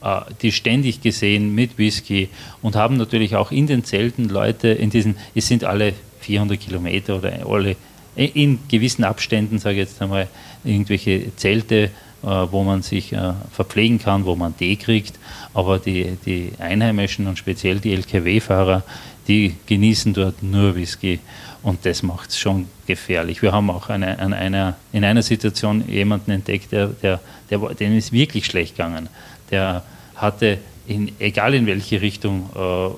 äh, 0.02 0.22
die 0.42 0.52
ständig 0.52 1.02
gesehen 1.02 1.56
mit 1.56 1.78
Whisky 1.78 2.28
und 2.62 2.76
haben 2.76 2.98
natürlich 2.98 3.38
auch 3.38 3.52
in 3.52 3.66
den 3.66 3.86
Zelten 3.86 4.28
Leute 4.28 4.68
in 4.68 4.90
diesen, 4.90 5.16
es 5.34 5.48
sind 5.48 5.64
alle 5.64 5.94
400 6.20 6.60
Kilometer 6.60 7.16
oder 7.16 7.32
alle 7.50 7.78
in 8.18 8.60
gewissen 8.68 9.04
Abständen, 9.04 9.60
sage 9.60 9.76
ich 9.76 9.90
jetzt 9.90 10.02
einmal, 10.02 10.28
irgendwelche 10.64 11.36
Zelte, 11.36 11.92
äh, 12.24 12.28
wo 12.28 12.64
man 12.64 12.82
sich 12.82 13.14
äh, 13.14 13.34
verpflegen 13.52 14.00
kann, 14.00 14.26
wo 14.26 14.36
man 14.36 14.58
Tee 14.58 14.76
kriegt. 14.76 15.20
Aber 15.54 15.80
die, 15.80 16.18
die 16.26 16.52
Einheimischen 16.60 17.28
und 17.28 17.38
speziell 17.38 17.80
die 17.80 17.94
Lkw-Fahrer, 17.94 18.84
die 19.28 19.56
genießen 19.68 20.14
dort 20.14 20.42
nur 20.42 20.76
Whisky 20.76 21.20
und 21.64 21.86
das 21.86 22.02
macht 22.02 22.30
es 22.30 22.40
schon 22.40 22.68
gefährlich. 22.86 23.42
Wir 23.42 23.52
haben 23.52 23.70
auch 23.70 23.90
eine, 23.90 24.20
an 24.20 24.34
einer, 24.34 24.78
in 24.94 25.04
einer 25.04 25.22
Situation 25.22 25.88
jemanden 25.88 26.32
entdeckt, 26.32 26.72
der, 26.72 26.88
der, 26.88 27.20
der, 27.50 27.60
dem 27.60 27.98
ist 27.98 28.12
wirklich 28.12 28.46
schlecht 28.46 28.78
gegangen. 28.78 29.10
Der 29.52 29.84
hatte, 30.16 30.60
in, 30.88 31.12
egal 31.20 31.54
in 31.54 31.66
welche 31.66 32.02
Richtung, 32.02 32.50
äh, 32.56 32.90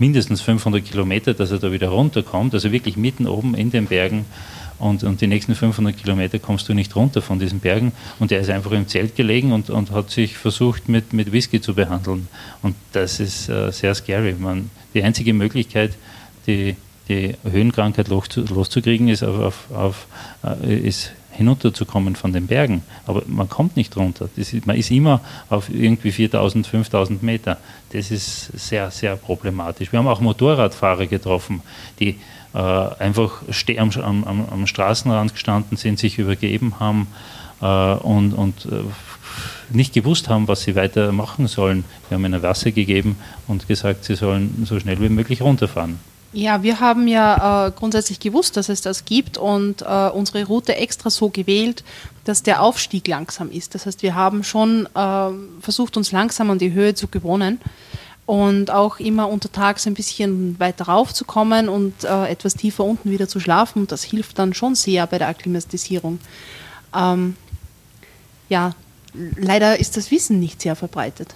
mindestens 0.00 0.40
500 0.40 0.84
Kilometer, 0.84 1.34
dass 1.34 1.50
er 1.50 1.58
da 1.58 1.72
wieder 1.72 1.88
runterkommt, 1.88 2.54
also 2.54 2.72
wirklich 2.72 2.96
mitten 2.96 3.26
oben 3.26 3.54
in 3.54 3.70
den 3.70 3.86
Bergen. 3.86 4.24
Und, 4.78 5.02
und 5.02 5.20
die 5.20 5.26
nächsten 5.26 5.54
500 5.54 5.96
Kilometer 5.96 6.38
kommst 6.38 6.68
du 6.68 6.74
nicht 6.74 6.94
runter 6.94 7.20
von 7.20 7.38
diesen 7.38 7.58
Bergen. 7.58 7.92
Und 8.20 8.30
er 8.30 8.40
ist 8.40 8.50
einfach 8.50 8.70
im 8.72 8.86
Zelt 8.86 9.16
gelegen 9.16 9.52
und, 9.52 9.70
und 9.70 9.90
hat 9.90 10.10
sich 10.10 10.36
versucht, 10.36 10.88
mit, 10.88 11.12
mit 11.12 11.32
Whisky 11.32 11.60
zu 11.60 11.74
behandeln. 11.74 12.28
Und 12.62 12.76
das 12.92 13.18
ist 13.18 13.48
äh, 13.48 13.72
sehr 13.72 13.94
scary. 13.94 14.36
Man, 14.38 14.70
die 14.94 15.02
einzige 15.02 15.32
Möglichkeit, 15.32 15.94
die, 16.46 16.76
die 17.08 17.34
Höhenkrankheit 17.42 18.08
loszukriegen, 18.08 19.08
ist, 19.08 19.24
auf, 19.24 19.40
auf, 19.40 19.66
auf, 19.72 20.06
äh, 20.62 20.78
ist 20.78 21.12
hinunterzukommen 21.38 22.16
von 22.16 22.32
den 22.32 22.48
Bergen. 22.48 22.82
Aber 23.06 23.22
man 23.26 23.48
kommt 23.48 23.76
nicht 23.76 23.96
runter. 23.96 24.28
Ist, 24.36 24.66
man 24.66 24.76
ist 24.76 24.90
immer 24.90 25.20
auf 25.48 25.70
irgendwie 25.70 26.10
4000, 26.10 26.66
5000 26.66 27.22
Meter. 27.22 27.58
Das 27.92 28.10
ist 28.10 28.46
sehr, 28.58 28.90
sehr 28.90 29.16
problematisch. 29.16 29.92
Wir 29.92 30.00
haben 30.00 30.08
auch 30.08 30.20
Motorradfahrer 30.20 31.06
getroffen, 31.06 31.62
die 32.00 32.16
äh, 32.54 32.58
einfach 32.58 33.42
am, 33.78 34.24
am, 34.24 34.48
am, 34.50 34.66
Straßenrand 34.66 35.32
gestanden 35.32 35.76
sind, 35.76 36.00
sich 36.00 36.18
übergeben 36.18 36.74
haben 36.80 37.06
äh, 37.62 37.94
und, 37.94 38.32
und 38.32 38.66
äh, 38.66 38.82
nicht 39.70 39.94
gewusst 39.94 40.28
haben, 40.28 40.48
was 40.48 40.62
sie 40.62 40.74
weiter 40.74 41.12
machen 41.12 41.46
sollen. 41.46 41.84
Wir 42.08 42.16
haben 42.16 42.24
ihnen 42.24 42.42
Wasser 42.42 42.72
gegeben 42.72 43.16
und 43.46 43.68
gesagt, 43.68 44.04
sie 44.04 44.16
sollen 44.16 44.66
so 44.66 44.80
schnell 44.80 45.00
wie 45.00 45.08
möglich 45.08 45.40
runterfahren. 45.40 46.00
Ja, 46.32 46.62
wir 46.62 46.78
haben 46.78 47.08
ja 47.08 47.68
äh, 47.68 47.70
grundsätzlich 47.70 48.20
gewusst, 48.20 48.56
dass 48.58 48.68
es 48.68 48.82
das 48.82 49.06
gibt 49.06 49.38
und 49.38 49.80
äh, 49.80 50.10
unsere 50.10 50.44
Route 50.44 50.76
extra 50.76 51.08
so 51.08 51.30
gewählt, 51.30 51.84
dass 52.24 52.42
der 52.42 52.62
Aufstieg 52.62 53.06
langsam 53.08 53.50
ist. 53.50 53.74
Das 53.74 53.86
heißt, 53.86 54.02
wir 54.02 54.14
haben 54.14 54.44
schon 54.44 54.86
äh, 54.94 55.30
versucht, 55.62 55.96
uns 55.96 56.12
langsam 56.12 56.50
an 56.50 56.58
die 56.58 56.72
Höhe 56.72 56.94
zu 56.94 57.08
gewohnen 57.08 57.58
und 58.26 58.70
auch 58.70 59.00
immer 59.00 59.30
untertags 59.30 59.86
ein 59.86 59.94
bisschen 59.94 60.60
weiter 60.60 60.84
raufzukommen 60.84 61.70
und 61.70 62.04
äh, 62.04 62.26
etwas 62.26 62.52
tiefer 62.52 62.84
unten 62.84 63.10
wieder 63.10 63.26
zu 63.26 63.40
schlafen. 63.40 63.86
Das 63.86 64.02
hilft 64.02 64.38
dann 64.38 64.52
schon 64.52 64.74
sehr 64.74 65.06
bei 65.06 65.16
der 65.16 65.28
Akklimatisierung. 65.28 66.18
Ähm, 66.94 67.36
ja, 68.50 68.74
leider 69.36 69.80
ist 69.80 69.96
das 69.96 70.10
Wissen 70.10 70.40
nicht 70.40 70.60
sehr 70.60 70.76
verbreitet. 70.76 71.34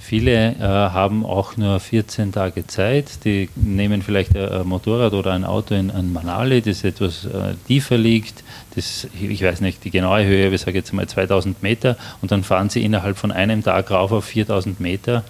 Viele 0.00 0.56
äh, 0.56 0.60
haben 0.60 1.24
auch 1.24 1.56
nur 1.56 1.78
14 1.80 2.32
Tage 2.32 2.66
Zeit. 2.66 3.24
Die 3.24 3.48
nehmen 3.56 4.02
vielleicht 4.02 4.36
ein 4.36 4.66
Motorrad 4.66 5.12
oder 5.12 5.32
ein 5.32 5.44
Auto 5.44 5.74
in, 5.74 5.90
in 5.90 6.12
Manali, 6.12 6.62
das 6.62 6.84
etwas 6.84 7.24
äh, 7.24 7.54
tiefer 7.66 7.98
liegt. 7.98 8.42
Das, 8.74 9.06
ich 9.20 9.42
weiß 9.42 9.60
nicht 9.60 9.84
die 9.84 9.90
genaue 9.90 10.24
Höhe, 10.24 10.48
ich 10.48 10.60
sage 10.60 10.78
jetzt 10.78 10.92
mal 10.92 11.06
2000 11.06 11.62
Meter. 11.62 11.96
Und 12.22 12.32
dann 12.32 12.44
fahren 12.44 12.68
sie 12.68 12.84
innerhalb 12.84 13.16
von 13.16 13.32
einem 13.32 13.62
Tag 13.62 13.90
rauf 13.90 14.12
auf 14.12 14.24
4000 14.24 14.80
Meter. 14.80 15.24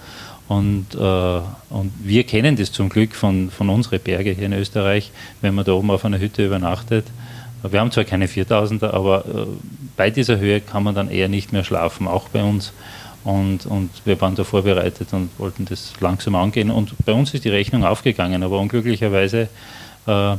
Und, 0.48 0.94
äh, 0.94 0.98
und 0.98 1.92
wir 2.02 2.24
kennen 2.24 2.56
das 2.56 2.72
zum 2.72 2.88
Glück 2.88 3.14
von, 3.14 3.50
von 3.50 3.68
unseren 3.68 4.00
Bergen 4.00 4.34
hier 4.34 4.46
in 4.46 4.52
Österreich, 4.52 5.12
wenn 5.40 5.54
man 5.54 5.64
da 5.64 5.72
oben 5.72 5.90
auf 5.90 6.04
einer 6.04 6.18
Hütte 6.18 6.44
übernachtet. 6.44 7.06
Wir 7.62 7.78
haben 7.78 7.90
zwar 7.90 8.04
keine 8.04 8.26
4000er, 8.26 8.90
aber 8.90 9.24
äh, 9.26 9.46
bei 9.96 10.10
dieser 10.10 10.38
Höhe 10.38 10.60
kann 10.60 10.82
man 10.82 10.94
dann 10.94 11.10
eher 11.10 11.28
nicht 11.28 11.52
mehr 11.52 11.62
schlafen, 11.62 12.08
auch 12.08 12.28
bei 12.28 12.42
uns. 12.42 12.72
Und, 13.24 13.66
und 13.66 13.90
wir 14.04 14.20
waren 14.20 14.34
da 14.34 14.44
vorbereitet 14.44 15.12
und 15.12 15.30
wollten 15.38 15.66
das 15.66 15.92
langsam 16.00 16.34
angehen. 16.34 16.70
Und 16.70 16.94
bei 17.04 17.12
uns 17.12 17.34
ist 17.34 17.44
die 17.44 17.50
Rechnung 17.50 17.84
aufgegangen, 17.84 18.42
aber 18.42 18.58
unglücklicherweise 18.58 19.48
äh, 20.06 20.36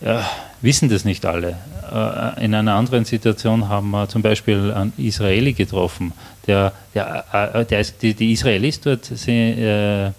ja, 0.00 0.30
wissen 0.60 0.88
das 0.88 1.04
nicht 1.04 1.26
alle. 1.26 1.58
Äh, 1.92 2.44
in 2.44 2.54
einer 2.54 2.74
anderen 2.74 3.04
Situation 3.04 3.68
haben 3.68 3.90
wir 3.90 4.08
zum 4.08 4.22
Beispiel 4.22 4.72
einen 4.72 4.92
Israeli 4.96 5.52
getroffen. 5.52 6.12
Der, 6.46 6.72
der, 6.94 7.24
äh, 7.32 7.64
der 7.64 7.80
ist, 7.80 8.02
die, 8.02 8.14
die, 8.14 8.32
Israelis 8.32 8.80
dort, 8.80 9.04
sie, 9.04 9.32
äh, 9.32 10.12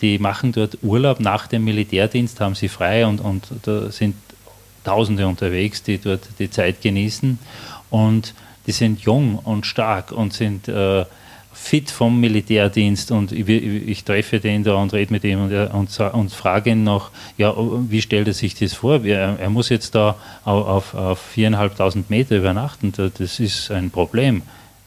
die 0.00 0.18
machen 0.18 0.52
dort 0.52 0.78
Urlaub 0.82 1.20
nach 1.20 1.46
dem 1.46 1.64
Militärdienst, 1.64 2.40
haben 2.40 2.54
sie 2.54 2.68
frei 2.68 3.06
und, 3.06 3.20
und 3.20 3.46
da 3.64 3.90
sind 3.90 4.14
Tausende 4.84 5.26
unterwegs, 5.26 5.82
die 5.82 5.98
dort 5.98 6.20
die 6.38 6.48
Zeit 6.48 6.80
genießen. 6.80 7.40
Und 7.90 8.34
die 8.66 8.72
sind 8.72 9.00
jung 9.00 9.38
und 9.38 9.66
stark 9.66 10.12
und 10.12 10.32
sind 10.32 10.68
äh, 10.68 11.04
fit 11.56 11.90
vom 11.90 12.20
Militärdienst 12.20 13.10
und 13.10 13.32
ich, 13.32 13.48
ich, 13.48 14.04
treffe 14.04 14.40
den 14.40 14.62
da 14.62 14.74
und 14.74 14.92
rede 14.92 15.12
mit 15.12 15.24
ihm 15.24 15.44
und, 15.44 15.52
und, 15.52 16.00
und 16.00 16.32
frage 16.32 16.70
ihn 16.70 16.84
noch, 16.84 17.10
ja, 17.38 17.54
wie 17.56 18.02
stellt 18.02 18.28
er 18.28 18.34
sich 18.34 18.54
das 18.54 18.74
vor? 18.74 19.04
Er, 19.04 19.38
er 19.40 19.50
muss 19.50 19.70
jetzt 19.70 19.94
da 19.94 20.16
auf, 20.44 20.94
auf 20.94 21.18
viereinhalbtausend 21.18 22.10
Meter 22.10 22.36
übernachten, 22.36 22.92
das 22.92 23.40
ist 23.40 23.70
ein 23.70 23.90
Problem 23.90 24.42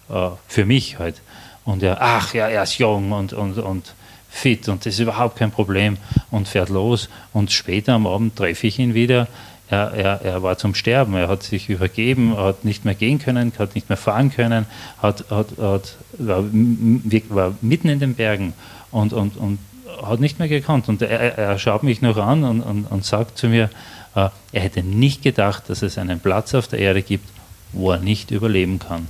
äh, 0.09 0.29
für 0.47 0.65
mich 0.65 0.99
halt. 0.99 1.21
Und 1.65 1.83
er, 1.83 2.01
ach 2.01 2.33
ja, 2.33 2.47
er 2.47 2.63
ist 2.63 2.77
jung 2.77 3.11
und, 3.11 3.33
und, 3.33 3.57
und 3.57 3.93
fit 4.29 4.69
und 4.69 4.85
das 4.85 4.93
ist 4.93 4.99
überhaupt 4.99 5.37
kein 5.37 5.51
Problem 5.51 5.97
und 6.29 6.47
fährt 6.47 6.69
los 6.69 7.09
und 7.33 7.51
später 7.51 7.93
am 7.93 8.05
Abend 8.05 8.35
treffe 8.35 8.67
ich 8.67 8.77
ihn 8.77 8.93
wieder 8.93 9.27
er, 9.69 9.91
er, 9.93 10.21
er, 10.23 10.43
war 10.43 10.57
zum 10.57 10.73
Sterben, 10.73 11.13
er 11.13 11.27
hat 11.27 11.43
sich 11.43 11.69
übergeben, 11.69 12.33
er 12.35 12.45
hat 12.45 12.65
nicht 12.65 12.85
mehr 12.85 12.95
gehen 12.95 13.19
können, 13.19 13.53
hat 13.59 13.75
nicht 13.75 13.89
mehr 13.89 13.97
fahren 13.97 14.31
können, 14.31 14.65
hat, 15.01 15.25
hat, 15.29 15.47
hat, 15.61 15.95
war, 16.17 16.43
war 17.29 17.53
mitten 17.61 17.89
in 17.89 17.99
den 17.99 18.15
Bergen 18.15 18.53
und, 18.91 19.13
und, 19.13 19.37
und 19.37 19.59
hat 20.01 20.19
nicht 20.19 20.39
mehr 20.39 20.47
gekonnt. 20.47 20.89
Und 20.89 21.01
er, 21.01 21.37
er 21.37 21.59
schaut 21.59 21.83
mich 21.83 22.01
noch 22.01 22.17
an 22.17 22.43
und, 22.43 22.61
und, 22.61 22.85
und 22.85 23.05
sagt 23.05 23.37
zu 23.37 23.47
mir, 23.47 23.69
äh, 24.15 24.29
er 24.51 24.61
hätte 24.61 24.81
nicht 24.81 25.21
gedacht, 25.21 25.69
dass 25.69 25.83
es 25.83 25.97
einen 25.97 26.19
Platz 26.19 26.55
auf 26.55 26.67
der 26.67 26.79
Erde 26.79 27.03
gibt, 27.03 27.29
wo 27.71 27.91
er 27.91 27.99
nicht 27.99 28.31
überleben 28.31 28.79
kann. 28.79 29.07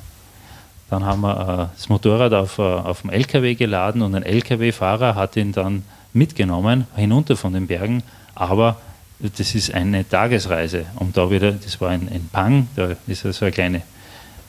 Dann 0.89 1.05
haben 1.05 1.21
wir 1.21 1.69
äh, 1.71 1.75
das 1.75 1.87
Motorrad 1.87 2.33
auf, 2.33 2.57
äh, 2.57 2.61
auf 2.61 3.01
dem 3.01 3.11
LKW 3.11 3.55
geladen 3.55 4.01
und 4.01 4.15
ein 4.15 4.23
LKW-Fahrer 4.23 5.15
hat 5.15 5.37
ihn 5.37 5.51
dann 5.51 5.83
mitgenommen, 6.11 6.87
hinunter 6.95 7.37
von 7.37 7.53
den 7.53 7.67
Bergen, 7.67 8.03
aber 8.35 8.77
das 9.19 9.53
ist 9.53 9.73
eine 9.73 10.07
Tagesreise, 10.07 10.85
um 10.95 11.11
da 11.11 11.29
wieder, 11.29 11.51
das 11.51 11.79
war 11.81 11.89
ein, 11.89 12.07
ein 12.09 12.29
Pang, 12.31 12.67
da 12.75 12.95
ist 13.07 13.21
so 13.21 13.45
eine 13.45 13.51
kleine 13.51 13.77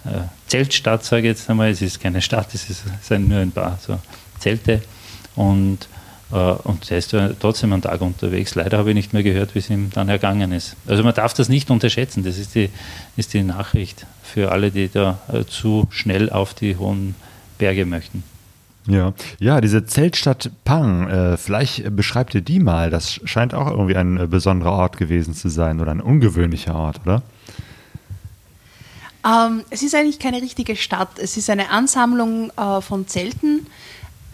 äh, 0.05 0.23
Zeltstadt, 0.47 1.05
sage 1.05 1.23
ich 1.23 1.37
jetzt 1.37 1.51
einmal, 1.51 1.71
es 1.71 1.83
ist 1.83 2.01
keine 2.01 2.23
Stadt, 2.23 2.55
es 2.55 2.66
sind 3.03 3.29
nur 3.29 3.41
ein 3.41 3.51
paar 3.51 3.79
so 3.85 3.99
Zelte 4.39 4.81
und, 5.35 5.79
äh, 6.33 6.37
und 6.37 6.91
ist 6.91 7.14
trotzdem 7.41 7.73
einen 7.73 7.83
Tag 7.83 8.01
unterwegs. 8.01 8.55
Leider 8.55 8.79
habe 8.79 8.91
ich 8.91 8.95
nicht 8.95 9.12
mehr 9.12 9.25
gehört, 9.25 9.55
wie 9.55 9.59
es 9.59 9.71
ihm 9.71 9.91
dann 9.93 10.09
ergangen 10.09 10.53
ist. 10.53 10.77
Also 10.87 11.03
man 11.03 11.14
darf 11.14 11.35
das 11.35 11.49
nicht 11.49 11.71
unterschätzen, 11.71 12.23
das 12.23 12.39
ist 12.39 12.55
die, 12.55 12.71
ist 13.16 13.35
die 13.35 13.43
Nachricht 13.43 14.07
für 14.23 14.53
alle, 14.53 14.71
die 14.71 14.89
da 14.89 15.18
äh, 15.33 15.45
zu 15.45 15.89
schnell 15.91 16.31
auf 16.31 16.55
die 16.55 16.77
hohen 16.77 17.16
Berge 17.59 17.85
möchten. 17.85 18.23
Ja, 18.87 19.12
ja, 19.39 19.61
diese 19.61 19.85
Zeltstadt 19.85 20.51
Pang, 20.64 21.09
äh, 21.09 21.37
vielleicht 21.37 21.95
beschreibt 21.95 22.35
ihr 22.35 22.41
die 22.41 22.61
mal. 22.61 22.91
Das 22.91 23.20
scheint 23.24 23.55
auch 23.55 23.70
irgendwie 23.70 23.97
ein 23.97 24.16
äh, 24.16 24.26
besonderer 24.26 24.72
Ort 24.72 24.97
gewesen 24.97 25.35
zu 25.35 25.49
sein 25.49 25.81
oder 25.81 25.91
ein 25.91 26.01
ungewöhnlicher 26.01 26.74
Ort, 26.74 27.01
oder? 27.05 27.22
Ähm, 29.24 29.64
es 29.68 29.83
ist 29.83 29.95
eigentlich 29.95 30.18
keine 30.18 30.41
richtige 30.41 30.76
Stadt. 30.76 31.18
Es 31.18 31.37
ist 31.37 31.51
eine 31.51 31.70
Ansammlung 31.70 32.51
äh, 32.57 32.81
von 32.81 33.07
Zelten, 33.07 33.66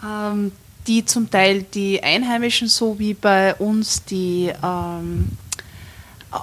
ähm, 0.03 0.53
die 0.87 1.03
zum 1.03 1.29
Teil 1.29 1.63
die 1.63 2.01
Einheimischen, 2.01 2.69
so 2.69 2.97
wie 2.97 3.13
bei 3.13 3.53
uns 3.55 4.05
die 4.05 4.53
ähm, 4.63 5.27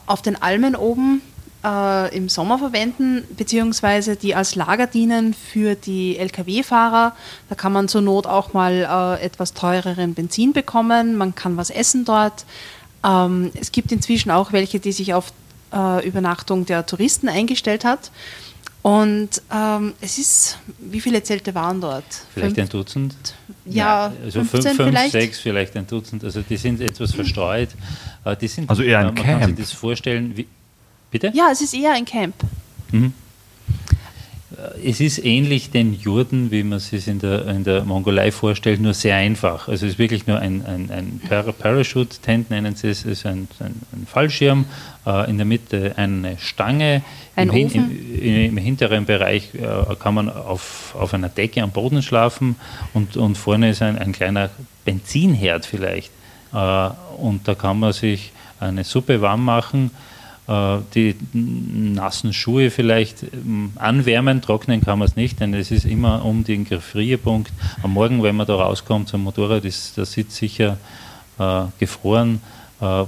auf 0.07 0.21
den 0.21 0.41
Almen 0.41 0.77
oben 0.77 1.23
äh, 1.65 2.15
im 2.17 2.29
Sommer 2.29 2.59
verwenden, 2.59 3.25
beziehungsweise 3.37 4.17
die 4.17 4.35
als 4.35 4.55
Lager 4.55 4.87
dienen 4.87 5.35
für 5.35 5.75
die 5.75 6.19
Lkw-Fahrer. 6.19 7.15
Da 7.49 7.55
kann 7.55 7.73
man 7.73 7.89
zur 7.89 8.03
Not 8.03 8.27
auch 8.27 8.53
mal 8.53 9.19
äh, 9.21 9.25
etwas 9.25 9.55
teureren 9.55 10.15
Benzin 10.15 10.53
bekommen, 10.53 11.17
man 11.17 11.35
kann 11.35 11.57
was 11.57 11.71
essen 11.71 12.05
dort. 12.05 12.45
Ähm, 13.05 13.51
es 13.55 13.73
gibt 13.73 13.93
inzwischen 13.93 14.31
auch 14.31 14.53
welche, 14.53 14.79
die 14.79 14.93
sich 14.93 15.15
auf 15.15 15.33
äh, 15.73 16.07
Übernachtung 16.07 16.67
der 16.67 16.87
Touristen 16.87 17.29
eingestellt 17.29 17.85
hat. 17.85 18.11
Und 18.83 19.41
ähm, 19.51 19.95
es 20.03 20.19
ist, 20.19 20.59
wie 20.79 21.01
viele 21.01 21.23
Zelte 21.23 21.55
waren 21.55 21.81
dort? 21.81 22.05
Vielleicht 22.35 22.57
fünf, 22.57 22.67
ein 22.67 22.69
Dutzend? 22.69 23.15
Ja, 23.65 24.09
ja 24.09 24.13
also 24.23 24.41
15 24.41 24.63
fünf, 24.63 24.77
fünf 24.77 24.89
vielleicht? 24.91 25.13
sechs, 25.13 25.41
vielleicht 25.41 25.75
ein 25.77 25.87
Dutzend. 25.87 26.23
Also 26.23 26.43
die 26.43 26.59
sind 26.59 26.83
etwas 26.83 27.15
verstreut. 27.15 27.71
Die 28.43 28.49
sind, 28.49 28.69
also 28.69 28.83
eher 28.83 28.99
ein 28.99 29.07
man 29.07 29.15
Camp. 29.15 29.41
kann 29.41 29.57
sich 29.57 29.65
das 29.65 29.73
vorstellen, 29.73 30.37
wie, 30.37 30.47
Bitte? 31.15 31.31
Ja, 31.33 31.51
es 31.53 31.61
ist 31.61 31.75
eher 31.75 31.93
ein 31.93 32.07
Camp. 32.07 32.35
Mhm. 32.91 33.13
Es 34.83 35.01
ist 35.01 35.25
ähnlich 35.25 35.71
den 35.71 35.95
Jurden, 35.95 36.51
wie 36.51 36.65
man 36.65 36.79
es 36.79 36.89
sich 36.89 37.07
in 37.07 37.21
der, 37.21 37.47
in 37.47 37.63
der 37.63 37.85
Mongolei 37.85 38.33
vorstellt, 38.33 38.81
nur 38.81 38.95
sehr 38.95 39.15
einfach. 39.15 39.69
Also 39.69 39.87
es 39.87 39.93
ist 39.93 39.99
wirklich 40.01 40.27
nur 40.27 40.41
ein, 40.41 40.67
ein, 40.67 40.91
ein 40.91 41.21
Parachute-Tent, 41.29 42.51
nennen 42.51 42.75
sie 42.75 42.89
es, 42.89 43.05
es 43.05 43.21
ist 43.21 43.27
ein, 43.27 43.47
ein, 43.61 43.81
ein 43.93 44.07
Fallschirm, 44.09 44.65
äh, 45.07 45.31
in 45.31 45.37
der 45.37 45.45
Mitte 45.45 45.93
eine 45.97 46.37
Stange. 46.39 47.05
Ein 47.37 47.51
Im, 47.51 47.67
Ofen? 47.67 48.19
im, 48.21 48.47
Im, 48.47 48.57
hinteren 48.57 49.05
Bereich 49.05 49.55
äh, 49.55 49.95
kann 49.95 50.15
man 50.15 50.29
auf, 50.29 50.97
auf 50.99 51.15
einer 51.15 51.29
Decke 51.29 51.63
am 51.63 51.71
Boden 51.71 52.03
schlafen 52.03 52.57
und, 52.93 53.17
und 53.17 53.39
vorne 53.39 53.71
ist 53.71 53.83
ein, 53.83 53.99
ein 54.01 54.11
kleiner 54.11 54.51
Benzinherd 54.85 55.65
vielleicht. 55.65 56.11
Äh, 56.53 56.57
und 57.19 57.47
da 57.47 57.55
kann 57.55 57.79
man 57.79 57.93
sich 57.93 58.33
eine 58.59 58.83
Suppe 58.83 59.21
warm 59.21 59.45
machen 59.45 59.93
äh, 59.93 60.14
die 60.47 61.17
nassen 61.33 62.35
Schuhe 62.35 62.71
vielleicht 62.71 63.23
ähm, 63.23 63.73
anwärmen, 63.77 64.43
trocknen 64.43 64.83
kann 64.83 64.99
man 64.99 65.09
es 65.09 65.17
nicht, 65.17 65.41
denn 65.41 65.55
es 65.55 65.71
ist 65.71 65.87
immer 65.87 66.23
um 66.23 66.45
den 66.45 66.65
Gefrierpunkt. 66.65 67.51
Am 67.83 67.95
Morgen, 67.95 68.23
wenn 68.23 68.37
man 68.37 68.47
da 68.47 68.55
rauskommt 68.55 69.09
zum 69.09 69.23
Motorrad, 69.23 69.65
ist 69.65 69.97
der 69.97 70.05
Sitz 70.05 70.37
sicher 70.37 70.77
äh, 71.39 71.63
gefroren. 71.79 72.43
Äh, 72.81 73.05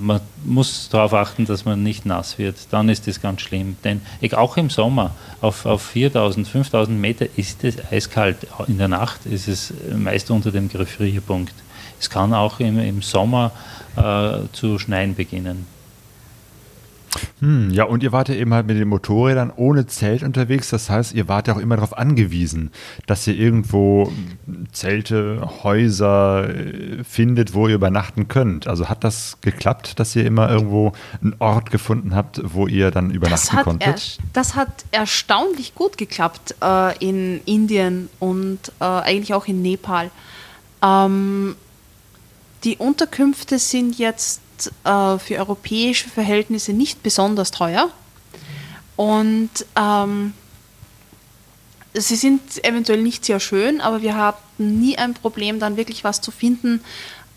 man 0.00 0.20
muss 0.44 0.88
darauf 0.88 1.14
achten, 1.14 1.46
dass 1.46 1.64
man 1.64 1.82
nicht 1.82 2.06
nass 2.06 2.38
wird. 2.38 2.56
Dann 2.70 2.88
ist 2.88 3.06
das 3.06 3.20
ganz 3.20 3.42
schlimm. 3.42 3.76
Denn 3.84 4.00
auch 4.32 4.56
im 4.56 4.70
Sommer 4.70 5.12
auf, 5.40 5.66
auf 5.66 5.82
4000, 5.82 6.48
5000 6.48 6.98
Meter 6.98 7.26
ist 7.36 7.62
es 7.62 7.76
eiskalt. 7.92 8.38
In 8.66 8.78
der 8.78 8.88
Nacht 8.88 9.26
ist 9.26 9.46
es 9.46 9.72
meist 9.94 10.30
unter 10.30 10.50
dem 10.50 10.68
Gefrierpunkt. 10.68 11.54
Es 12.00 12.10
kann 12.10 12.34
auch 12.34 12.60
im, 12.60 12.78
im 12.78 13.02
Sommer 13.02 13.52
äh, 13.96 14.48
zu 14.52 14.78
schneien 14.78 15.14
beginnen. 15.14 15.66
Hm, 17.40 17.70
ja, 17.70 17.84
und 17.84 18.02
ihr 18.02 18.12
wart 18.12 18.28
ja 18.28 18.34
eben 18.34 18.54
halt 18.54 18.66
mit 18.66 18.76
den 18.78 18.88
Motorrädern 18.88 19.52
ohne 19.54 19.86
Zelt 19.86 20.22
unterwegs. 20.22 20.70
Das 20.70 20.90
heißt, 20.90 21.12
ihr 21.14 21.28
wart 21.28 21.48
ja 21.48 21.54
auch 21.54 21.58
immer 21.58 21.76
darauf 21.76 21.96
angewiesen, 21.96 22.70
dass 23.06 23.26
ihr 23.26 23.34
irgendwo 23.34 24.12
Zelte, 24.72 25.48
Häuser 25.62 26.48
äh, 26.48 27.02
findet, 27.04 27.54
wo 27.54 27.66
ihr 27.68 27.74
übernachten 27.74 28.28
könnt. 28.28 28.66
Also 28.66 28.88
hat 28.88 29.04
das 29.04 29.38
geklappt, 29.40 29.98
dass 29.98 30.14
ihr 30.14 30.24
immer 30.24 30.50
irgendwo 30.50 30.92
einen 31.22 31.34
Ort 31.38 31.70
gefunden 31.70 32.14
habt, 32.14 32.40
wo 32.44 32.66
ihr 32.66 32.90
dann 32.90 33.10
übernachten 33.10 33.56
das 33.56 33.64
konntet? 33.64 34.18
das 34.32 34.54
hat 34.54 34.84
erstaunlich 34.90 35.74
gut 35.74 35.98
geklappt 35.98 36.54
äh, 36.62 36.96
in 36.98 37.40
Indien 37.44 38.08
und 38.18 38.58
äh, 38.80 38.84
eigentlich 38.84 39.34
auch 39.34 39.46
in 39.46 39.62
Nepal. 39.62 40.10
Ähm, 40.82 41.56
die 42.64 42.76
Unterkünfte 42.76 43.58
sind 43.58 43.98
jetzt 43.98 44.40
äh, 44.84 45.18
für 45.18 45.38
europäische 45.38 46.08
Verhältnisse 46.08 46.72
nicht 46.72 47.02
besonders 47.02 47.50
teuer. 47.50 47.90
Und 48.96 49.50
ähm, 49.76 50.34
sie 51.94 52.16
sind 52.16 52.64
eventuell 52.64 53.02
nicht 53.02 53.24
sehr 53.24 53.40
schön, 53.40 53.80
aber 53.80 54.02
wir 54.02 54.16
hatten 54.16 54.80
nie 54.80 54.98
ein 54.98 55.14
Problem, 55.14 55.58
dann 55.58 55.76
wirklich 55.76 56.04
was 56.04 56.20
zu 56.20 56.30
finden, 56.30 56.82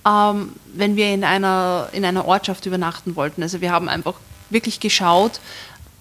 ähm, 0.06 0.54
wenn 0.74 0.96
wir 0.96 1.14
in 1.14 1.24
einer, 1.24 1.90
in 1.94 2.06
einer 2.06 2.26
Ortschaft 2.26 2.66
übernachten 2.66 3.16
wollten. 3.16 3.44
Also 3.44 3.62
wir 3.62 3.72
haben 3.72 3.88
einfach 3.90 4.16
wirklich 4.50 4.80
geschaut, 4.80 5.40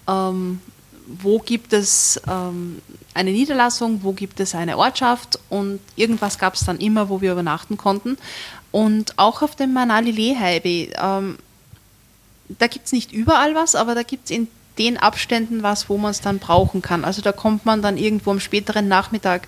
ähm, 0.07 0.61
wo 1.07 1.39
gibt 1.39 1.73
es 1.73 2.21
ähm, 2.27 2.81
eine 3.13 3.31
Niederlassung, 3.31 4.03
wo 4.03 4.13
gibt 4.13 4.39
es 4.39 4.55
eine 4.55 4.77
Ortschaft 4.77 5.39
und 5.49 5.79
irgendwas 5.95 6.39
gab 6.39 6.55
es 6.55 6.61
dann 6.61 6.77
immer, 6.79 7.09
wo 7.09 7.21
wir 7.21 7.31
übernachten 7.31 7.77
konnten. 7.77 8.17
Und 8.73 9.17
auch 9.17 9.41
auf 9.41 9.55
dem 9.55 9.71
Manali 9.71 10.11
Leheibe, 10.11 10.91
ähm, 11.01 11.37
da 12.49 12.67
gibt 12.67 12.87
es 12.87 12.91
nicht 12.91 13.13
überall 13.13 13.55
was, 13.55 13.75
aber 13.75 13.95
da 13.95 14.03
gibt 14.03 14.25
es 14.25 14.31
in 14.31 14.49
den 14.77 14.97
Abständen 14.97 15.63
was, 15.63 15.87
wo 15.87 15.97
man 15.97 16.11
es 16.11 16.19
dann 16.19 16.39
brauchen 16.39 16.81
kann. 16.81 17.05
Also 17.05 17.21
da 17.21 17.31
kommt 17.31 17.65
man 17.65 17.81
dann 17.81 17.97
irgendwo 17.97 18.31
am 18.31 18.41
späteren 18.41 18.87
Nachmittag 18.87 19.47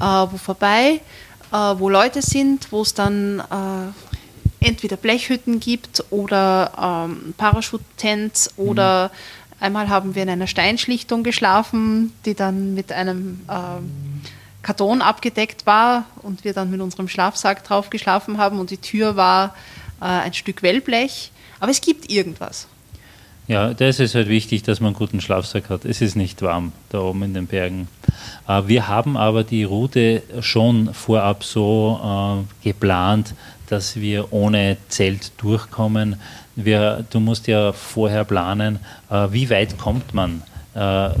äh, 0.00 0.02
wo 0.02 0.36
vorbei, 0.38 1.00
äh, 1.52 1.56
wo 1.56 1.88
Leute 1.88 2.22
sind, 2.22 2.72
wo 2.72 2.82
es 2.82 2.94
dann 2.94 3.40
äh, 3.40 4.66
entweder 4.66 4.96
Blechhütten 4.96 5.60
gibt 5.60 6.02
oder 6.10 7.06
ähm, 7.08 7.34
Parachutentents 7.36 8.50
oder 8.56 9.08
mhm 9.08 9.42
Einmal 9.62 9.88
haben 9.88 10.16
wir 10.16 10.24
in 10.24 10.28
einer 10.28 10.48
Steinschlichtung 10.48 11.22
geschlafen, 11.22 12.12
die 12.24 12.34
dann 12.34 12.74
mit 12.74 12.90
einem 12.90 13.38
äh, 13.48 13.52
Karton 14.62 15.02
abgedeckt 15.02 15.66
war 15.66 16.06
und 16.22 16.44
wir 16.44 16.52
dann 16.52 16.70
mit 16.70 16.80
unserem 16.80 17.08
Schlafsack 17.08 17.64
drauf 17.64 17.90
geschlafen 17.90 18.38
haben 18.38 18.58
und 18.60 18.70
die 18.70 18.76
Tür 18.78 19.16
war 19.16 19.54
äh, 20.00 20.04
ein 20.04 20.34
Stück 20.34 20.62
Wellblech. 20.62 21.32
Aber 21.60 21.70
es 21.70 21.80
gibt 21.80 22.10
irgendwas. 22.10 22.66
Ja, 23.48 23.74
da 23.74 23.88
ist 23.88 23.98
es 24.00 24.14
halt 24.14 24.28
wichtig, 24.28 24.62
dass 24.62 24.80
man 24.80 24.88
einen 24.88 24.96
guten 24.96 25.20
Schlafsack 25.20 25.68
hat. 25.68 25.84
Es 25.84 26.00
ist 26.00 26.14
nicht 26.14 26.42
warm 26.42 26.72
da 26.90 27.00
oben 27.00 27.24
in 27.24 27.34
den 27.34 27.46
Bergen. 27.46 27.88
Äh, 28.46 28.62
wir 28.66 28.88
haben 28.88 29.16
aber 29.16 29.42
die 29.44 29.64
Route 29.64 30.22
schon 30.40 30.94
vorab 30.94 31.42
so 31.42 32.44
äh, 32.62 32.68
geplant, 32.68 33.34
dass 33.68 33.96
wir 33.96 34.32
ohne 34.32 34.76
Zelt 34.88 35.32
durchkommen 35.38 36.16
wir, 36.54 37.06
du 37.08 37.18
musst 37.18 37.46
ja 37.46 37.72
vorher 37.72 38.24
planen, 38.24 38.78
äh, 39.10 39.28
wie 39.30 39.48
weit 39.50 39.78
kommt 39.78 40.14
man 40.14 40.42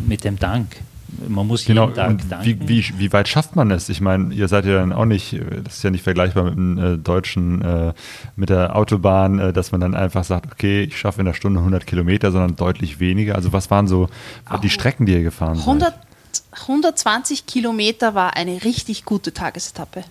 mit 0.06 0.24
dem 0.24 0.38
Tank. 0.38 0.80
Man 1.28 1.46
muss 1.46 1.64
genau, 1.64 1.84
jeden 1.84 1.94
Tag 1.94 2.10
und 2.10 2.30
tanken. 2.30 2.44
Wie, 2.44 2.68
wie, 2.68 2.98
wie, 2.98 3.12
weit 3.12 3.28
schafft 3.28 3.54
man 3.54 3.70
es? 3.70 3.88
Ich 3.88 4.00
meine, 4.00 4.32
ihr 4.32 4.48
seid 4.48 4.64
ja 4.64 4.74
dann 4.74 4.92
auch 4.92 5.04
nicht, 5.04 5.38
das 5.64 5.76
ist 5.76 5.84
ja 5.84 5.90
nicht 5.90 6.02
vergleichbar 6.02 6.44
mit 6.44 6.54
dem 6.54 6.78
äh, 6.78 6.96
deutschen, 6.96 7.62
äh, 7.62 7.92
mit 8.36 8.48
der 8.48 8.76
Autobahn, 8.76 9.38
äh, 9.38 9.52
dass 9.52 9.72
man 9.72 9.80
dann 9.80 9.94
einfach 9.94 10.24
sagt, 10.24 10.52
okay, 10.52 10.82
ich 10.82 10.98
schaffe 10.98 11.20
in 11.20 11.26
der 11.26 11.34
Stunde 11.34 11.60
100 11.60 11.86
Kilometer, 11.86 12.32
sondern 12.32 12.56
deutlich 12.56 12.98
weniger. 13.00 13.34
Also 13.34 13.52
was 13.52 13.70
waren 13.70 13.86
so 13.86 14.08
oh, 14.50 14.56
die 14.56 14.70
Strecken, 14.70 15.06
die 15.06 15.12
ihr 15.12 15.22
gefahren 15.22 15.58
100, 15.58 15.94
seid? 15.94 16.62
120 16.62 17.46
Kilometer 17.46 18.14
war 18.14 18.36
eine 18.36 18.64
richtig 18.64 19.04
gute 19.04 19.32
Tagesetappe. 19.32 20.04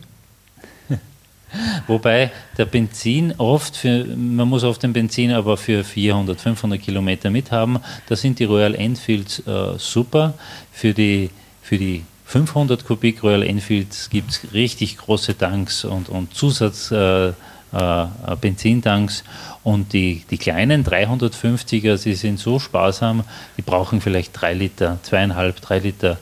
Wobei 1.87 2.31
der 2.57 2.65
Benzin 2.65 3.33
oft, 3.37 3.75
für, 3.75 4.05
man 4.05 4.47
muss 4.47 4.63
oft 4.63 4.83
den 4.83 4.93
Benzin 4.93 5.31
aber 5.31 5.57
für 5.57 5.83
400, 5.83 6.39
500 6.39 6.81
Kilometer 6.81 7.29
mithaben. 7.29 7.79
Da 8.07 8.15
sind 8.15 8.39
die 8.39 8.45
Royal 8.45 8.75
Enfields 8.75 9.39
äh, 9.47 9.77
super. 9.77 10.33
Für 10.71 10.93
die, 10.93 11.29
für 11.61 11.77
die 11.77 12.03
500 12.25 12.85
Kubik 12.85 13.23
Royal 13.23 13.43
Enfields 13.43 14.09
gibt 14.09 14.31
es 14.31 14.53
richtig 14.53 14.97
große 14.97 15.37
Tanks 15.37 15.83
und, 15.83 16.09
und 16.09 16.33
Zusatz. 16.33 16.91
Äh, 16.91 17.33
äh, 17.73 18.05
Benzintanks 18.39 19.23
und 19.63 19.93
die, 19.93 20.25
die 20.29 20.37
kleinen 20.37 20.83
350er, 20.83 21.97
sie 21.97 22.15
sind 22.15 22.39
so 22.39 22.59
sparsam, 22.59 23.23
die 23.57 23.61
brauchen 23.61 24.01
vielleicht 24.01 24.39
drei 24.39 24.53
Liter, 24.53 24.99
zweieinhalb, 25.03 25.61
drei 25.61 25.79
Liter 25.79 26.17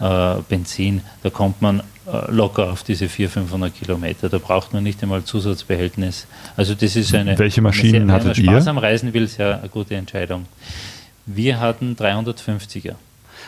äh, 0.00 0.36
Benzin. 0.48 1.02
Da 1.22 1.30
kommt 1.30 1.60
man 1.60 1.82
locker 2.28 2.70
auf 2.70 2.82
diese 2.82 3.08
400, 3.08 3.48
500 3.48 3.74
Kilometer. 3.74 4.28
Da 4.28 4.38
braucht 4.38 4.72
man 4.72 4.82
nicht 4.82 5.02
einmal 5.02 5.24
Zusatzbehältnis. 5.24 6.26
Also 6.56 6.74
das 6.74 6.96
ist 6.96 7.14
eine, 7.14 7.38
Welche 7.38 7.62
Maschinen 7.62 8.10
eine 8.10 8.22
sehr, 8.22 8.36
wenn 8.36 8.46
man 8.46 8.54
sparsam 8.54 8.78
reisen 8.78 9.14
will, 9.14 9.26
sehr 9.26 9.58
eine 9.58 9.68
gute 9.68 9.94
Entscheidung. 9.94 10.46
Wir 11.26 11.60
hatten 11.60 11.96
350er. 11.96 12.94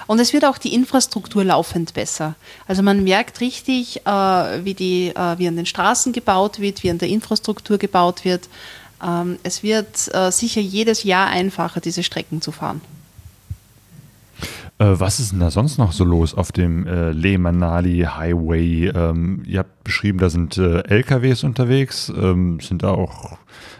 Und 0.07 0.21
es 0.21 0.33
wird 0.33 0.45
auch 0.45 0.59
die 0.59 0.73
Infrastruktur 0.75 1.45
laufend 1.45 1.95
besser. 1.95 2.35
Also 2.69 2.83
man 2.83 3.03
merkt 3.05 3.41
richtig, 3.41 4.07
äh, 4.07 4.11
wie, 4.11 4.75
die, 4.75 5.09
äh, 5.09 5.39
wie 5.39 5.49
an 5.49 5.57
den 5.57 5.67
Straßen 5.67 6.13
gebaut 6.13 6.61
wird, 6.61 6.83
wie 6.83 6.91
an 6.91 6.99
der 6.99 7.09
Infrastruktur 7.09 7.79
gebaut 7.79 8.25
wird. 8.25 8.49
Ähm, 9.05 9.39
es 9.43 9.63
wird 9.63 10.15
äh, 10.15 10.31
sicher 10.31 10.61
jedes 10.61 11.03
Jahr 11.03 11.29
einfacher, 11.29 11.81
diese 11.81 12.03
Strecken 12.03 12.41
zu 12.41 12.53
fahren. 12.53 12.81
Äh, 14.79 15.01
was 15.01 15.21
ist 15.21 15.33
denn 15.33 15.41
da 15.41 15.51
sonst 15.51 15.79
noch 15.79 15.93
so 15.93 16.05
los 16.05 16.35
auf 16.35 16.53
dem 16.53 16.87
äh, 16.87 17.13
Leh 17.13 17.39
Manali 17.39 18.07
Highway? 18.09 18.89
Ähm, 18.89 19.43
ihr 19.47 19.61
habt 19.61 19.85
beschrieben, 19.85 20.19
da 20.19 20.29
sind 20.29 20.59
äh, 20.59 20.81
LKWs 20.81 21.45
unterwegs, 21.45 22.11
ähm, 22.15 22.61
sind 22.61 22.83
da 22.83 22.91
auch, 22.91 23.39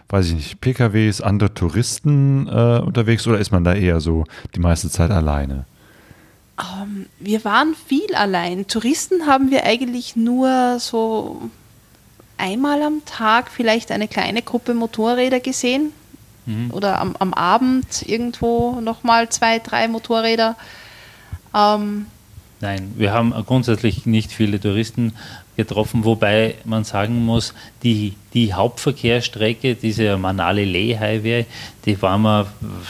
weiß 0.09 0.27
ich 0.29 0.33
nicht, 0.33 0.61
PKWs, 0.61 1.21
andere 1.21 1.53
Touristen 1.53 2.47
äh, 2.47 2.79
unterwegs 2.79 3.27
oder 3.27 3.37
ist 3.37 3.51
man 3.51 3.63
da 3.63 3.73
eher 3.73 3.99
so 3.99 4.23
die 4.55 4.59
meiste 4.59 4.89
Zeit 4.89 5.11
alleine? 5.11 5.65
Um, 6.57 6.65
ähm, 6.81 7.05
wir 7.19 7.45
waren 7.45 7.75
viel 7.75 8.15
allein. 8.15 8.65
Touristen 8.65 9.27
haben 9.27 9.51
wir 9.51 9.65
eigentlich 9.65 10.15
nur 10.15 10.79
so 10.79 11.49
einmal 12.37 12.81
am 12.81 13.05
Tag 13.05 13.51
vielleicht 13.51 13.91
eine 13.91 14.07
kleine 14.07 14.41
Gruppe 14.41 14.73
Motorräder 14.73 15.39
gesehen. 15.39 15.91
Mhm. 16.47 16.71
Oder 16.71 16.99
am, 16.99 17.15
am 17.19 17.33
Abend 17.35 18.03
irgendwo 18.07 18.79
nochmal 18.81 19.29
zwei, 19.29 19.59
drei 19.59 19.87
Motorräder. 19.87 20.55
Ähm, 21.55 22.07
Nein, 22.59 22.93
wir 22.97 23.13
haben 23.13 23.33
grundsätzlich 23.45 24.07
nicht 24.07 24.31
viele 24.31 24.59
Touristen 24.59 25.13
getroffen, 25.57 26.05
wobei 26.05 26.55
man 26.65 26.83
sagen 26.83 27.23
muss, 27.23 27.53
die, 27.83 28.13
die 28.33 28.51
Hauptverkehrsstrecke, 28.51 29.75
diese 29.75 30.17
Manali-Leh-Highway, 30.17 31.45
die 31.85 32.01
waren 32.01 32.23
wir 32.23 32.47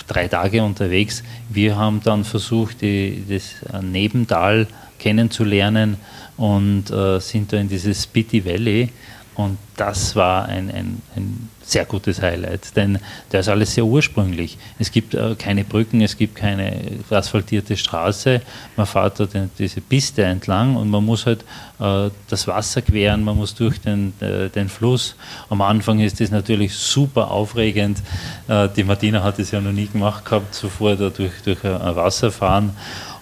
drei 0.07 0.29
Tage 0.29 0.63
unterwegs. 0.63 1.21
Wir 1.49 1.75
haben 1.75 2.01
dann 2.01 2.23
versucht, 2.23 2.81
die, 2.81 3.25
das 3.27 3.55
Nebental 3.81 4.67
kennenzulernen 4.99 5.97
und 6.37 6.89
äh, 6.89 7.19
sind 7.19 7.51
da 7.51 7.57
in 7.57 7.67
dieses 7.67 8.03
Spiti 8.03 8.45
Valley 8.45 8.89
Und 9.37 9.59
das 9.75 10.15
war 10.15 10.45
ein, 10.47 10.71
ein, 10.71 11.01
ein 11.15 11.49
sehr 11.61 11.85
gutes 11.85 12.23
Highlight, 12.23 12.75
denn 12.75 12.97
da 13.29 13.37
ist 13.37 13.47
alles 13.47 13.75
sehr 13.75 13.85
ursprünglich. 13.85 14.57
Es 14.79 14.91
gibt 14.91 15.13
äh, 15.13 15.35
keine 15.37 15.63
Brücken, 15.63 16.01
es 16.01 16.17
gibt 16.17 16.35
keine 16.35 16.73
asphaltierte 17.11 17.77
Straße. 17.77 18.41
Man 18.77 18.87
fährt 18.87 19.19
da 19.19 19.27
diese 19.59 19.81
Piste 19.81 20.23
entlang 20.23 20.75
und 20.75 20.89
man 20.89 21.05
muss 21.05 21.27
halt 21.27 21.45
äh, 21.79 22.09
das 22.27 22.47
Wasser 22.47 22.81
queren, 22.81 23.23
man 23.23 23.37
muss 23.37 23.53
durch 23.53 23.79
den, 23.79 24.13
äh, 24.21 24.49
den 24.49 24.69
Fluss. 24.69 25.15
Am 25.51 25.61
Anfang 25.61 25.99
ist 25.99 26.19
das 26.19 26.31
natürlich 26.31 26.73
super 26.73 27.29
aufregend. 27.29 28.01
Äh, 28.47 28.69
die 28.75 28.83
Martina 28.83 29.21
hat 29.21 29.37
es 29.37 29.51
ja 29.51 29.61
noch 29.61 29.71
nie 29.71 29.85
gemacht 29.85 30.25
gehabt, 30.25 30.55
zuvor 30.55 30.95
da 30.95 31.11
durch, 31.11 31.43
durch 31.45 31.63
Wasser 31.63 32.31
fahren. 32.31 32.75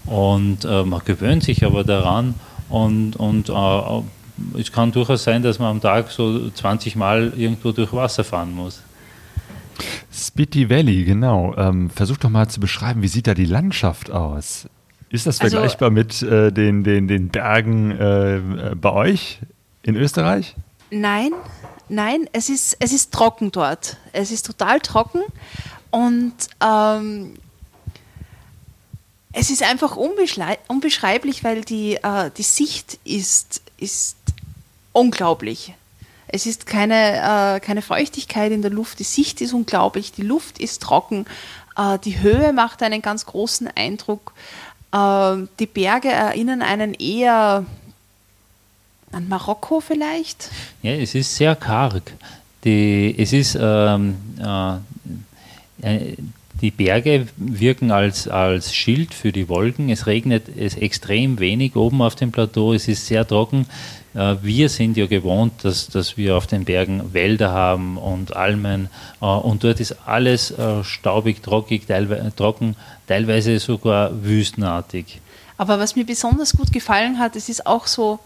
Und 0.05 0.63
äh, 0.63 0.83
man 0.83 1.01
gewöhnt 1.03 1.43
sich 1.43 1.65
aber 1.65 1.83
daran 1.83 2.35
und, 2.69 3.17
und 3.17 3.49
äh, 3.49 4.01
es 4.57 4.71
kann 4.71 4.91
durchaus 4.91 5.23
sein, 5.23 5.43
dass 5.43 5.59
man 5.59 5.69
am 5.69 5.81
Tag 5.81 6.11
so 6.11 6.49
20 6.49 6.95
Mal 6.95 7.33
irgendwo 7.35 7.71
durch 7.71 7.93
Wasser 7.93 8.23
fahren 8.23 8.53
muss. 8.53 8.81
Spiti 10.11 10.69
Valley, 10.69 11.03
genau. 11.03 11.53
Ähm, 11.57 11.89
versuch 11.89 12.17
doch 12.17 12.29
mal 12.29 12.47
zu 12.47 12.59
beschreiben, 12.59 13.01
wie 13.01 13.07
sieht 13.07 13.27
da 13.27 13.33
die 13.33 13.45
Landschaft 13.45 14.11
aus? 14.11 14.67
Ist 15.09 15.27
das 15.27 15.39
also 15.39 15.57
vergleichbar 15.57 15.89
mit 15.89 16.21
äh, 16.21 16.51
den, 16.51 16.83
den, 16.83 17.07
den 17.07 17.29
Bergen 17.29 17.91
äh, 17.91 18.75
bei 18.75 18.91
euch 18.91 19.39
in 19.83 19.95
Österreich? 19.95 20.55
Nein, 20.91 21.31
nein, 21.89 22.29
es 22.31 22.49
ist, 22.49 22.77
es 22.79 22.93
ist 22.93 23.13
trocken 23.13 23.51
dort. 23.51 23.97
Es 24.13 24.31
ist 24.31 24.45
total 24.45 24.79
trocken 24.79 25.21
und 25.91 26.33
ähm, 26.63 27.33
es 29.37 29.49
ist 29.49 29.63
einfach 29.63 29.97
unbeschreiblich, 29.97 31.43
weil 31.43 31.61
die, 31.61 31.95
äh, 31.95 32.31
die 32.37 32.43
Sicht 32.43 32.99
ist, 33.03 33.61
ist 33.77 34.17
unglaublich. 34.93 35.73
Es 36.27 36.45
ist 36.45 36.65
keine, 36.65 37.55
äh, 37.55 37.59
keine 37.59 37.81
Feuchtigkeit 37.81 38.51
in 38.51 38.61
der 38.61 38.71
Luft, 38.71 38.99
die 38.99 39.03
Sicht 39.03 39.41
ist 39.41 39.53
unglaublich, 39.53 40.11
die 40.11 40.23
Luft 40.23 40.59
ist 40.59 40.81
trocken, 40.81 41.25
äh, 41.77 41.99
die 41.99 42.19
Höhe 42.19 42.51
macht 42.53 42.81
einen 42.81 43.01
ganz 43.01 43.25
großen 43.25 43.69
Eindruck. 43.75 44.33
Äh, 44.91 45.47
die 45.59 45.67
Berge 45.67 46.09
erinnern 46.09 46.61
einen 46.61 46.93
eher 46.93 47.65
an 49.11 49.29
Marokko 49.29 49.79
vielleicht? 49.79 50.49
Ja, 50.81 50.91
es 50.91 51.15
ist 51.15 51.35
sehr 51.35 51.55
karg. 51.55 52.13
Die, 52.63 53.15
es 53.17 53.31
ist 53.31 53.57
ähm, 53.59 54.17
äh, 55.81 56.15
die 56.65 56.71
Berge 56.71 57.27
wirken 57.37 57.91
als, 57.91 58.27
als 58.27 58.73
Schild 58.73 59.13
für 59.13 59.31
die 59.31 59.47
Wolken. 59.49 59.89
Es 59.89 60.07
regnet 60.07 60.49
es 60.57 60.73
extrem 60.73 61.37
wenig 61.37 61.75
oben 61.75 62.01
auf 62.01 62.15
dem 62.15 62.31
Plateau. 62.31 62.73
Es 62.73 62.87
ist 62.87 63.05
sehr 63.05 63.27
trocken. 63.27 63.67
Äh, 64.15 64.37
wir 64.41 64.67
sind 64.69 64.97
ja 64.97 65.05
gewohnt, 65.05 65.53
dass, 65.63 65.87
dass 65.89 66.17
wir 66.17 66.35
auf 66.35 66.47
den 66.47 66.65
Bergen 66.65 67.13
Wälder 67.13 67.51
haben 67.51 67.97
und 67.97 68.35
Almen. 68.35 68.89
Äh, 69.21 69.25
und 69.25 69.63
dort 69.63 69.79
ist 69.79 69.95
alles 70.07 70.49
äh, 70.49 70.83
staubig, 70.83 71.43
trockig, 71.43 71.85
trocken, 72.35 72.75
teilweise 73.05 73.59
sogar 73.59 74.23
wüstenartig. 74.23 75.21
Aber 75.57 75.77
was 75.77 75.95
mir 75.95 76.03
besonders 76.03 76.57
gut 76.57 76.73
gefallen 76.73 77.19
hat, 77.19 77.35
es 77.35 77.47
ist 77.47 77.67
auch 77.67 77.85
so 77.85 78.17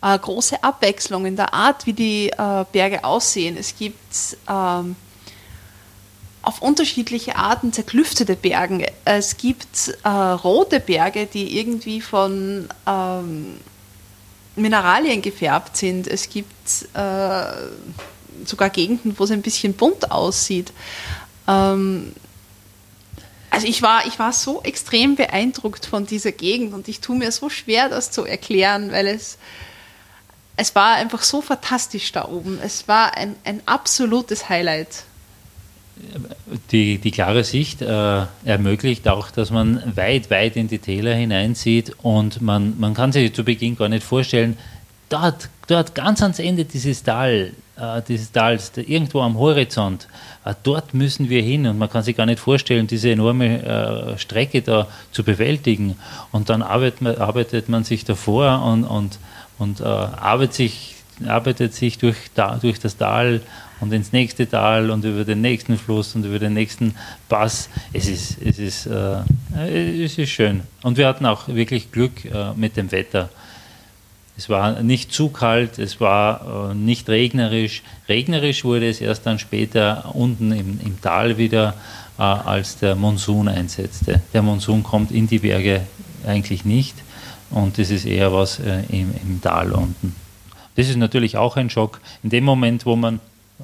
eine 0.00 0.18
große 0.18 0.64
Abwechslung 0.64 1.26
in 1.26 1.36
der 1.36 1.52
Art, 1.52 1.86
wie 1.86 1.92
die 1.92 2.32
Berge 2.72 3.04
aussehen. 3.04 3.56
Es 3.56 3.76
gibt 3.76 4.00
ähm, 4.50 4.96
auf 6.42 6.60
unterschiedliche 6.60 7.36
Arten 7.36 7.72
zerklüftete 7.72 8.36
Berge. 8.36 8.92
Es 9.04 9.36
gibt 9.36 9.96
äh, 10.02 10.08
rote 10.08 10.80
Berge, 10.80 11.26
die 11.26 11.58
irgendwie 11.58 12.00
von 12.00 12.68
ähm, 12.86 13.56
Mineralien 14.56 15.22
gefärbt 15.22 15.76
sind. 15.76 16.08
Es 16.08 16.28
gibt 16.28 16.86
äh, 16.94 17.44
sogar 18.44 18.70
Gegenden, 18.70 19.18
wo 19.18 19.24
es 19.24 19.30
ein 19.30 19.42
bisschen 19.42 19.74
bunt 19.74 20.10
aussieht. 20.10 20.72
Ähm, 21.46 22.12
also 23.50 23.66
ich 23.66 23.82
war, 23.82 24.06
ich 24.06 24.18
war 24.18 24.32
so 24.32 24.62
extrem 24.62 25.14
beeindruckt 25.14 25.86
von 25.86 26.06
dieser 26.06 26.32
Gegend 26.32 26.74
und 26.74 26.88
ich 26.88 27.00
tue 27.00 27.16
mir 27.16 27.30
so 27.30 27.50
schwer, 27.50 27.88
das 27.88 28.10
zu 28.10 28.24
erklären, 28.24 28.90
weil 28.90 29.06
es, 29.06 29.38
es 30.56 30.74
war 30.74 30.94
einfach 30.94 31.22
so 31.22 31.40
fantastisch 31.40 32.10
da 32.12 32.26
oben. 32.26 32.58
Es 32.62 32.88
war 32.88 33.16
ein, 33.16 33.36
ein 33.44 33.60
absolutes 33.66 34.48
Highlight 34.48 35.04
die, 36.70 36.98
die 36.98 37.10
klare 37.10 37.44
Sicht 37.44 37.82
äh, 37.82 38.22
ermöglicht 38.44 39.08
auch, 39.08 39.30
dass 39.30 39.50
man 39.50 39.82
weit, 39.94 40.30
weit 40.30 40.56
in 40.56 40.68
die 40.68 40.78
Täler 40.78 41.14
hineinsieht 41.14 41.92
und 42.02 42.40
man, 42.40 42.78
man 42.78 42.94
kann 42.94 43.12
sich 43.12 43.32
zu 43.34 43.44
Beginn 43.44 43.76
gar 43.76 43.88
nicht 43.88 44.04
vorstellen, 44.04 44.56
dort, 45.08 45.48
dort 45.66 45.94
ganz 45.94 46.22
ans 46.22 46.38
Ende 46.38 46.64
dieses 46.64 47.02
Tal, 47.02 47.52
äh, 47.76 48.02
dieses 48.06 48.32
Tals, 48.32 48.72
irgendwo 48.76 49.20
am 49.20 49.38
Horizont, 49.38 50.08
äh, 50.44 50.54
dort 50.62 50.94
müssen 50.94 51.28
wir 51.28 51.42
hin 51.42 51.66
und 51.66 51.78
man 51.78 51.90
kann 51.90 52.02
sich 52.02 52.16
gar 52.16 52.26
nicht 52.26 52.40
vorstellen, 52.40 52.86
diese 52.86 53.10
enorme 53.10 53.62
äh, 53.62 54.18
Strecke 54.18 54.62
da 54.62 54.88
zu 55.12 55.22
bewältigen. 55.22 55.96
Und 56.32 56.48
dann 56.48 56.62
arbeitet, 56.62 57.18
arbeitet 57.18 57.68
man 57.68 57.84
sich 57.84 58.04
davor 58.04 58.64
und, 58.64 58.84
und, 58.84 59.18
und 59.58 59.80
äh, 59.80 59.84
arbeitet 59.84 60.54
sich 60.54 60.96
arbeitet 61.28 61.74
sich 61.74 61.98
durch, 61.98 62.16
durch 62.60 62.80
das 62.80 62.96
Tal 62.96 63.42
und 63.82 63.92
ins 63.92 64.12
nächste 64.12 64.48
Tal 64.48 64.90
und 64.90 65.04
über 65.04 65.24
den 65.24 65.40
nächsten 65.40 65.76
Fluss 65.76 66.14
und 66.14 66.24
über 66.24 66.38
den 66.38 66.54
nächsten 66.54 66.94
Pass. 67.28 67.68
Es 67.92 68.06
ist, 68.06 68.40
es 68.40 68.60
ist, 68.60 68.86
äh, 68.86 70.04
es 70.04 70.16
ist 70.16 70.30
schön. 70.30 70.62
Und 70.82 70.96
wir 70.98 71.08
hatten 71.08 71.26
auch 71.26 71.48
wirklich 71.48 71.90
Glück 71.90 72.24
äh, 72.24 72.54
mit 72.54 72.76
dem 72.76 72.92
Wetter. 72.92 73.28
Es 74.38 74.48
war 74.48 74.82
nicht 74.82 75.12
zu 75.12 75.30
kalt, 75.30 75.80
es 75.80 76.00
war 76.00 76.70
äh, 76.70 76.74
nicht 76.74 77.08
regnerisch. 77.08 77.82
Regnerisch 78.08 78.64
wurde 78.64 78.88
es 78.88 79.00
erst 79.00 79.26
dann 79.26 79.40
später 79.40 80.14
unten 80.14 80.52
im, 80.52 80.78
im 80.80 81.00
Tal 81.00 81.36
wieder, 81.36 81.74
äh, 82.18 82.22
als 82.22 82.78
der 82.78 82.94
Monsun 82.94 83.48
einsetzte. 83.48 84.22
Der 84.32 84.42
Monsun 84.42 84.84
kommt 84.84 85.10
in 85.10 85.26
die 85.26 85.40
Berge 85.40 85.82
eigentlich 86.24 86.64
nicht 86.64 86.94
und 87.50 87.78
das 87.78 87.90
ist 87.90 88.06
eher 88.06 88.32
was 88.32 88.60
äh, 88.60 88.84
im, 88.90 89.12
im 89.24 89.42
Tal 89.42 89.72
unten. 89.72 90.14
Das 90.76 90.88
ist 90.88 90.96
natürlich 90.96 91.36
auch 91.36 91.56
ein 91.56 91.68
Schock. 91.68 92.00
In 92.22 92.30
dem 92.30 92.44
Moment, 92.44 92.86
wo 92.86 92.94
man 92.94 93.18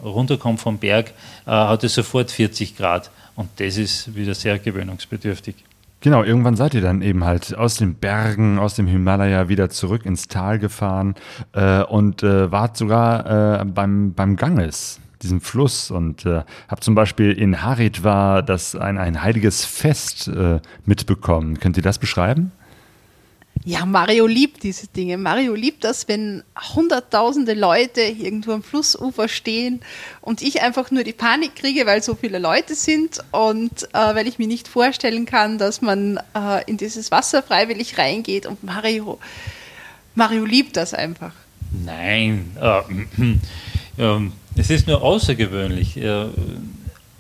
runterkommt 0.05 0.61
vom 0.61 0.79
Berg, 0.79 1.13
äh, 1.47 1.51
hat 1.51 1.85
es 1.85 1.95
sofort 1.95 2.31
40 2.31 2.77
Grad. 2.77 3.11
Und 3.37 3.49
das 3.57 3.77
ist 3.77 4.15
wieder 4.15 4.35
sehr 4.35 4.59
gewöhnungsbedürftig. 4.59 5.55
Genau, 6.01 6.23
irgendwann 6.23 6.55
seid 6.55 6.75
ihr 6.75 6.81
dann 6.81 7.03
eben 7.03 7.25
halt 7.25 7.57
aus 7.57 7.77
den 7.77 7.95
Bergen, 7.95 8.61
aus 8.61 8.75
dem 8.75 8.87
Himalaya 8.87 9.49
wieder 9.49 9.69
zurück 9.69 10.07
ins 10.07 10.29
Tal 10.29 10.61
gefahren 10.61 11.17
äh, 11.53 11.83
und 11.83 12.23
äh, 12.23 12.53
wart 12.53 12.77
sogar 12.77 13.61
äh, 13.61 13.65
beim, 13.65 14.15
beim 14.15 14.37
Ganges, 14.37 15.01
diesem 15.23 15.41
Fluss 15.41 15.91
und 15.91 16.25
äh, 16.25 16.43
habt 16.69 16.85
zum 16.85 16.95
Beispiel 16.95 17.33
in 17.33 17.63
Haridwar 17.63 18.45
das 18.45 18.77
ein, 18.77 18.97
ein 18.97 19.23
heiliges 19.23 19.65
Fest 19.65 20.29
äh, 20.29 20.61
mitbekommen. 20.85 21.59
Könnt 21.59 21.77
ihr 21.77 21.83
das 21.83 21.99
beschreiben? 21.99 22.53
Ja, 23.65 23.85
Mario 23.85 24.27
liebt 24.27 24.63
diese 24.63 24.87
Dinge. 24.87 25.19
Mario 25.19 25.55
liebt 25.55 25.85
das, 25.85 26.09
wenn 26.09 26.43
hunderttausende 26.75 27.55
Leute 27.55 28.01
irgendwo 28.01 28.53
am 28.53 28.63
Flussufer 28.63 29.29
stehen 29.29 29.81
und 30.21 30.43
ich 30.43 30.63
einfach 30.63 30.91
nur 30.91 31.05
die 31.05 31.13
Panik 31.13 31.57
kriege, 31.57 31.85
weil 31.85 32.03
so 32.03 32.15
viele 32.15 32.39
Leute 32.39 32.75
sind 32.75 33.19
und 33.31 33.83
äh, 33.93 34.15
weil 34.15 34.27
ich 34.27 34.39
mir 34.39 34.47
nicht 34.47 34.69
vorstellen 34.69 35.27
kann, 35.27 35.59
dass 35.59 35.83
man 35.83 36.19
äh, 36.35 36.65
in 36.67 36.77
dieses 36.77 37.11
Wasser 37.11 37.43
freiwillig 37.43 37.99
reingeht 37.99 38.47
und 38.47 38.63
Mario, 38.65 39.19
Mario 40.15 40.45
liebt 40.45 40.77
das 40.77 40.95
einfach. 40.95 41.33
Nein, 41.85 42.57
äh, 42.61 44.27
es 44.57 44.71
ist 44.71 44.87
nur 44.87 45.03
außergewöhnlich. 45.03 45.97
Äh, 45.97 46.27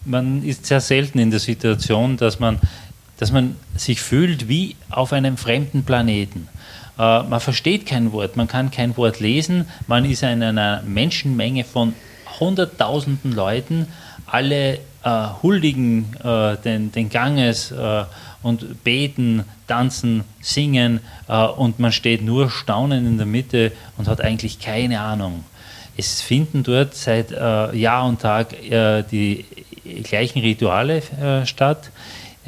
man 0.04 0.42
ist 0.42 0.66
sehr 0.66 0.80
selten 0.80 1.18
in 1.18 1.30
der 1.30 1.40
Situation, 1.40 2.16
dass 2.16 2.40
man 2.40 2.58
dass 3.18 3.32
man 3.32 3.56
sich 3.76 4.00
fühlt 4.00 4.48
wie 4.48 4.76
auf 4.90 5.12
einem 5.12 5.36
fremden 5.36 5.84
Planeten. 5.84 6.48
Äh, 6.98 7.22
man 7.22 7.40
versteht 7.40 7.86
kein 7.86 8.12
Wort, 8.12 8.36
man 8.36 8.48
kann 8.48 8.70
kein 8.70 8.96
Wort 8.96 9.20
lesen, 9.20 9.66
man 9.86 10.04
ist 10.04 10.22
in 10.22 10.42
einer 10.42 10.82
Menschenmenge 10.82 11.64
von 11.64 11.94
hunderttausenden 12.40 13.32
Leuten, 13.32 13.86
alle 14.26 14.78
äh, 15.04 15.26
huldigen 15.42 16.14
äh, 16.22 16.56
den, 16.56 16.92
den 16.92 17.08
Ganges 17.08 17.70
äh, 17.70 18.04
und 18.42 18.84
beten, 18.84 19.44
tanzen, 19.66 20.24
singen 20.40 21.00
äh, 21.28 21.44
und 21.44 21.78
man 21.78 21.92
steht 21.92 22.22
nur 22.22 22.50
staunend 22.50 23.06
in 23.06 23.16
der 23.16 23.26
Mitte 23.26 23.72
und 23.96 24.08
hat 24.08 24.20
eigentlich 24.20 24.60
keine 24.60 25.00
Ahnung. 25.00 25.44
Es 25.96 26.20
finden 26.20 26.62
dort 26.62 26.94
seit 26.94 27.32
Jahr 27.32 28.06
und 28.06 28.20
Tag 28.20 28.54
die 29.10 29.44
gleichen 30.04 30.38
Rituale 30.38 31.02
statt 31.44 31.90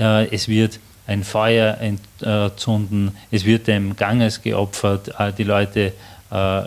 es 0.01 0.49
wird 0.49 0.81
ein 1.11 1.25
Feuer 1.25 1.79
entzünden, 1.81 3.13
es 3.33 3.45
wird 3.45 3.67
dem 3.67 3.97
Ganges 3.97 4.43
geopfert, 4.43 5.13
äh, 5.19 5.33
die 5.33 5.43
Leute 5.43 5.93
äh, 6.31 6.63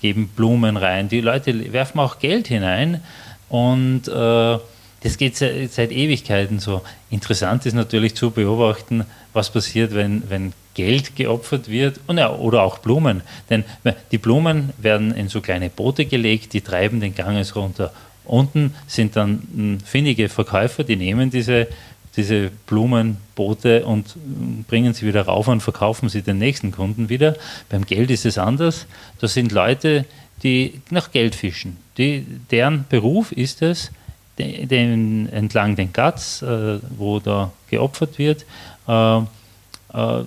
geben 0.00 0.28
Blumen 0.28 0.76
rein, 0.76 1.08
die 1.08 1.20
Leute 1.20 1.72
werfen 1.72 1.98
auch 1.98 2.20
Geld 2.20 2.46
hinein 2.46 3.02
und 3.48 4.06
äh, 4.06 4.58
das 5.02 5.18
geht 5.18 5.36
seit, 5.36 5.90
Ewigkeiten 5.90 6.60
so. 6.60 6.82
Interessant 7.10 7.66
ist 7.66 7.74
natürlich 7.74 8.14
zu 8.14 8.30
beobachten, 8.30 9.04
was 9.32 9.50
passiert, 9.50 9.96
wenn, 9.96 10.22
wenn 10.30 10.52
Geld 10.74 11.16
geopfert 11.16 11.68
wird 11.68 11.98
und 12.06 12.18
ja, 12.18 12.32
oder 12.32 12.62
auch 12.62 12.78
Blumen. 12.78 13.22
Denn 13.50 13.64
die 14.12 14.18
Blumen 14.18 14.70
werden 14.78 15.12
in 15.12 15.28
so 15.28 15.40
kleine 15.40 15.70
Boote 15.70 16.04
gelegt, 16.04 16.52
die 16.52 16.60
treiben 16.60 17.00
den 17.00 17.16
Ganges 17.16 17.56
runter. 17.56 17.92
Unten 18.24 18.76
sind 18.86 19.16
dann 19.16 19.42
hm, 19.52 19.80
findige 19.80 20.28
Verkäufer, 20.28 20.84
die 20.84 20.94
nehmen 20.94 21.30
diese, 21.30 21.66
diese 22.16 22.50
Blumenboote 22.66 23.84
und 23.84 24.14
hm, 24.14 24.64
bringen 24.68 24.94
sie 24.94 25.06
wieder 25.06 25.22
rauf 25.22 25.48
und 25.48 25.60
verkaufen 25.60 26.08
sie 26.08 26.22
den 26.22 26.38
nächsten 26.38 26.72
Kunden 26.72 27.08
wieder. 27.08 27.36
Beim 27.68 27.86
Geld 27.86 28.10
ist 28.10 28.26
es 28.26 28.38
anders. 28.38 28.86
Da 29.20 29.28
sind 29.28 29.52
Leute, 29.52 30.04
die 30.42 30.80
nach 30.90 31.10
Geld 31.12 31.34
fischen. 31.34 31.78
Die, 31.98 32.26
deren 32.50 32.84
Beruf 32.88 33.32
ist 33.32 33.62
es, 33.62 33.90
den, 34.38 34.68
den, 34.68 35.28
entlang 35.32 35.76
den 35.76 35.92
Gatz, 35.92 36.42
äh, 36.42 36.78
wo 36.96 37.20
da 37.20 37.52
geopfert 37.70 38.18
wird, 38.18 38.44
äh, 38.88 39.18
äh, 39.18 39.22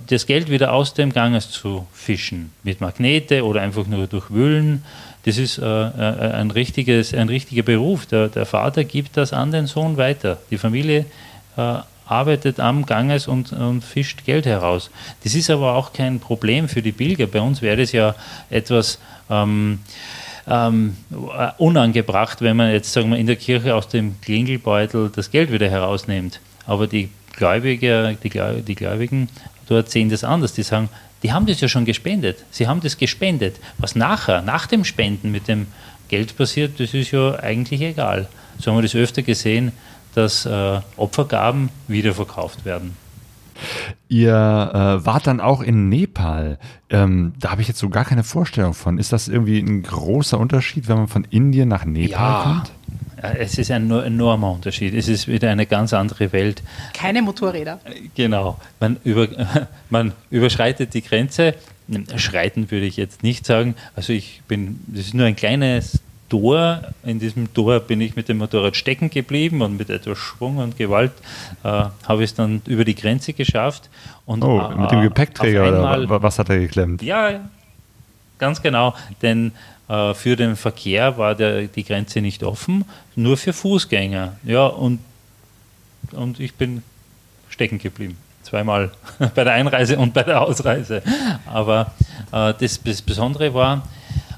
das 0.08 0.26
Geld 0.26 0.50
wieder 0.50 0.74
aus 0.74 0.94
dem 0.94 1.12
Ganges 1.12 1.50
zu 1.50 1.88
fischen, 1.92 2.52
mit 2.64 2.82
Magnete 2.82 3.46
oder 3.46 3.62
einfach 3.62 3.88
nur 3.88 4.08
durch 4.08 4.32
Wühlen. 4.32 4.84
Das 5.24 5.38
ist 5.40 5.58
äh, 5.58 5.64
äh, 5.64 6.32
ein, 6.34 6.52
richtiges, 6.52 7.14
ein 7.14 7.30
richtiger 7.30 7.64
Beruf. 7.64 8.06
Der, 8.06 8.28
der, 8.28 8.46
Vater 8.46 8.84
gibt 8.84 9.18
das 9.18 9.34
an 9.34 9.52
den 9.52 9.66
Sohn 9.66 9.98
weiter. 9.98 10.38
Die 10.52 10.58
Familie 10.60 11.00
äh, 11.00 11.06
arbeitet 12.08 12.60
am 12.60 12.86
Ganges 12.86 13.28
und, 13.28 13.52
und, 13.52 13.84
fischt 13.84 14.26
Geld 14.26 14.46
heraus. 14.46 14.92
Das 15.24 15.34
ist 15.34 15.50
aber 15.50 15.74
auch 15.76 15.94
kein 15.94 16.20
Problem 16.20 16.70
für 16.70 16.82
die 16.82 16.92
Pilger. 16.92 17.28
Bei 17.28 17.42
uns 17.42 17.62
wäre 17.62 17.82
es 17.82 17.92
ja 17.92 18.16
etwas 18.50 19.00
ähm, 19.30 19.80
ähm, 20.48 20.98
unangebracht, 21.58 22.42
wenn 22.42 22.58
man 22.58 22.72
jetzt 22.72 22.94
sagen 22.94 23.10
wir, 23.12 23.18
in 23.18 23.28
der 23.28 23.36
Kirche 23.36 23.76
aus 23.76 23.88
dem 23.88 24.20
Klingelbeutel 24.22 25.12
das 25.14 25.32
Geld 25.32 25.52
wieder 25.52 25.70
herausnimmt. 25.70 26.40
Aber 26.68 26.88
die 26.88 27.10
Gläubige, 27.36 28.18
die, 28.24 28.30
die 28.30 28.76
Gläubigen 28.76 29.30
dort 29.68 29.90
sehen 29.90 30.10
das 30.10 30.24
anders. 30.24 30.54
Die 30.54 30.64
sagen, 30.64 30.90
die 31.24 31.34
haben 31.34 31.48
das 31.48 31.60
ja 31.60 31.68
schon 31.68 31.86
gespendet. 31.86 32.38
Sie 32.52 32.68
haben 32.68 32.82
das 32.82 32.98
gespendet. 32.98 33.56
Was 33.78 33.96
nachher, 33.96 34.42
nach 34.42 34.68
dem 34.68 34.86
Spenden 34.86 35.32
mit 35.32 35.48
dem 35.48 35.68
Geld 36.08 36.38
passiert, 36.38 36.80
das 36.80 36.94
ist 36.94 37.12
ja 37.12 37.40
eigentlich 37.40 37.82
egal. 37.82 38.28
So 38.60 38.72
haben 38.72 38.78
wir 38.78 38.84
das 38.84 38.96
öfter 38.96 39.24
gesehen, 39.24 39.72
dass 40.16 40.46
äh, 40.46 40.80
Opfergaben 40.98 41.70
wiederverkauft 41.88 42.66
werden. 42.66 42.96
Ihr 44.10 44.32
äh, 44.32 45.06
wart 45.06 45.28
dann 45.28 45.40
auch 45.40 45.62
in 45.62 45.90
Nepal. 45.90 46.60
Ähm, 46.90 47.34
da 47.40 47.52
habe 47.52 47.62
ich 47.62 47.68
jetzt 47.68 47.80
so 47.80 47.90
gar 47.90 48.06
keine 48.06 48.24
Vorstellung 48.24 48.74
von. 48.74 48.98
Ist 48.98 49.14
das 49.14 49.28
irgendwie 49.28 49.60
ein 49.60 49.84
großer 49.84 50.38
Unterschied, 50.38 50.88
wenn 50.88 50.98
man 50.98 51.08
von 51.08 51.26
Indien 51.30 51.70
nach 51.70 51.86
Nepal 51.86 52.10
ja. 52.10 52.42
kommt? 52.44 52.72
Es 53.40 53.58
ist 53.58 53.72
ein 53.72 53.90
enormer 53.90 54.52
Unterschied. 54.52 54.94
Es 54.94 55.08
ist 55.08 55.28
wieder 55.28 55.50
eine 55.50 55.66
ganz 55.66 55.94
andere 55.94 56.32
Welt. 56.32 56.62
Keine 56.94 57.22
Motorräder. 57.22 57.80
Genau. 58.14 58.60
Man, 58.80 58.98
über, 59.04 59.28
man 59.90 60.12
überschreitet 60.30 60.94
die 60.94 61.02
Grenze. 61.02 61.56
Schreiten 62.18 62.72
würde 62.72 62.86
ich 62.86 62.98
jetzt 62.98 63.24
nicht 63.24 63.46
sagen. 63.46 63.76
Also 63.96 64.12
ich 64.12 64.42
bin, 64.48 64.80
das 64.88 65.08
ist 65.08 65.14
nur 65.14 65.26
ein 65.26 65.36
kleines 65.36 66.00
Tor. 66.30 66.82
In 67.04 67.20
diesem 67.20 67.54
Tor 67.54 67.80
bin 67.80 68.02
ich 68.02 68.16
mit 68.16 68.30
dem 68.30 68.38
Motorrad 68.38 68.76
stecken 68.76 69.10
geblieben 69.10 69.62
und 69.62 69.78
mit 69.78 69.90
etwas 69.90 70.18
Schwung 70.18 70.58
und 70.58 70.78
Gewalt 70.78 71.12
äh, 71.64 71.68
habe 71.68 72.24
ich 72.24 72.32
es 72.32 72.36
dann 72.36 72.62
über 72.66 72.86
die 72.86 72.96
Grenze 72.96 73.34
geschafft. 73.34 73.90
Und, 74.26 74.44
oh, 74.44 74.60
äh, 74.60 74.76
mit 74.76 74.92
dem 74.92 75.02
Gepäckträger 75.02 75.68
oder 75.68 76.22
was 76.22 76.40
hat 76.40 76.50
er 76.50 76.60
geklemmt? 76.60 77.02
Ja, 77.02 77.42
ganz 78.38 78.62
genau. 78.62 78.96
Denn 79.22 79.52
äh, 79.88 80.14
für 80.14 80.36
den 80.36 80.56
Verkehr 80.56 81.18
war 81.18 81.36
der, 81.36 81.68
die 81.68 81.84
Grenze 81.84 82.22
nicht 82.22 82.44
offen, 82.44 82.86
nur 83.16 83.38
für 83.38 83.54
Fußgänger. 83.54 84.38
Ja, 84.44 84.66
und, 84.66 85.00
und 86.12 86.40
ich 86.40 86.56
bin 86.56 86.82
stecken 87.50 87.78
geblieben. 87.78 88.18
Zweimal 88.44 88.92
bei 89.36 89.44
der 89.44 89.54
Einreise 89.54 89.98
und 89.98 90.14
bei 90.14 90.24
der 90.24 90.42
Ausreise. 90.42 91.02
Aber 91.46 91.94
äh, 92.32 92.54
das, 92.60 92.82
das, 92.84 93.02
Besondere 93.02 93.54
war, 93.54 93.88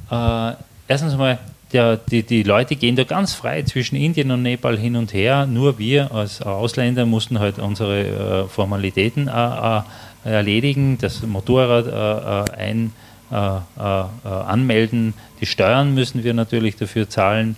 äh, 0.09 0.55
erstens 0.88 1.13
einmal, 1.13 1.39
der, 1.74 1.97
die, 1.97 2.24
die 2.24 2.43
Leute 2.43 2.76
gehen 2.76 2.95
da 2.95 3.03
ganz 3.03 3.34
frei 3.34 3.63
zwischen 3.63 3.95
Indien 3.95 4.32
und 4.32 4.41
Nepal 4.41 4.78
hin 4.78 4.95
und 4.95 5.13
her. 5.13 5.45
Nur 5.45 5.78
wir 5.78 6.11
als 6.13 6.41
Ausländer 6.41 7.05
mussten 7.05 7.39
halt 7.39 7.59
unsere 7.59 8.45
äh, 8.45 8.47
Formalitäten 8.47 9.28
äh, 9.28 9.32
äh, 9.32 9.82
erledigen, 10.24 10.97
das 10.97 11.22
Motorrad 11.24 12.53
ein 12.57 12.91
äh, 13.30 13.36
äh, 13.36 13.59
äh, 13.80 14.28
anmelden. 14.30 15.13
Die 15.41 15.45
Steuern 15.45 15.93
müssen 15.93 16.24
wir 16.24 16.34
natürlich 16.34 16.78
dafür 16.78 17.09
zahlen. 17.09 17.57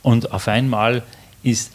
Und 0.00 0.32
auf 0.32 0.48
einmal 0.48 1.02
ist 1.42 1.72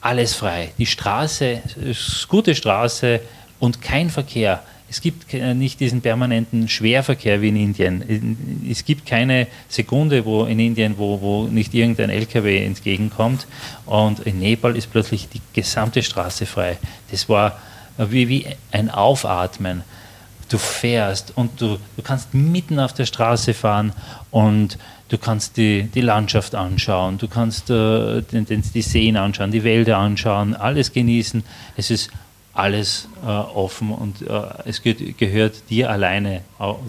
alles 0.00 0.34
frei. 0.34 0.72
Die 0.78 0.86
Straße 0.86 1.60
ist 1.84 2.26
gute 2.28 2.54
Straße 2.54 3.20
und 3.58 3.82
kein 3.82 4.08
Verkehr. 4.08 4.62
Es 4.90 5.00
gibt 5.00 5.32
nicht 5.32 5.78
diesen 5.78 6.00
permanenten 6.00 6.68
Schwerverkehr 6.68 7.40
wie 7.40 7.48
in 7.48 7.56
Indien. 7.56 8.66
Es 8.68 8.84
gibt 8.84 9.06
keine 9.06 9.46
Sekunde 9.68 10.24
wo 10.24 10.44
in 10.44 10.58
Indien, 10.58 10.98
wo, 10.98 11.20
wo 11.20 11.46
nicht 11.46 11.72
irgendein 11.72 12.10
LKW 12.10 12.64
entgegenkommt. 12.64 13.46
Und 13.86 14.18
in 14.20 14.40
Nepal 14.40 14.76
ist 14.76 14.90
plötzlich 14.90 15.28
die 15.28 15.40
gesamte 15.52 16.02
Straße 16.02 16.44
frei. 16.44 16.76
Das 17.12 17.28
war 17.28 17.56
wie, 17.98 18.28
wie 18.28 18.46
ein 18.72 18.90
Aufatmen 18.90 19.84
du 20.48 20.58
fährst 20.58 21.32
und 21.36 21.60
du, 21.60 21.78
du 21.96 22.02
kannst 22.02 22.34
mitten 22.34 22.80
auf 22.80 22.92
der 22.92 23.06
Straße 23.06 23.54
fahren 23.54 23.92
und 24.32 24.78
du 25.08 25.18
kannst 25.18 25.56
die, 25.56 25.84
die 25.84 26.00
Landschaft 26.00 26.54
anschauen, 26.54 27.18
du 27.18 27.28
kannst 27.28 27.70
äh, 27.70 28.22
den, 28.22 28.46
den, 28.46 28.62
die 28.74 28.82
Seen 28.82 29.16
anschauen, 29.16 29.52
die 29.52 29.64
Wälder 29.64 29.98
anschauen, 29.98 30.54
alles 30.54 30.92
genießen. 30.92 31.44
Es 31.76 31.90
ist 31.90 32.10
alles 32.60 33.08
äh, 33.22 33.26
offen 33.26 33.92
und 33.92 34.22
äh, 34.22 34.42
es 34.64 34.82
ge 34.82 35.12
gehört 35.12 35.70
dir 35.70 35.90
alleine, 35.90 36.42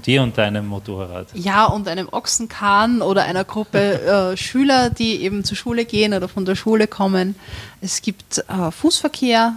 dir 0.06 0.22
und 0.22 0.38
deinem 0.38 0.68
Motorrad. 0.68 1.28
Ja, 1.34 1.66
und 1.66 1.88
einem 1.88 2.10
Ochsenkahn 2.12 3.02
oder 3.02 3.24
einer 3.24 3.44
Gruppe 3.44 4.34
äh, 4.34 4.38
Schüler, 4.38 4.90
die 4.90 5.24
eben 5.24 5.44
zur 5.44 5.58
Schule 5.58 5.86
gehen 5.86 6.14
oder 6.14 6.28
von 6.28 6.46
der 6.46 6.56
Schule 6.56 6.88
kommen. 6.88 7.36
Es 7.82 8.02
gibt 8.02 8.40
äh, 8.48 8.72
Fußverkehr, 8.72 9.56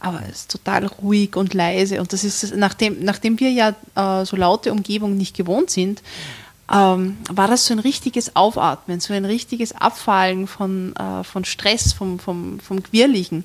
aber 0.00 0.22
es 0.28 0.40
ist 0.40 0.50
total 0.50 0.86
ruhig 0.86 1.36
und 1.36 1.54
leise. 1.54 2.00
Und 2.00 2.12
das 2.12 2.24
ist, 2.24 2.54
nachdem, 2.56 3.02
nachdem 3.04 3.38
wir 3.40 3.50
ja 3.50 3.74
äh, 3.94 4.24
so 4.24 4.36
laute 4.36 4.72
Umgebung 4.72 5.16
nicht 5.16 5.36
gewohnt 5.36 5.70
sind, 5.70 6.02
ähm, 6.72 7.18
war 7.30 7.48
das 7.48 7.66
so 7.66 7.74
ein 7.74 7.78
richtiges 7.78 8.36
Aufatmen, 8.36 9.00
so 9.00 9.12
ein 9.12 9.24
richtiges 9.24 9.72
Abfallen 9.72 10.46
von, 10.46 10.94
äh, 10.96 11.22
von 11.24 11.44
Stress, 11.44 11.92
vom, 11.92 12.18
vom, 12.18 12.58
vom 12.60 12.82
Quirligen. 12.82 13.44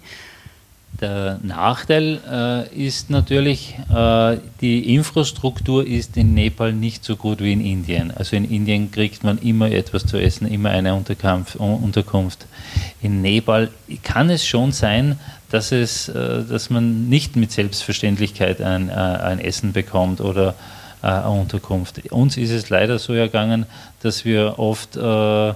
Der 1.02 1.40
Nachteil 1.42 2.20
äh, 2.30 2.76
ist 2.76 3.10
natürlich, 3.10 3.78
äh, 3.94 4.38
die 4.60 4.94
Infrastruktur 4.94 5.88
ist 5.88 6.18
in 6.18 6.34
Nepal 6.34 6.74
nicht 6.74 7.06
so 7.06 7.16
gut 7.16 7.40
wie 7.40 7.54
in 7.54 7.62
Indien. 7.62 8.12
Also 8.12 8.36
in 8.36 8.44
Indien 8.50 8.92
kriegt 8.92 9.24
man 9.24 9.38
immer 9.38 9.72
etwas 9.72 10.06
zu 10.06 10.18
essen, 10.18 10.46
immer 10.48 10.72
eine 10.72 10.94
Unterkunft. 10.94 12.48
In 13.02 13.22
Nepal 13.22 13.70
kann 14.04 14.30
es 14.30 14.46
schon 14.46 14.74
sein, 14.74 15.18
dass, 15.50 15.72
es, 15.72 16.10
äh, 16.10 16.44
dass 16.44 16.70
man 16.70 17.08
nicht 17.08 17.38
mit 17.38 17.54
Selbstverständlichkeit 17.54 18.62
ein, 18.62 18.90
äh, 18.90 18.92
ein 18.92 19.40
Essen 19.40 19.72
bekommt 19.72 20.20
oder 20.20 20.56
äh, 21.02 21.08
eine 21.08 21.30
Unterkunft. 21.30 22.12
Uns 22.12 22.36
ist 22.36 22.52
es 22.52 22.70
leider 22.70 23.00
so 23.00 23.14
ergangen, 23.14 23.66
dass 24.02 24.26
wir 24.26 24.60
oft 24.60 24.98
äh, 24.98 25.54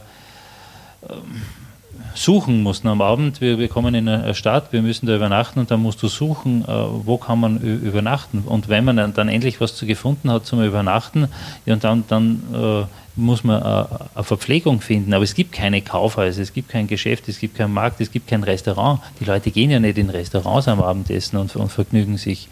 suchen 2.16 2.62
mussten 2.64 2.88
am 2.88 3.02
Abend. 3.02 3.42
Wir, 3.42 3.58
wir 3.58 3.68
kommen 3.68 3.96
in 3.96 4.08
eine 4.08 4.36
Stadt, 4.36 4.72
wir 4.72 4.82
müssen 4.82 5.06
da 5.06 5.16
übernachten 5.16 5.60
und 5.60 5.72
dann 5.72 5.82
musst 5.82 6.02
du 6.04 6.08
suchen, 6.08 6.64
äh, 6.64 6.68
wo 6.68 7.18
kann 7.18 7.40
man 7.40 7.60
übernachten. 7.60 8.44
Und 8.46 8.70
wenn 8.70 8.86
man 8.86 9.14
dann, 9.14 9.30
endlich 9.30 9.60
was 9.62 9.76
zu 9.76 9.86
gefunden 9.86 10.32
hat 10.32 10.46
zum 10.46 10.64
Übernachten, 10.64 11.28
ja, 11.66 11.74
und 11.74 11.84
dann, 11.84 12.04
dann 12.08 12.44
äh, 12.54 12.86
muss 13.16 13.44
man 13.44 13.62
äh, 13.62 13.86
eine 14.16 14.24
Verpflegung 14.24 14.82
finden. 14.82 15.14
Aber 15.14 15.24
es 15.24 15.34
gibt 15.34 15.52
keine 15.52 15.82
Kaufhäuser, 15.82 16.42
es 16.42 16.54
gibt 16.54 16.70
kein 16.70 16.88
Geschäft, 16.88 17.28
es 17.30 17.40
gibt 17.40 17.56
keinen 17.56 17.74
Markt, 17.74 18.02
es 18.02 18.12
gibt 18.12 18.28
kein 18.28 18.44
Restaurant. 18.44 19.00
Die 19.20 19.26
Leute 19.26 19.52
gehen 19.52 19.72
ja 19.72 19.80
nicht 19.80 19.98
in 19.98 20.10
Restaurants 20.10 20.68
am 20.68 20.82
Abendessen 20.82 21.38
und, 21.38 21.56
und 21.56 21.72
vergnügen 21.72 22.18
sich. 22.18 22.48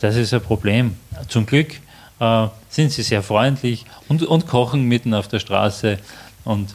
Das 0.00 0.16
ist 0.16 0.34
ein 0.34 0.40
Problem. 0.40 0.96
Zum 1.28 1.46
Glück 1.46 1.74
äh, 2.20 2.48
sind 2.68 2.92
sie 2.92 3.02
sehr 3.02 3.22
freundlich 3.22 3.84
und, 4.08 4.22
und 4.22 4.46
kochen 4.46 4.84
mitten 4.84 5.14
auf 5.14 5.28
der 5.28 5.38
Straße 5.38 5.98
und 6.44 6.74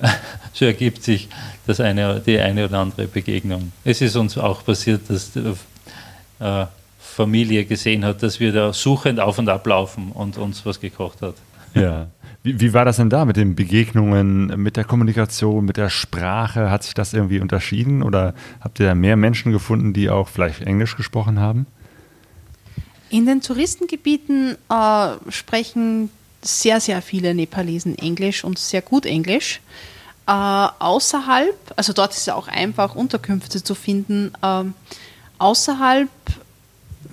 so 0.52 0.64
ergibt 0.64 1.02
sich 1.02 1.28
das 1.66 1.80
eine, 1.80 2.20
die 2.20 2.38
eine 2.38 2.64
oder 2.66 2.78
andere 2.78 3.06
Begegnung. 3.06 3.72
Es 3.84 4.00
ist 4.00 4.16
uns 4.16 4.38
auch 4.38 4.64
passiert, 4.64 5.02
dass 5.08 5.32
die 5.32 5.54
äh, 6.40 6.66
Familie 6.98 7.64
gesehen 7.64 8.04
hat, 8.04 8.22
dass 8.22 8.40
wir 8.40 8.52
da 8.52 8.72
suchend 8.72 9.20
auf 9.20 9.38
und 9.38 9.48
ab 9.48 9.66
laufen 9.66 10.12
und 10.12 10.38
uns 10.38 10.64
was 10.64 10.80
gekocht 10.80 11.22
hat. 11.22 11.34
Ja. 11.74 12.06
Wie, 12.42 12.58
wie, 12.60 12.72
war 12.72 12.84
das 12.84 12.96
denn 12.96 13.08
da 13.08 13.24
mit 13.24 13.36
den 13.36 13.54
Begegnungen, 13.54 14.60
mit 14.60 14.76
der 14.76 14.84
Kommunikation, 14.84 15.64
mit 15.64 15.76
der 15.76 15.90
Sprache? 15.90 16.70
Hat 16.70 16.82
sich 16.82 16.94
das 16.94 17.12
irgendwie 17.12 17.38
unterschieden 17.38 18.02
oder 18.02 18.34
habt 18.60 18.80
ihr 18.80 18.86
da 18.86 18.94
mehr 18.94 19.16
Menschen 19.16 19.52
gefunden, 19.52 19.92
die 19.92 20.10
auch 20.10 20.28
vielleicht 20.28 20.62
Englisch 20.62 20.96
gesprochen 20.96 21.38
haben? 21.38 21.66
In 23.10 23.26
den 23.26 23.42
Touristengebieten 23.42 24.56
äh, 24.70 25.08
sprechen 25.28 26.10
sehr, 26.42 26.80
sehr 26.80 27.02
viele 27.02 27.34
Nepalesen 27.34 27.96
Englisch 27.96 28.44
und 28.44 28.58
sehr 28.58 28.82
gut 28.82 29.06
Englisch. 29.06 29.60
Äh, 30.26 30.30
außerhalb, 30.30 31.56
also 31.76 31.92
dort 31.92 32.12
ist 32.12 32.22
es 32.22 32.28
auch 32.28 32.48
einfach, 32.48 32.94
Unterkünfte 32.94 33.62
zu 33.62 33.74
finden. 33.74 34.32
Äh, 34.42 34.64
außerhalb 35.38 36.08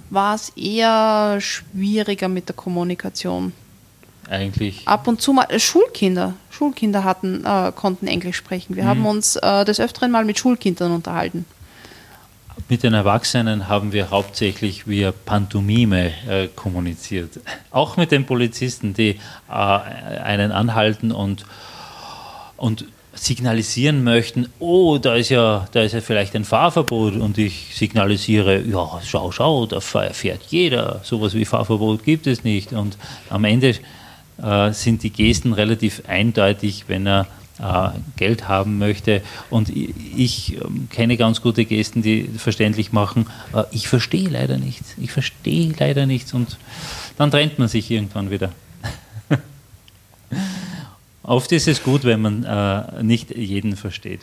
war 0.10 0.36
es 0.36 0.50
eher 0.50 1.40
schwieriger 1.40 2.28
mit 2.28 2.50
der 2.50 2.56
Kommunikation. 2.56 3.54
Eigentlich. 4.30 4.88
Ab 4.88 5.08
und 5.08 5.22
zu 5.22 5.34
mal 5.34 5.48
äh, 5.50 5.60
Schulkinder, 5.60 6.36
Schulkinder 6.52 7.04
hatten, 7.04 7.44
äh, 7.46 7.72
konnten 7.76 8.08
Englisch 8.08 8.38
sprechen. 8.38 8.76
Wir 8.76 8.86
haben 8.86 9.06
uns 9.06 9.36
äh, 9.38 9.66
des 9.66 9.80
Öfteren 9.80 10.12
mal 10.12 10.26
mit 10.26 10.38
Schulkindern 10.38 10.92
unterhalten. 10.92 11.46
Mit 12.68 12.84
den 12.84 12.94
Erwachsenen 12.94 13.68
haben 13.68 13.94
wir 13.94 14.10
hauptsächlich 14.10 14.88
via 14.88 15.12
Pantomime 15.12 16.12
äh, 16.28 16.48
kommuniziert. 16.48 17.40
Auch 17.72 17.96
mit 17.96 18.12
den 18.12 18.26
Polizisten, 18.26 18.94
die 18.94 19.20
äh, 19.50 19.52
einen 19.54 20.52
anhalten 20.52 21.12
und, 21.12 21.46
und 22.58 22.86
signalisieren 23.14 24.04
möchten, 24.04 24.48
oh, 24.60 24.98
da 24.98 25.16
ist, 25.16 25.30
ja, 25.30 25.68
da 25.72 25.82
ist 25.82 25.94
ja 25.94 26.02
vielleicht 26.02 26.36
ein 26.36 26.46
Fahrverbot 26.46 27.16
und 27.16 27.38
ich 27.38 27.76
signalisiere, 27.76 28.62
ja, 28.62 29.00
schau, 29.06 29.32
schau, 29.32 29.66
da 29.66 29.80
fährt 29.80 30.44
jeder, 30.50 31.02
sowas 31.04 31.34
wie 31.34 31.46
Fahrverbot 31.46 32.04
gibt 32.04 32.28
es 32.28 32.44
nicht. 32.44 32.74
Und 32.74 32.98
am 33.30 33.46
Ende 33.46 33.76
äh, 34.42 34.72
sind 34.72 35.04
die 35.04 35.12
Gesten 35.12 35.54
relativ 35.54 36.04
eindeutig, 36.08 36.86
wenn 36.88 37.08
er 37.08 37.28
Geld 38.16 38.48
haben 38.48 38.78
möchte. 38.78 39.22
Und 39.50 39.70
ich, 39.70 39.94
ich 40.16 40.58
äh, 40.58 40.62
kenne 40.90 41.18
ganz 41.18 41.42
gute 41.42 41.66
Gesten, 41.66 42.02
die 42.02 42.24
verständlich 42.24 42.92
machen, 42.92 43.28
äh, 43.54 43.64
ich 43.72 43.88
verstehe 43.88 44.30
leider 44.30 44.58
nichts, 44.58 44.96
ich 44.98 45.12
verstehe 45.12 45.74
leider 45.78 46.06
nichts 46.06 46.34
und 46.34 46.58
dann 47.18 47.32
trennt 47.32 47.60
man 47.60 47.68
sich 47.68 47.92
irgendwann 47.92 48.32
wieder. 48.32 48.52
Oft 51.24 51.52
ist 51.52 51.68
es 51.68 51.84
gut, 51.84 52.06
wenn 52.06 52.22
man 52.22 52.44
äh, 52.44 53.04
nicht 53.04 53.36
jeden 53.36 53.76
versteht. 53.76 54.22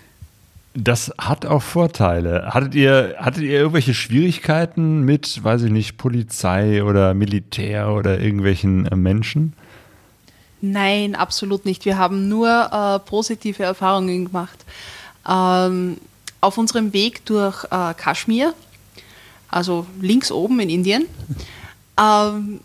Das 0.75 1.13
hat 1.17 1.47
auch 1.47 1.63
Vorteile. 1.63 2.51
Hattet 2.53 2.75
ihr, 2.75 3.15
hattet 3.19 3.45
ihr 3.45 3.53
irgendwelche 3.53 3.95
Schwierigkeiten 3.95 5.03
mit, 5.03 5.43
weiß 5.43 5.63
ich 5.63 5.71
nicht, 5.71 5.97
Polizei 5.97 6.85
oder 6.85 7.15
Militär 7.15 7.93
oder 7.93 8.21
irgendwelchen 8.21 8.87
äh, 8.87 8.97
Menschen? 8.97 9.55
Nein, 10.73 11.15
absolut 11.15 11.65
nicht. 11.65 11.85
Wir 11.85 11.99
haben 11.99 12.29
nur 12.29 12.49
äh, 12.49 12.99
positive 13.09 13.63
Erfahrungen 13.63 14.27
gemacht. 14.27 14.65
Ähm, 15.29 15.99
auf 16.41 16.59
unserem 16.59 16.93
Weg 16.93 17.25
durch 17.27 17.65
äh, 17.65 17.95
Kaschmir, 17.95 18.55
also 19.49 19.87
links 20.01 20.31
oben 20.31 20.61
in 20.61 20.71
Indien, 20.71 21.07
ähm, 22.01 22.61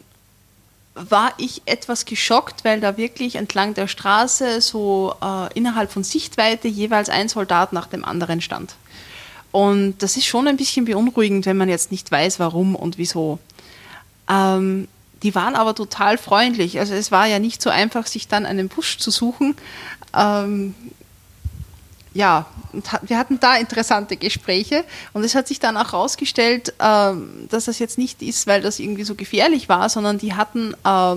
war 0.94 1.34
ich 1.38 1.62
etwas 1.66 2.06
geschockt, 2.06 2.66
weil 2.66 2.82
da 2.82 2.98
wirklich 2.98 3.36
entlang 3.36 3.74
der 3.74 3.88
Straße 3.88 4.62
so 4.62 5.16
äh, 5.22 5.54
innerhalb 5.54 5.92
von 5.92 6.04
Sichtweite 6.04 6.68
jeweils 6.68 7.10
ein 7.10 7.30
Soldat 7.30 7.72
nach 7.72 7.88
dem 7.88 8.04
anderen 8.04 8.42
stand. 8.42 8.76
Und 9.52 9.96
das 10.00 10.18
ist 10.18 10.26
schon 10.26 10.48
ein 10.48 10.58
bisschen 10.58 10.86
beunruhigend, 10.86 11.46
wenn 11.46 11.58
man 11.58 11.70
jetzt 11.70 11.92
nicht 11.92 12.12
weiß, 12.12 12.40
warum 12.40 12.76
und 12.76 12.98
wieso. 12.98 13.40
Ähm, 14.30 14.88
die 15.24 15.36
waren 15.36 15.56
aber 15.56 15.76
total 15.76 16.18
freundlich. 16.18 16.80
Also 16.80 16.94
es 16.94 17.12
war 17.12 17.28
ja 17.28 17.40
nicht 17.40 17.62
so 17.62 17.70
einfach, 17.70 18.08
sich 18.08 18.28
dann 18.28 18.46
einen 18.46 18.70
Busch 18.70 18.98
zu 18.98 19.12
suchen. 19.12 19.56
Ähm, 20.16 20.74
ja, 22.14 22.46
wir 23.04 23.18
hatten 23.18 23.40
da 23.40 23.56
interessante 23.56 24.18
Gespräche 24.18 24.84
und 25.14 25.24
es 25.24 25.34
hat 25.34 25.48
sich 25.48 25.60
dann 25.60 25.78
auch 25.78 25.94
herausgestellt, 25.94 26.74
ähm, 26.80 27.48
dass 27.50 27.66
das 27.66 27.80
jetzt 27.80 27.98
nicht 27.98 28.22
ist, 28.22 28.48
weil 28.48 28.62
das 28.62 28.80
irgendwie 28.80 29.04
so 29.04 29.16
gefährlich 29.16 29.70
war, 29.70 29.88
sondern 29.88 30.18
die 30.18 30.34
hatten 30.34 30.74
äh, 30.84 31.16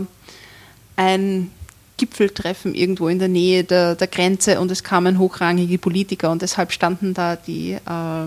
ein 0.97 1.51
Gipfeltreffen 1.97 2.75
irgendwo 2.75 3.09
in 3.09 3.19
der 3.19 3.29
Nähe 3.29 3.65
der, 3.65 3.95
der, 3.95 4.07
Grenze 4.07 4.61
und 4.61 4.71
es 4.71 4.85
kamen 4.85 5.19
hochrangige 5.19 5.79
Politiker 5.79 6.31
und 6.31 6.43
deshalb 6.43 6.73
standen 6.73 7.15
da 7.15 7.37
die, 7.37 7.73
äh, 7.73 8.27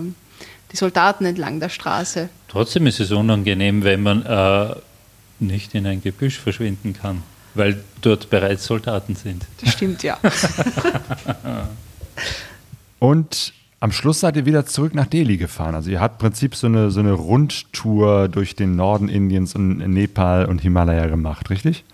die 0.72 0.76
Soldaten 0.76 1.24
entlang 1.24 1.60
der 1.60 1.68
Straße. 1.68 2.28
Trotzdem 2.48 2.86
ist 2.86 3.00
es 3.00 3.12
unangenehm, 3.12 3.84
wenn 3.84 4.02
man 4.02 4.22
äh, 4.24 4.74
nicht 5.40 5.74
in 5.74 5.86
ein 5.86 6.02
Gebüsch 6.02 6.38
verschwinden 6.38 6.92
kann, 6.92 7.22
weil 7.54 7.82
dort 8.00 8.30
bereits 8.30 8.64
Soldaten 8.66 9.14
sind. 9.14 9.46
Das 9.62 9.72
stimmt, 9.72 10.02
ja. 10.02 10.18
Und 12.98 13.52
am 13.80 13.92
Schluss 13.92 14.20
seid 14.20 14.36
ihr 14.36 14.44
wieder 14.44 14.66
zurück 14.66 14.94
nach 14.94 15.06
Delhi 15.06 15.36
gefahren. 15.36 15.74
Also 15.74 15.90
ihr 15.90 16.00
habt 16.00 16.20
im 16.20 16.28
Prinzip 16.28 16.56
so 16.56 16.66
eine, 16.66 16.90
so 16.90 17.00
eine 17.00 17.12
Rundtour 17.12 18.28
durch 18.28 18.56
den 18.56 18.74
Norden 18.74 19.08
Indiens 19.08 19.54
und 19.54 19.78
Nepal 19.78 20.46
und 20.46 20.60
Himalaya 20.60 21.06
gemacht, 21.06 21.48
richtig? 21.50 21.84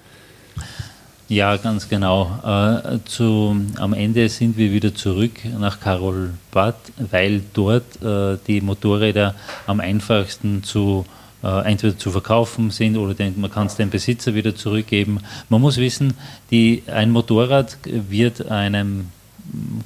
Ja, 1.28 1.57
ganz 1.57 1.88
genau. 1.88 2.38
Äh, 2.45 2.99
zu, 3.05 3.57
am 3.76 3.92
Ende 3.92 4.28
sind 4.28 4.57
wir 4.57 4.72
wieder 4.72 4.95
zurück 4.95 5.32
nach 5.59 5.80
Karolbad, 5.80 6.76
weil 7.11 7.42
dort 7.53 8.03
äh, 8.03 8.38
die 8.47 8.61
Motorräder 8.61 9.34
am 9.66 9.80
einfachsten 9.80 10.62
zu 10.62 11.05
äh, 11.07 11.24
entweder 11.47 11.99
zu 11.99 12.11
verkaufen 12.11 12.70
sind 12.70 12.97
oder 12.97 13.14
den, 13.14 13.40
man 13.40 13.51
kann 13.51 13.66
es 13.66 13.76
dem 13.76 13.90
Besitzer 13.90 14.34
wieder 14.34 14.55
zurückgeben. 14.55 15.20
Man 15.49 15.61
muss 15.61 15.76
wissen, 15.76 16.14
die, 16.51 16.82
ein 16.86 17.11
Motorrad 17.11 17.76
wird 17.84 18.51
einem 18.51 19.11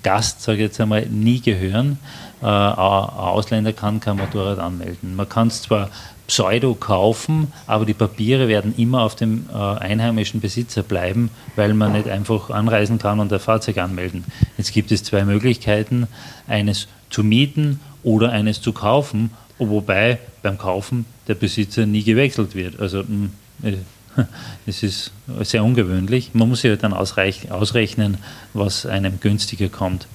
Gast, 0.02 0.42
sage 0.42 0.58
ich 0.58 0.64
jetzt 0.64 0.80
einmal, 0.80 1.06
nie 1.06 1.40
gehören. 1.40 1.98
Äh, 2.42 2.46
ein 2.46 2.50
Ausländer 2.50 3.72
kann 3.72 4.00
kein 4.00 4.16
Motorrad 4.16 4.58
anmelden. 4.58 5.16
Man 5.16 5.28
kann 5.28 5.48
es 5.48 5.62
zwar 5.62 5.90
pseudo 6.28 6.74
kaufen, 6.74 7.52
aber 7.66 7.86
die 7.86 7.94
Papiere 7.94 8.48
werden 8.48 8.74
immer 8.76 9.02
auf 9.02 9.16
dem 9.16 9.46
äh, 9.52 9.56
einheimischen 9.56 10.40
Besitzer 10.40 10.82
bleiben, 10.82 11.30
weil 11.56 11.74
man 11.74 11.92
nicht 11.92 12.08
einfach 12.08 12.50
anreisen 12.50 12.98
kann 12.98 13.18
und 13.18 13.32
ein 13.32 13.40
Fahrzeug 13.40 13.78
anmelden. 13.78 14.24
Jetzt 14.58 14.72
gibt 14.72 14.92
es 14.92 15.02
zwei 15.02 15.24
Möglichkeiten, 15.24 16.06
eines 16.46 16.86
zu 17.10 17.24
mieten 17.24 17.80
oder 18.02 18.30
eines 18.30 18.60
zu 18.60 18.72
kaufen, 18.72 19.30
wobei 19.58 20.18
beim 20.42 20.58
Kaufen 20.58 21.06
der 21.28 21.34
Besitzer 21.34 21.86
nie 21.86 22.02
gewechselt 22.02 22.54
wird. 22.54 22.80
Also 22.80 23.00
hm, 23.00 23.30
äh, 23.62 23.76
es 24.66 24.82
ist 24.82 25.12
sehr 25.42 25.62
ungewöhnlich. 25.62 26.30
Man 26.34 26.48
muss 26.48 26.62
ja 26.62 26.74
dann 26.76 26.92
ausrechnen, 26.92 28.18
was 28.54 28.86
einem 28.86 29.20
günstiger 29.20 29.68
kommt. 29.68 30.08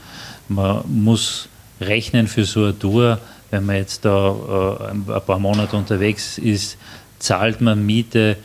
Man 0.50 0.84
muss 0.88 1.48
rechnen 1.80 2.28
für 2.28 2.46
so 2.46 2.64
eine 2.64 2.78
Tour, 2.78 3.20
wenn 3.52 3.66
man 3.66 3.76
jetzt 3.78 4.04
da 4.04 4.80
äh, 4.82 4.92
ein 4.92 5.06
paar 5.06 5.40
Monate 5.40 5.78
unterwegs 5.78 6.38
ist, 6.38 6.78
zahlt 7.20 7.62
man 7.62 7.86
Miete 7.86 8.38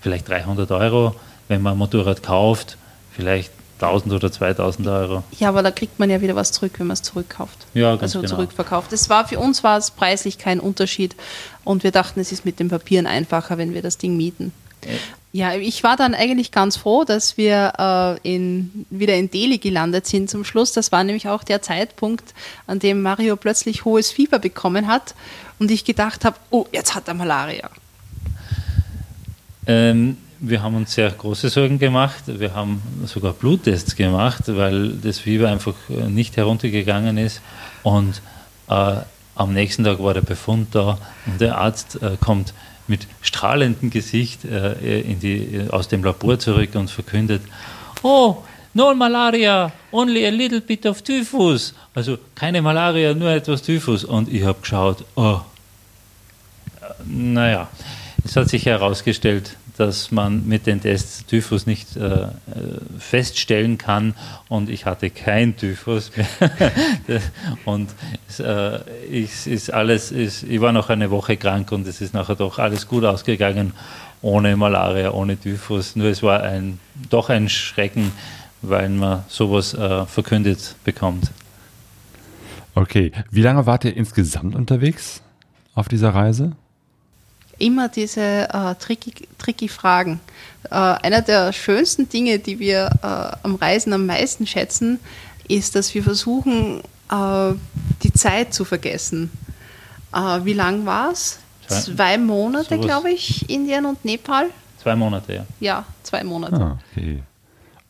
vielleicht 0.00 0.28
300 0.28 0.70
Euro. 0.70 1.16
Wenn 1.48 1.62
man 1.62 1.72
ein 1.72 1.78
Motorrad 1.78 2.22
kauft, 2.22 2.76
vielleicht 3.10 3.50
1000 3.80 4.14
oder 4.14 4.30
2000 4.30 4.86
Euro. 4.88 5.24
Ja, 5.38 5.48
aber 5.48 5.62
da 5.62 5.70
kriegt 5.70 5.98
man 5.98 6.10
ja 6.10 6.20
wieder 6.20 6.36
was 6.36 6.52
zurück, 6.52 6.72
wenn 6.78 6.86
man 6.88 6.94
es 6.94 7.02
zurückkauft. 7.02 7.66
Ja, 7.74 7.90
ganz 7.92 8.02
also 8.02 8.20
genau. 8.20 8.34
zurückverkauft. 8.34 8.92
Das 8.92 9.08
war 9.08 9.26
für 9.26 9.38
uns 9.38 9.64
war 9.64 9.78
es 9.78 9.90
preislich 9.90 10.38
kein 10.38 10.60
Unterschied 10.60 11.16
und 11.64 11.84
wir 11.84 11.90
dachten, 11.90 12.20
es 12.20 12.32
ist 12.32 12.44
mit 12.44 12.60
den 12.60 12.68
Papieren 12.68 13.06
einfacher, 13.06 13.58
wenn 13.58 13.74
wir 13.74 13.82
das 13.82 13.98
Ding 13.98 14.16
mieten. 14.16 14.52
Ja, 15.32 15.54
ich 15.54 15.82
war 15.82 15.96
dann 15.96 16.14
eigentlich 16.14 16.52
ganz 16.52 16.76
froh, 16.76 17.04
dass 17.04 17.36
wir 17.36 18.18
äh, 18.24 18.34
in, 18.34 18.86
wieder 18.90 19.14
in 19.14 19.30
Delhi 19.30 19.58
gelandet 19.58 20.06
sind 20.06 20.30
zum 20.30 20.44
Schluss. 20.44 20.72
Das 20.72 20.90
war 20.90 21.04
nämlich 21.04 21.28
auch 21.28 21.44
der 21.44 21.60
Zeitpunkt, 21.60 22.32
an 22.66 22.78
dem 22.78 23.02
Mario 23.02 23.36
plötzlich 23.36 23.84
hohes 23.84 24.10
Fieber 24.10 24.38
bekommen 24.38 24.86
hat 24.86 25.14
und 25.58 25.70
ich 25.70 25.84
gedacht 25.84 26.24
habe, 26.24 26.36
oh, 26.50 26.66
jetzt 26.72 26.94
hat 26.94 27.08
er 27.08 27.14
Malaria. 27.14 27.68
Ähm, 29.66 30.16
wir 30.40 30.62
haben 30.62 30.76
uns 30.76 30.94
sehr 30.94 31.10
große 31.10 31.48
Sorgen 31.48 31.78
gemacht. 31.78 32.24
Wir 32.26 32.54
haben 32.54 32.82
sogar 33.06 33.32
Bluttests 33.32 33.96
gemacht, 33.96 34.44
weil 34.46 34.90
das 34.90 35.18
Fieber 35.18 35.48
einfach 35.48 35.74
äh, 35.88 36.08
nicht 36.08 36.36
heruntergegangen 36.36 37.18
ist. 37.18 37.40
Und 37.82 38.22
äh, 38.68 38.96
am 39.34 39.52
nächsten 39.52 39.84
Tag 39.84 40.02
war 40.02 40.14
der 40.14 40.22
Befund 40.22 40.74
da 40.74 40.98
und 41.26 41.40
der 41.40 41.58
Arzt 41.58 42.02
äh, 42.02 42.16
kommt 42.20 42.54
mit 42.86 43.06
strahlendem 43.20 43.90
Gesicht 43.90 44.44
äh, 44.44 45.00
in 45.00 45.20
die, 45.20 45.66
aus 45.70 45.88
dem 45.88 46.02
Labor 46.02 46.38
zurück 46.38 46.70
und 46.74 46.90
verkündet, 46.90 47.42
oh, 48.02 48.38
no 48.74 48.94
Malaria, 48.94 49.72
only 49.92 50.26
a 50.26 50.30
little 50.30 50.60
bit 50.60 50.86
of 50.86 51.02
Typhus. 51.02 51.74
Also 51.94 52.18
keine 52.34 52.62
Malaria, 52.62 53.14
nur 53.14 53.30
etwas 53.30 53.62
Typhus. 53.62 54.04
Und 54.04 54.32
ich 54.32 54.44
habe 54.44 54.60
geschaut, 54.60 55.04
oh, 55.16 55.40
naja, 57.04 57.68
es 58.24 58.36
hat 58.36 58.48
sich 58.48 58.66
herausgestellt, 58.66 59.56
dass 59.78 60.10
man 60.10 60.46
mit 60.46 60.66
den 60.66 60.80
Tests 60.80 61.24
Typhus 61.26 61.66
nicht 61.66 61.96
äh, 61.96 62.26
feststellen 62.98 63.78
kann 63.78 64.14
und 64.48 64.68
ich 64.68 64.86
hatte 64.86 65.08
kein 65.10 65.56
Typhus 65.56 66.10
mehr. 66.16 66.26
und 67.64 67.88
äh, 68.40 68.80
ich, 69.08 69.46
ist 69.46 69.72
alles, 69.72 70.10
ist, 70.10 70.42
ich 70.42 70.60
war 70.60 70.72
noch 70.72 70.90
eine 70.90 71.10
Woche 71.10 71.36
krank 71.36 71.70
und 71.70 71.86
es 71.86 72.00
ist 72.00 72.12
nachher 72.12 72.34
doch 72.34 72.58
alles 72.58 72.88
gut 72.88 73.04
ausgegangen, 73.04 73.72
ohne 74.20 74.56
Malaria, 74.56 75.12
ohne 75.12 75.38
Typhus. 75.38 75.94
Nur 75.94 76.08
es 76.08 76.22
war 76.24 76.42
ein, 76.42 76.80
doch 77.08 77.30
ein 77.30 77.48
Schrecken, 77.48 78.10
weil 78.62 78.88
man 78.88 79.24
sowas 79.28 79.74
äh, 79.74 80.06
verkündet 80.06 80.74
bekommt. 80.84 81.30
Okay, 82.74 83.12
wie 83.30 83.42
lange 83.42 83.66
wart 83.66 83.84
ihr 83.84 83.96
insgesamt 83.96 84.54
unterwegs 84.54 85.22
auf 85.74 85.88
dieser 85.88 86.10
Reise? 86.10 86.56
Immer 87.58 87.88
diese 87.88 88.48
äh, 88.48 88.74
tricky, 88.76 89.12
tricky 89.38 89.68
Fragen. 89.68 90.20
Äh, 90.70 90.74
einer 90.74 91.22
der 91.22 91.52
schönsten 91.52 92.08
Dinge, 92.08 92.38
die 92.38 92.58
wir 92.58 92.90
äh, 93.02 93.36
am 93.42 93.54
Reisen 93.56 93.92
am 93.92 94.06
meisten 94.06 94.46
schätzen, 94.46 95.00
ist, 95.48 95.74
dass 95.74 95.94
wir 95.94 96.02
versuchen, 96.02 96.82
äh, 97.10 97.52
die 98.02 98.12
Zeit 98.12 98.54
zu 98.54 98.64
vergessen. 98.64 99.30
Äh, 100.14 100.44
wie 100.44 100.54
lang 100.54 100.86
war 100.86 101.12
es? 101.12 101.38
zwei 101.68 102.16
Monate, 102.16 102.78
glaube 102.78 103.10
ich, 103.10 103.48
Indien 103.50 103.84
und 103.84 104.02
Nepal. 104.04 104.46
Zwei 104.82 104.96
Monate, 104.96 105.34
ja. 105.34 105.46
Ja, 105.60 105.84
zwei 106.02 106.24
Monate. 106.24 106.56
Ah, 106.56 106.78
okay. 106.92 107.22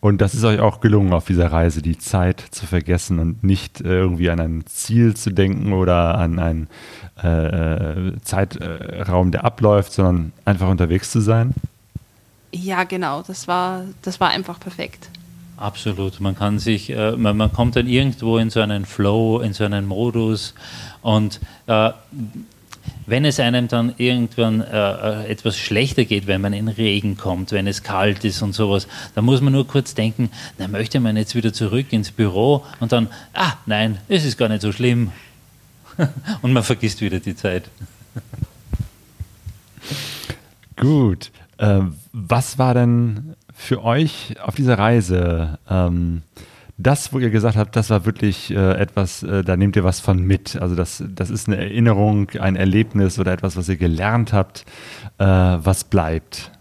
Und 0.01 0.21
das 0.21 0.35
ist 0.35 0.45
euch 0.45 0.61
auch 0.61 0.81
gelungen, 0.81 1.13
auf 1.13 1.27
dieser 1.27 1.51
Reise 1.51 1.83
die 1.83 1.99
Zeit 1.99 2.41
zu 2.53 2.67
vergessen 2.67 3.19
und 3.19 3.43
nicht 3.43 3.81
äh, 3.81 3.89
irgendwie 3.99 4.31
an 4.31 4.39
ein 4.39 4.65
Ziel 4.67 5.15
zu 5.15 5.31
denken 5.31 5.73
oder 5.73 6.17
an 6.17 6.39
einen 6.39 6.69
äh, 7.17 8.13
Zeitraum, 8.23 9.33
der 9.33 9.45
abläuft, 9.45 9.93
sondern 9.93 10.33
einfach 10.45 10.69
unterwegs 10.69 11.11
zu 11.11 11.21
sein? 11.21 11.53
Ja, 12.53 12.85
genau. 12.85 13.23
Das 13.27 13.49
war, 13.49 13.85
das 14.03 14.21
war 14.21 14.29
einfach 14.31 14.61
perfekt. 14.61 15.11
Absolut. 15.57 16.21
Man 16.21 16.37
kann 16.37 16.61
sich, 16.61 16.91
äh, 16.91 17.17
man, 17.17 17.37
man, 17.37 17.53
kommt 17.53 17.75
dann 17.75 17.89
irgendwo 17.89 18.39
in 18.39 18.51
so 18.51 18.61
einen 18.61 18.87
Flow, 18.87 19.41
in 19.41 19.53
so 19.53 19.65
einen 19.65 19.87
Modus 19.87 20.55
und 21.03 21.41
äh, 21.67 21.91
wenn 23.07 23.25
es 23.25 23.41
einem 23.41 23.69
dann 23.69 23.95
irgendwann 23.97 24.61
äh, 24.61 25.25
äh, 25.25 25.31
etwas 25.31 25.57
schlechter 25.57 26.05
geht, 26.05 26.27
wenn 26.27 26.41
man 26.41 26.53
in 26.53 26.69
Regen 26.69 27.17
kommt, 27.17 27.53
wenn 27.53 27.67
es 27.67 27.83
kalt 27.83 28.25
ist 28.25 28.43
und 28.43 28.55
sowas, 28.55 28.87
dann 29.15 29.25
muss 29.25 29.41
man 29.41 29.53
nur 29.53 29.67
kurz 29.67 29.95
denken, 29.95 30.31
na 30.59 30.69
möchte 30.69 31.01
man 31.01 31.17
jetzt 31.17 31.35
wieder 31.35 31.53
zurück 31.53 31.93
ins 31.93 32.11
Büro 32.11 32.65
und 32.81 32.93
dann, 32.93 33.09
ah 33.35 33.55
nein, 33.67 33.99
es 34.09 34.25
ist 34.25 34.37
gar 34.37 34.49
nicht 34.49 34.63
so 34.63 34.73
schlimm. 34.73 35.13
und 36.43 36.53
man 36.53 36.63
vergisst 36.63 37.01
wieder 37.01 37.21
die 37.21 37.35
Zeit. 37.35 37.65
Gut. 40.77 41.31
Äh, 41.59 41.81
was 42.13 42.59
war 42.59 42.75
denn 42.75 43.35
für 43.55 43.83
euch 43.83 44.37
auf 44.41 44.55
dieser 44.55 44.79
Reise 44.79 45.59
ähm, 45.69 46.23
das, 46.79 47.13
wo 47.13 47.19
ihr 47.19 47.31
gesagt 47.31 47.57
habt, 47.57 47.75
das 47.75 47.91
war 47.91 48.07
wirklich 48.07 48.53
äh, 48.53 48.81
etwas, 48.81 49.25
äh, 49.25 49.43
da 49.43 49.57
nehmt 49.57 49.75
ihr 49.75 49.83
was 49.83 49.99
von 49.99 50.23
mit. 50.23 50.55
Also 50.57 50.77
das, 50.77 51.03
das 51.09 51.29
ist 51.29 51.49
eine 51.49 51.57
Erinnerung, 51.57 52.31
ein 52.39 52.55
Erlebnis 52.55 53.19
oder 53.19 53.33
etwas, 53.33 53.57
was 53.57 53.69
ihr 53.69 53.77
gelernt 53.77 54.33
habt, 54.33 54.65
äh, 55.19 55.25
was 55.25 55.83
bleibt. 55.83 56.53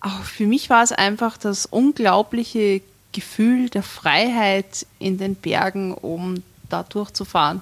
Auch 0.00 0.22
für 0.22 0.46
mich 0.46 0.70
war 0.70 0.84
es 0.84 0.92
einfach 0.92 1.36
das 1.36 1.66
unglaubliche 1.66 2.80
Gefühl 3.12 3.68
der 3.68 3.82
Freiheit 3.82 4.86
in 5.00 5.18
den 5.18 5.34
Bergen, 5.34 5.92
um 5.92 6.42
da 6.68 6.84
durchzufahren. 6.84 7.60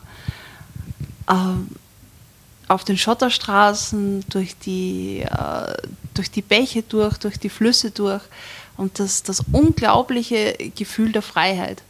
Ähm, 1.29 1.69
auf 2.69 2.85
den 2.85 2.99
Schotterstraßen, 2.99 4.27
durch 4.29 4.59
die, 4.59 5.21
äh, 5.21 5.75
durch 6.13 6.31
die 6.31 6.43
Bäche 6.43 6.83
durch, 6.83 7.17
durch 7.17 7.39
die 7.39 7.49
Flüsse 7.49 7.91
durch 7.91 8.23
und 8.79 8.99
das, 8.99 9.23
das 9.23 9.43
unglaubliche 9.53 10.55
Gefühl 10.77 11.13
der 11.13 11.21
Freiheit. 11.21 11.83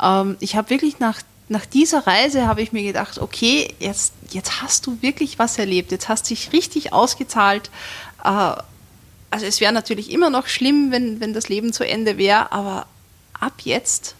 Ähm, 0.00 0.36
ich 0.38 0.54
habe 0.54 0.70
wirklich 0.70 1.00
nach, 1.00 1.20
nach 1.48 1.66
dieser 1.66 2.06
Reise 2.06 2.46
habe 2.46 2.62
ich 2.62 2.72
mir 2.72 2.84
gedacht, 2.84 3.18
okay, 3.18 3.74
jetzt, 3.80 4.12
jetzt 4.30 4.62
hast 4.62 4.86
du 4.86 5.02
wirklich 5.02 5.40
was 5.40 5.58
erlebt, 5.58 5.90
jetzt 5.90 6.08
hast 6.08 6.26
du 6.26 6.34
dich 6.34 6.52
richtig 6.52 6.92
ausgezahlt. 6.92 7.70
Äh, 8.22 8.52
also 9.30 9.46
es 9.46 9.60
wäre 9.60 9.72
natürlich 9.72 10.10
immer 10.10 10.30
noch 10.30 10.46
schlimm, 10.46 10.90
wenn, 10.90 11.20
wenn 11.20 11.34
das 11.34 11.48
Leben 11.48 11.72
zu 11.72 11.86
Ende 11.86 12.16
wäre, 12.18 12.52
aber 12.52 12.86
ab 13.38 13.54
jetzt, 13.64 14.14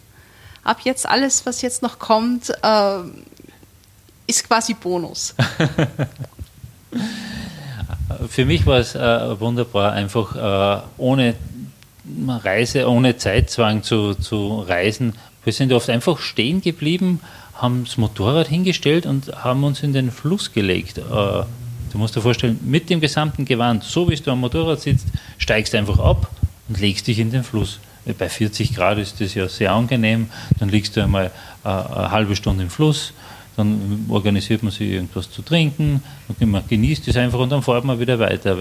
ab 0.64 0.80
jetzt 0.84 1.06
alles, 1.06 1.46
was 1.46 1.62
jetzt 1.62 1.82
noch 1.82 1.98
kommt, 1.98 2.50
äh, 2.62 2.98
ist 4.26 4.46
quasi 4.46 4.74
Bonus. 4.74 5.34
Für 8.28 8.44
mich 8.46 8.66
war 8.66 8.78
es 8.78 8.94
äh, 8.94 9.40
wunderbar, 9.40 9.92
einfach 9.92 10.34
äh, 10.34 10.82
ohne 10.96 11.34
Reise 12.28 12.88
ohne 12.88 13.16
Zeitzwang 13.16 13.82
zu, 13.82 14.14
zu 14.14 14.60
reisen. 14.60 15.14
Wir 15.44 15.52
sind 15.52 15.72
oft 15.72 15.88
einfach 15.90 16.18
stehen 16.18 16.60
geblieben, 16.60 17.20
haben 17.54 17.84
das 17.84 17.96
Motorrad 17.96 18.48
hingestellt 18.48 19.06
und 19.06 19.28
haben 19.44 19.64
uns 19.64 19.82
in 19.82 19.92
den 19.92 20.10
Fluss 20.10 20.52
gelegt. 20.52 20.98
Äh, 20.98 21.02
du 21.02 21.46
musst 21.94 22.16
dir 22.16 22.20
vorstellen, 22.20 22.58
mit 22.64 22.90
dem 22.90 23.00
gesamten 23.00 23.44
Gewand, 23.44 23.84
so 23.84 24.08
wie 24.08 24.16
du 24.16 24.30
am 24.30 24.40
Motorrad 24.40 24.80
sitzt, 24.80 25.06
steigst 25.38 25.74
einfach 25.74 25.98
ab 25.98 26.30
und 26.68 26.80
legst 26.80 27.06
dich 27.06 27.18
in 27.18 27.30
den 27.30 27.44
Fluss. 27.44 27.80
Bei 28.18 28.28
40 28.28 28.74
Grad 28.74 28.98
ist 28.98 29.20
das 29.20 29.34
ja 29.34 29.48
sehr 29.48 29.72
angenehm. 29.72 30.30
Dann 30.58 30.70
liegst 30.70 30.96
du 30.96 31.02
einmal 31.02 31.30
äh, 31.64 31.68
eine 31.68 32.10
halbe 32.10 32.36
Stunde 32.36 32.62
im 32.64 32.70
Fluss, 32.70 33.12
dann 33.58 34.06
organisiert 34.08 34.62
man 34.62 34.70
sich 34.70 34.92
irgendwas 34.92 35.30
zu 35.32 35.42
trinken, 35.42 36.00
man 36.38 36.62
genießt 36.68 37.08
es 37.08 37.16
einfach 37.16 37.40
und 37.40 37.50
dann 37.50 37.62
fährt 37.62 37.84
man 37.84 37.98
wieder 37.98 38.20
weiter. 38.20 38.56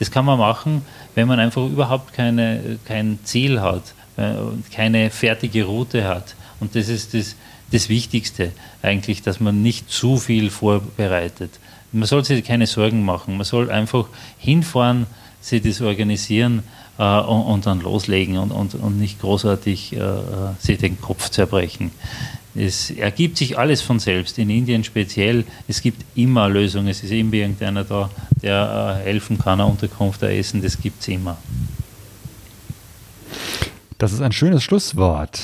das 0.00 0.10
kann 0.10 0.24
man 0.24 0.40
machen, 0.40 0.82
wenn 1.14 1.28
man 1.28 1.38
einfach 1.38 1.64
überhaupt 1.64 2.12
keine, 2.12 2.78
kein 2.84 3.20
Ziel 3.22 3.60
hat, 3.60 3.94
äh, 4.16 4.34
keine 4.74 5.10
fertige 5.10 5.64
Route 5.64 6.04
hat. 6.08 6.34
Und 6.58 6.74
das 6.74 6.88
ist 6.88 7.14
das, 7.14 7.36
das 7.70 7.88
Wichtigste 7.88 8.50
eigentlich, 8.82 9.22
dass 9.22 9.38
man 9.38 9.62
nicht 9.62 9.88
zu 9.88 10.16
viel 10.16 10.50
vorbereitet. 10.50 11.60
Man 11.92 12.06
soll 12.06 12.24
sich 12.24 12.44
keine 12.44 12.66
Sorgen 12.66 13.04
machen, 13.04 13.36
man 13.36 13.44
soll 13.44 13.70
einfach 13.70 14.08
hinfahren, 14.36 15.06
sich 15.40 15.62
das 15.62 15.80
organisieren 15.80 16.64
äh, 16.98 17.20
und, 17.20 17.42
und, 17.42 17.66
dann 17.66 17.80
loslegen 17.80 18.36
und, 18.36 18.50
und, 18.50 18.74
und 18.74 18.98
nicht 18.98 19.20
großartig 19.20 19.92
äh, 19.92 19.98
äh 19.98 20.20
sich 20.58 20.78
den 20.78 21.00
Kopf 21.00 21.30
zerbrechen. 21.30 21.92
Es 22.54 22.90
ergibt 22.90 23.36
sich 23.36 23.58
alles 23.58 23.80
von 23.80 23.98
selbst. 24.00 24.38
In 24.38 24.50
Indien 24.50 24.82
speziell, 24.82 25.44
es 25.68 25.82
gibt 25.82 26.04
immer 26.16 26.48
Lösungen. 26.48 26.88
Es 26.88 27.02
ist 27.02 27.12
immer 27.12 27.34
irgendeiner 27.34 27.84
da, 27.84 28.10
der 28.42 28.98
äh, 29.00 29.04
helfen 29.04 29.38
kann, 29.38 29.60
eine 29.60 29.70
Unterkunft 29.70 30.22
essen. 30.22 30.60
Das 30.62 30.80
gibt 30.80 31.00
es 31.00 31.08
immer. 31.08 31.36
Das 33.98 34.12
ist 34.12 34.20
ein 34.20 34.32
schönes 34.32 34.64
Schlusswort. 34.64 35.40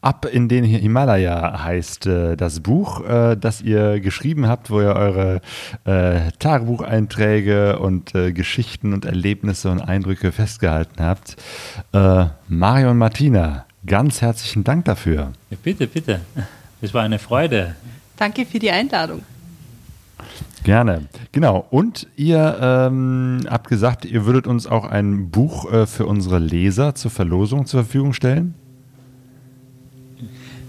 Ab 0.00 0.26
in 0.30 0.48
den 0.48 0.62
Himalaya 0.62 1.64
heißt 1.64 2.06
äh, 2.06 2.36
das 2.36 2.60
Buch, 2.60 3.04
äh, 3.04 3.36
das 3.36 3.60
ihr 3.60 3.98
geschrieben 3.98 4.46
habt, 4.46 4.70
wo 4.70 4.80
ihr 4.80 4.94
eure 4.94 5.40
äh, 5.84 6.30
Tagebucheinträge 6.38 7.80
und 7.80 8.14
äh, 8.14 8.32
Geschichten 8.32 8.94
und 8.94 9.04
Erlebnisse 9.04 9.70
und 9.70 9.80
Eindrücke 9.80 10.30
festgehalten 10.30 11.02
habt. 11.02 11.36
Äh, 11.92 12.26
Mario 12.46 12.92
und 12.92 12.98
Martina, 12.98 13.66
Ganz 13.86 14.20
herzlichen 14.20 14.64
Dank 14.64 14.84
dafür. 14.84 15.32
Ja, 15.50 15.56
bitte, 15.62 15.86
bitte. 15.86 16.20
Es 16.80 16.92
war 16.94 17.02
eine 17.02 17.18
Freude. 17.18 17.74
Danke 18.16 18.44
für 18.44 18.58
die 18.58 18.70
Einladung. 18.70 19.22
Gerne. 20.64 21.06
Genau. 21.32 21.66
Und 21.70 22.08
ihr 22.16 22.58
ähm, 22.60 23.40
habt 23.48 23.68
gesagt, 23.68 24.04
ihr 24.04 24.26
würdet 24.26 24.46
uns 24.46 24.66
auch 24.66 24.84
ein 24.84 25.30
Buch 25.30 25.72
äh, 25.72 25.86
für 25.86 26.06
unsere 26.06 26.38
Leser 26.38 26.94
zur 26.94 27.10
Verlosung 27.10 27.66
zur 27.66 27.84
Verfügung 27.84 28.12
stellen? 28.12 28.54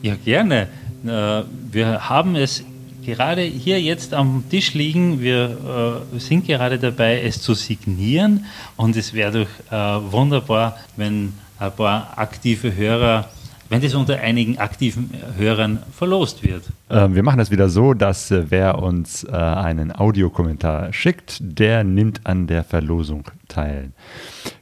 Ja, 0.01 0.15
gerne. 0.23 0.67
Äh, 1.05 1.43
wir 1.71 2.09
haben 2.09 2.35
es 2.35 2.63
gerade 3.05 3.41
hier 3.41 3.81
jetzt 3.81 4.13
am 4.13 4.43
Tisch 4.49 4.73
liegen. 4.73 5.19
Wir 5.19 6.03
äh, 6.13 6.19
sind 6.19 6.45
gerade 6.45 6.77
dabei, 6.77 7.21
es 7.21 7.41
zu 7.41 7.53
signieren. 7.53 8.45
Und 8.77 8.95
es 8.95 9.13
wäre 9.13 9.45
doch 9.45 9.71
äh, 9.71 10.11
wunderbar, 10.11 10.77
wenn 10.95 11.33
ein 11.59 11.71
paar 11.71 12.13
aktive 12.15 12.75
Hörer, 12.75 13.25
wenn 13.69 13.81
das 13.81 13.93
unter 13.93 14.19
einigen 14.19 14.57
aktiven 14.57 15.11
Hörern 15.37 15.83
verlost 15.95 16.43
wird. 16.43 16.63
Ähm, 16.89 17.13
wir 17.13 17.23
machen 17.23 17.37
das 17.37 17.51
wieder 17.51 17.69
so, 17.69 17.93
dass 17.93 18.31
äh, 18.31 18.45
wer 18.49 18.81
uns 18.81 19.23
äh, 19.23 19.31
einen 19.31 19.95
Audiokommentar 19.95 20.91
schickt, 20.91 21.37
der 21.39 21.83
nimmt 21.83 22.25
an 22.25 22.47
der 22.47 22.63
Verlosung 22.63 23.25
teil. 23.47 23.91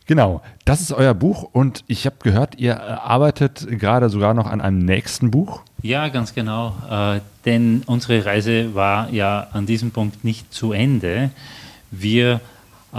Genau, 0.07 0.41
das 0.65 0.81
ist 0.81 0.91
euer 0.91 1.13
Buch 1.13 1.43
und 1.43 1.83
ich 1.87 2.05
habe 2.05 2.17
gehört, 2.21 2.59
ihr 2.59 2.73
äh, 2.73 2.75
arbeitet 2.75 3.67
gerade 3.79 4.09
sogar 4.09 4.33
noch 4.33 4.47
an 4.47 4.59
einem 4.59 4.79
nächsten 4.79 5.31
Buch. 5.31 5.61
Ja, 5.81 6.09
ganz 6.09 6.33
genau, 6.33 6.75
äh, 6.89 7.21
denn 7.45 7.83
unsere 7.85 8.25
Reise 8.25 8.75
war 8.75 9.09
ja 9.11 9.47
an 9.53 9.65
diesem 9.65 9.91
Punkt 9.91 10.25
nicht 10.25 10.53
zu 10.53 10.73
Ende. 10.73 11.29
Wir 11.91 12.41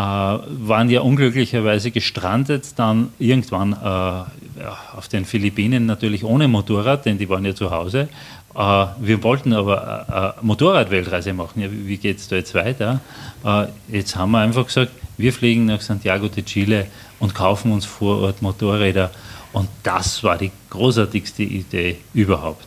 waren 0.00 0.90
ja 0.90 1.00
unglücklicherweise 1.00 1.90
gestrandet, 1.90 2.66
dann 2.76 3.08
irgendwann 3.18 3.72
äh, 3.72 4.96
auf 4.96 5.08
den 5.08 5.24
Philippinen 5.24 5.86
natürlich 5.86 6.22
ohne 6.24 6.46
Motorrad, 6.46 7.04
denn 7.04 7.18
die 7.18 7.28
waren 7.28 7.44
ja 7.44 7.54
zu 7.54 7.70
Hause. 7.70 8.08
Äh, 8.54 8.86
wir 9.00 9.22
wollten 9.24 9.52
aber 9.52 10.08
eine 10.08 10.34
Motorradweltreise 10.42 11.32
machen. 11.32 11.62
Ja, 11.62 11.68
wie 11.70 11.96
geht 11.96 12.18
es 12.18 12.28
da 12.28 12.36
jetzt 12.36 12.54
weiter? 12.54 13.00
Äh, 13.44 13.66
jetzt 13.88 14.14
haben 14.14 14.30
wir 14.30 14.38
einfach 14.38 14.66
gesagt, 14.66 14.92
wir 15.16 15.32
fliegen 15.32 15.66
nach 15.66 15.80
Santiago 15.80 16.28
de 16.28 16.44
Chile 16.44 16.86
und 17.18 17.34
kaufen 17.34 17.72
uns 17.72 17.84
vor 17.84 18.20
Ort 18.20 18.40
Motorräder. 18.40 19.10
Und 19.52 19.68
das 19.82 20.22
war 20.22 20.38
die 20.38 20.52
großartigste 20.70 21.42
Idee 21.42 21.98
überhaupt. 22.14 22.66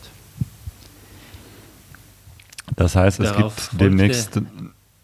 Das 2.76 2.96
heißt, 2.96 3.20
es 3.22 3.32
Darauf 3.32 3.70
gibt 3.70 3.82
demnächst 3.82 4.42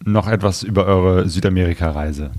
noch 0.08 0.28
etwas 0.28 0.64
über 0.64 0.86
eure 0.86 1.28
Südamerika-Reise. 1.28 2.32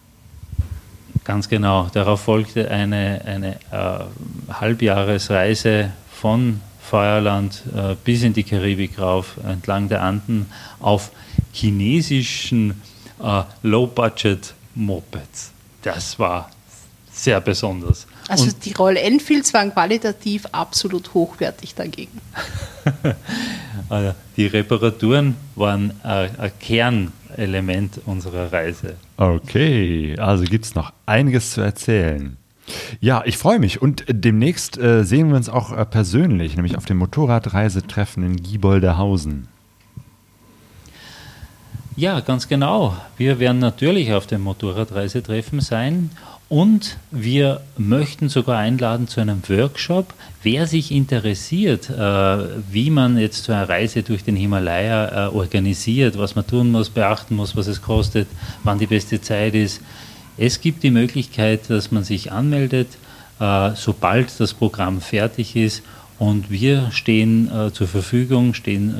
Ganz 1.24 1.48
genau. 1.48 1.88
Darauf 1.92 2.22
folgte 2.22 2.70
eine, 2.70 3.20
eine 3.24 3.56
äh, 3.70 4.52
Halbjahresreise 4.52 5.90
von 6.10 6.60
Feuerland 6.80 7.62
äh, 7.76 7.94
bis 8.02 8.22
in 8.22 8.32
die 8.32 8.44
Karibik 8.44 8.98
rauf, 8.98 9.36
entlang 9.46 9.88
der 9.88 10.02
Anden, 10.02 10.46
auf 10.80 11.10
chinesischen 11.52 12.80
äh, 13.22 13.42
Low-Budget-Mopeds. 13.62 15.52
Das 15.82 16.18
war 16.18 16.50
sehr 17.12 17.40
besonders. 17.42 18.06
Also 18.28 18.44
Und 18.44 18.64
die 18.64 18.72
Royal 18.72 18.96
Enfields 18.96 19.52
waren 19.52 19.72
qualitativ 19.72 20.46
absolut 20.52 21.12
hochwertig 21.14 21.74
dagegen. 21.74 22.20
Äh, 23.90 24.12
die 24.36 24.46
Reparaturen 24.46 25.36
waren 25.54 25.92
ein 26.02 26.50
Kernelement 27.38 28.00
unserer 28.04 28.52
Reise. 28.52 28.96
Okay, 29.16 30.16
also 30.18 30.42
gibt 30.42 30.64
es 30.64 30.74
noch 30.74 30.92
einiges 31.06 31.52
zu 31.52 31.60
erzählen. 31.60 32.36
Ja, 33.00 33.22
ich 33.24 33.38
freue 33.38 33.60
mich 33.60 33.80
und 33.80 34.04
demnächst 34.08 34.76
äh, 34.76 35.04
sehen 35.04 35.28
wir 35.28 35.36
uns 35.36 35.48
auch 35.48 35.70
äh, 35.70 35.84
persönlich, 35.84 36.56
nämlich 36.56 36.76
auf 36.76 36.84
dem 36.84 36.96
Motorradreisetreffen 36.96 38.24
in 38.24 38.36
Gieboldehausen. 38.36 39.46
Ja, 41.94 42.18
ganz 42.20 42.48
genau. 42.48 42.96
Wir 43.16 43.38
werden 43.38 43.60
natürlich 43.60 44.12
auf 44.12 44.26
dem 44.26 44.42
Motorradreisetreffen 44.42 45.60
sein 45.60 46.10
und 46.48 46.96
wir 47.10 47.60
möchten 47.76 48.28
sogar 48.30 48.58
einladen 48.58 49.06
zu 49.06 49.20
einem 49.20 49.42
Workshop. 49.48 50.14
Wer 50.42 50.66
sich 50.66 50.90
interessiert, 50.90 51.90
äh, 51.90 51.94
wie 52.70 52.90
man 52.90 53.18
jetzt 53.18 53.44
so 53.44 53.52
eine 53.52 53.68
Reise 53.68 54.02
durch 54.02 54.24
den 54.24 54.36
Himalaya 54.36 55.26
äh, 55.26 55.28
organisiert, 55.28 56.16
was 56.16 56.36
man 56.36 56.46
tun 56.46 56.70
muss, 56.70 56.88
beachten 56.88 57.36
muss, 57.36 57.54
was 57.54 57.66
es 57.66 57.82
kostet, 57.82 58.28
wann 58.64 58.78
die 58.78 58.86
beste 58.86 59.20
Zeit 59.20 59.54
ist. 59.54 59.82
Es 60.38 60.60
gibt 60.60 60.82
die 60.84 60.90
Möglichkeit, 60.90 61.68
dass 61.68 61.90
man 61.90 62.04
sich 62.04 62.32
anmeldet, 62.32 62.88
äh, 63.40 63.72
sobald 63.74 64.40
das 64.40 64.54
Programm 64.54 65.02
fertig 65.02 65.54
ist. 65.54 65.82
Und 66.18 66.50
wir 66.50 66.90
stehen 66.90 67.48
zur 67.72 67.86
Verfügung, 67.86 68.52
stehen 68.52 68.92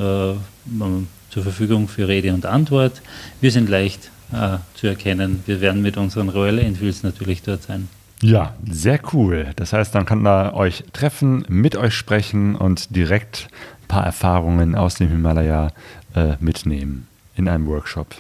zur 1.31 1.43
Verfügung 1.43 1.89
für 1.89 2.07
Rede 2.07 2.33
und 2.33 2.47
Antwort. 2.47 3.03
Wir 3.41 3.51
sind 3.51 3.69
leicht 3.69 4.13
äh, 4.33 4.59
zu 4.75 4.87
erkennen. 4.87 5.43
Wir 5.47 5.61
werden 5.61 5.83
mit 5.83 5.97
unseren 5.97 6.29
Royal 6.29 6.59
Enfields 6.59 7.03
natürlich 7.03 7.43
dort 7.43 7.63
sein. 7.63 7.89
Ja, 8.21 8.55
sehr 8.69 9.01
cool. 9.13 9.53
Das 9.57 9.73
heißt, 9.73 9.95
dann 9.95 10.05
kann 10.05 10.25
da 10.25 10.53
euch 10.53 10.85
treffen, 10.93 11.45
mit 11.49 11.77
euch 11.77 11.95
sprechen 11.95 12.57
und 12.57 12.95
direkt 12.95 13.49
ein 13.83 13.89
paar 13.89 14.05
Erfahrungen 14.05 14.75
aus 14.75 14.97
dem 14.97 15.09
Himalaya 15.09 15.73
äh, 16.15 16.35
mitnehmen 16.41 17.07
in 17.37 17.49
einem 17.49 17.67
Workshop. 17.67 18.17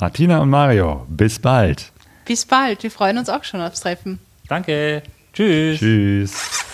Martina 0.00 0.40
und 0.40 0.50
Mario, 0.50 1.06
bis 1.08 1.38
bald. 1.38 1.92
Bis 2.24 2.44
bald. 2.44 2.82
Wir 2.82 2.90
freuen 2.90 3.18
uns 3.18 3.28
auch 3.28 3.44
schon 3.44 3.60
aufs 3.60 3.80
Treffen. 3.80 4.18
Danke. 4.48 5.02
Tschüss. 5.32 5.78
Tschüss. 5.78 6.65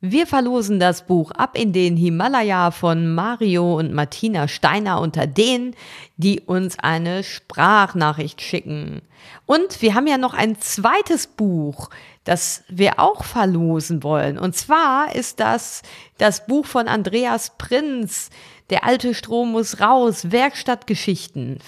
Wir 0.00 0.28
verlosen 0.28 0.78
das 0.78 1.02
Buch 1.02 1.32
Ab 1.32 1.58
in 1.58 1.72
den 1.72 1.96
Himalaya 1.96 2.70
von 2.70 3.12
Mario 3.16 3.76
und 3.78 3.92
Martina 3.92 4.46
Steiner 4.46 5.00
unter 5.00 5.26
denen, 5.26 5.74
die 6.16 6.38
uns 6.38 6.78
eine 6.78 7.24
Sprachnachricht 7.24 8.40
schicken. 8.40 9.02
Und 9.44 9.82
wir 9.82 9.96
haben 9.96 10.06
ja 10.06 10.16
noch 10.16 10.34
ein 10.34 10.60
zweites 10.60 11.26
Buch, 11.26 11.90
das 12.22 12.62
wir 12.68 13.00
auch 13.00 13.24
verlosen 13.24 14.04
wollen. 14.04 14.38
Und 14.38 14.54
zwar 14.54 15.16
ist 15.16 15.40
das 15.40 15.82
das 16.16 16.46
Buch 16.46 16.66
von 16.66 16.86
Andreas 16.86 17.54
Prinz, 17.58 18.30
Der 18.70 18.84
alte 18.84 19.14
Strom 19.14 19.50
muss 19.50 19.80
raus, 19.80 20.30
Werkstattgeschichten 20.30 21.58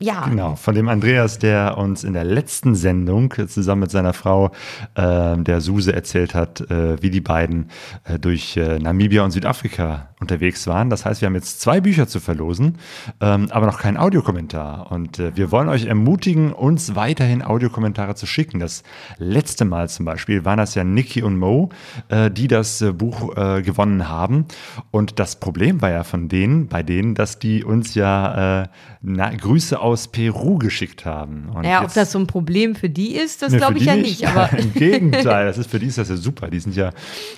ja. 0.00 0.26
Genau, 0.26 0.56
von 0.56 0.74
dem 0.74 0.88
Andreas, 0.88 1.38
der 1.38 1.76
uns 1.78 2.04
in 2.04 2.14
der 2.14 2.24
letzten 2.24 2.74
Sendung 2.74 3.32
zusammen 3.48 3.82
mit 3.82 3.90
seiner 3.90 4.12
Frau, 4.12 4.50
äh, 4.94 5.36
der 5.36 5.60
Suse, 5.60 5.92
erzählt 5.92 6.34
hat, 6.34 6.60
äh, 6.70 7.02
wie 7.02 7.10
die 7.10 7.20
beiden 7.20 7.70
äh, 8.04 8.18
durch 8.18 8.56
äh, 8.56 8.78
Namibia 8.78 9.22
und 9.22 9.30
Südafrika 9.30 10.09
unterwegs 10.20 10.66
waren. 10.66 10.90
Das 10.90 11.04
heißt, 11.04 11.20
wir 11.20 11.26
haben 11.26 11.34
jetzt 11.34 11.60
zwei 11.60 11.80
Bücher 11.80 12.06
zu 12.06 12.20
verlosen, 12.20 12.78
ähm, 13.20 13.48
aber 13.50 13.66
noch 13.66 13.78
keinen 13.78 13.96
Audiokommentar. 13.96 14.92
Und 14.92 15.18
äh, 15.18 15.36
wir 15.36 15.50
wollen 15.50 15.68
euch 15.68 15.86
ermutigen, 15.86 16.52
uns 16.52 16.94
weiterhin 16.94 17.42
Audiokommentare 17.42 18.14
zu 18.14 18.26
schicken. 18.26 18.60
Das 18.60 18.82
letzte 19.18 19.64
Mal 19.64 19.88
zum 19.88 20.04
Beispiel 20.04 20.44
waren 20.44 20.58
das 20.58 20.74
ja 20.74 20.84
Niki 20.84 21.22
und 21.22 21.38
Mo, 21.38 21.70
äh, 22.08 22.30
die 22.30 22.48
das 22.48 22.84
Buch 22.94 23.34
gewonnen 23.62 24.08
haben. 24.08 24.46
Und 24.90 25.18
das 25.18 25.36
Problem 25.36 25.80
war 25.80 25.90
ja 25.90 26.04
von 26.04 26.28
denen, 26.28 26.68
bei 26.68 26.82
denen, 26.82 27.14
dass 27.14 27.38
die 27.38 27.64
uns 27.64 27.94
ja 27.94 28.68
na, 29.02 29.30
Grüße 29.34 29.78
aus 29.80 30.08
Peru 30.08 30.58
geschickt 30.58 31.06
haben. 31.06 31.48
Und 31.54 31.64
ja, 31.64 31.82
ob 31.82 31.92
das 31.94 32.12
so 32.12 32.18
ein 32.18 32.26
Problem 32.26 32.74
für 32.74 32.90
die 32.90 33.14
ist, 33.14 33.42
das 33.42 33.52
glaube 33.52 33.78
ich 33.78 33.84
ja 33.84 33.96
nicht. 33.96 34.26
Aber 34.26 34.52
Im 34.58 34.74
Gegenteil, 34.74 35.46
das 35.46 35.58
ist 35.58 35.70
für 35.70 35.78
die 35.78 35.86
ist 35.86 35.98
das 35.98 36.10
ja 36.10 36.16
super. 36.16 36.48
Die 36.50 36.60
sind 36.60 36.76
ja 36.76 36.90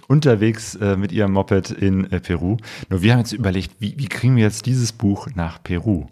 unterwegs 0.08 0.74
äh, 0.74 0.96
mit 0.96 1.12
ihrem 1.12 1.32
Moped 1.32 1.70
in 1.70 2.10
äh, 2.10 2.20
Peru. 2.20 2.56
Nur 2.88 3.02
wir 3.02 3.12
haben 3.12 3.20
jetzt 3.20 3.32
überlegt, 3.32 3.72
wie, 3.78 3.94
wie 3.98 4.08
kriegen 4.08 4.36
wir 4.36 4.44
jetzt 4.44 4.66
dieses 4.66 4.92
Buch 4.92 5.28
nach 5.34 5.62
Peru? 5.62 6.06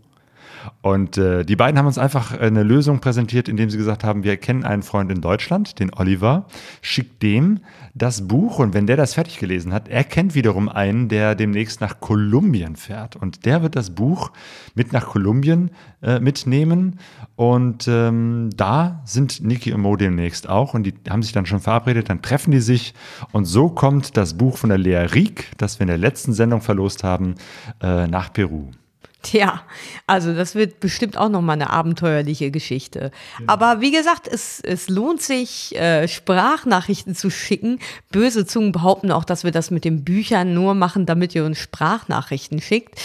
Und 0.82 1.18
äh, 1.18 1.44
die 1.44 1.56
beiden 1.56 1.78
haben 1.78 1.86
uns 1.86 1.98
einfach 1.98 2.38
eine 2.38 2.62
Lösung 2.62 3.00
präsentiert, 3.00 3.48
indem 3.48 3.70
sie 3.70 3.78
gesagt 3.78 4.04
haben, 4.04 4.24
wir 4.24 4.36
kennen 4.36 4.64
einen 4.64 4.82
Freund 4.82 5.10
in 5.10 5.20
Deutschland, 5.20 5.78
den 5.78 5.92
Oliver, 5.94 6.46
schickt 6.82 7.22
dem 7.22 7.60
das 7.94 8.28
Buch 8.28 8.58
und 8.58 8.72
wenn 8.72 8.86
der 8.86 8.96
das 8.96 9.14
fertig 9.14 9.38
gelesen 9.38 9.72
hat, 9.72 9.88
er 9.88 10.04
kennt 10.04 10.34
wiederum 10.34 10.68
einen, 10.68 11.08
der 11.08 11.34
demnächst 11.34 11.80
nach 11.80 12.00
Kolumbien 12.00 12.76
fährt. 12.76 13.16
Und 13.16 13.44
der 13.44 13.62
wird 13.62 13.76
das 13.76 13.90
Buch 13.90 14.30
mit 14.74 14.92
nach 14.92 15.06
Kolumbien 15.06 15.70
äh, 16.02 16.20
mitnehmen. 16.20 16.98
Und 17.36 17.88
ähm, 17.88 18.50
da 18.56 19.02
sind 19.04 19.42
Niki 19.42 19.72
und 19.72 19.80
Mo 19.80 19.96
demnächst 19.96 20.48
auch 20.48 20.74
und 20.74 20.84
die 20.84 20.94
haben 21.08 21.22
sich 21.22 21.32
dann 21.32 21.46
schon 21.46 21.60
verabredet, 21.60 22.08
dann 22.08 22.22
treffen 22.22 22.52
die 22.52 22.60
sich. 22.60 22.94
Und 23.32 23.44
so 23.44 23.68
kommt 23.68 24.16
das 24.16 24.34
Buch 24.34 24.56
von 24.56 24.70
der 24.70 24.78
Lea 24.78 25.06
Rieck, 25.14 25.50
das 25.58 25.78
wir 25.78 25.82
in 25.82 25.88
der 25.88 25.98
letzten 25.98 26.32
Sendung 26.32 26.60
verlost 26.60 27.02
haben, 27.04 27.34
äh, 27.82 28.06
nach 28.06 28.32
Peru. 28.32 28.70
Tja, 29.22 29.62
also 30.06 30.34
das 30.34 30.54
wird 30.54 30.80
bestimmt 30.80 31.18
auch 31.18 31.28
nochmal 31.28 31.54
eine 31.54 31.70
abenteuerliche 31.70 32.50
Geschichte. 32.50 33.10
Genau. 33.38 33.52
Aber 33.52 33.80
wie 33.82 33.90
gesagt, 33.90 34.26
es, 34.26 34.60
es 34.60 34.88
lohnt 34.88 35.20
sich, 35.20 35.76
äh, 35.76 36.08
Sprachnachrichten 36.08 37.14
zu 37.14 37.28
schicken. 37.28 37.80
Böse 38.10 38.46
Zungen 38.46 38.72
behaupten 38.72 39.12
auch, 39.12 39.24
dass 39.24 39.44
wir 39.44 39.50
das 39.50 39.70
mit 39.70 39.84
den 39.84 40.04
Büchern 40.04 40.54
nur 40.54 40.74
machen, 40.74 41.04
damit 41.04 41.34
ihr 41.34 41.44
uns 41.44 41.58
Sprachnachrichten 41.58 42.62
schickt. 42.62 42.98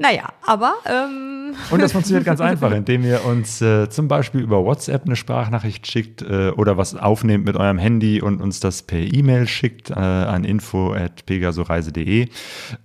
Naja, 0.00 0.32
aber. 0.46 0.74
Ähm 0.86 1.54
und 1.70 1.82
das 1.82 1.90
funktioniert 1.90 2.24
ganz 2.24 2.40
einfach, 2.40 2.70
indem 2.74 3.02
ihr 3.02 3.24
uns 3.24 3.60
äh, 3.60 3.90
zum 3.90 4.06
Beispiel 4.06 4.40
über 4.40 4.64
WhatsApp 4.64 5.04
eine 5.04 5.16
Sprachnachricht 5.16 5.90
schickt 5.90 6.22
äh, 6.22 6.50
oder 6.50 6.76
was 6.76 6.94
aufnehmt 6.94 7.44
mit 7.44 7.56
eurem 7.56 7.78
Handy 7.78 8.22
und 8.22 8.40
uns 8.40 8.60
das 8.60 8.82
per 8.82 9.00
E-Mail 9.00 9.48
schickt 9.48 9.90
äh, 9.90 9.94
an 9.94 10.44
info.pegasoreise.de. 10.44 12.22
Äh, 12.22 12.28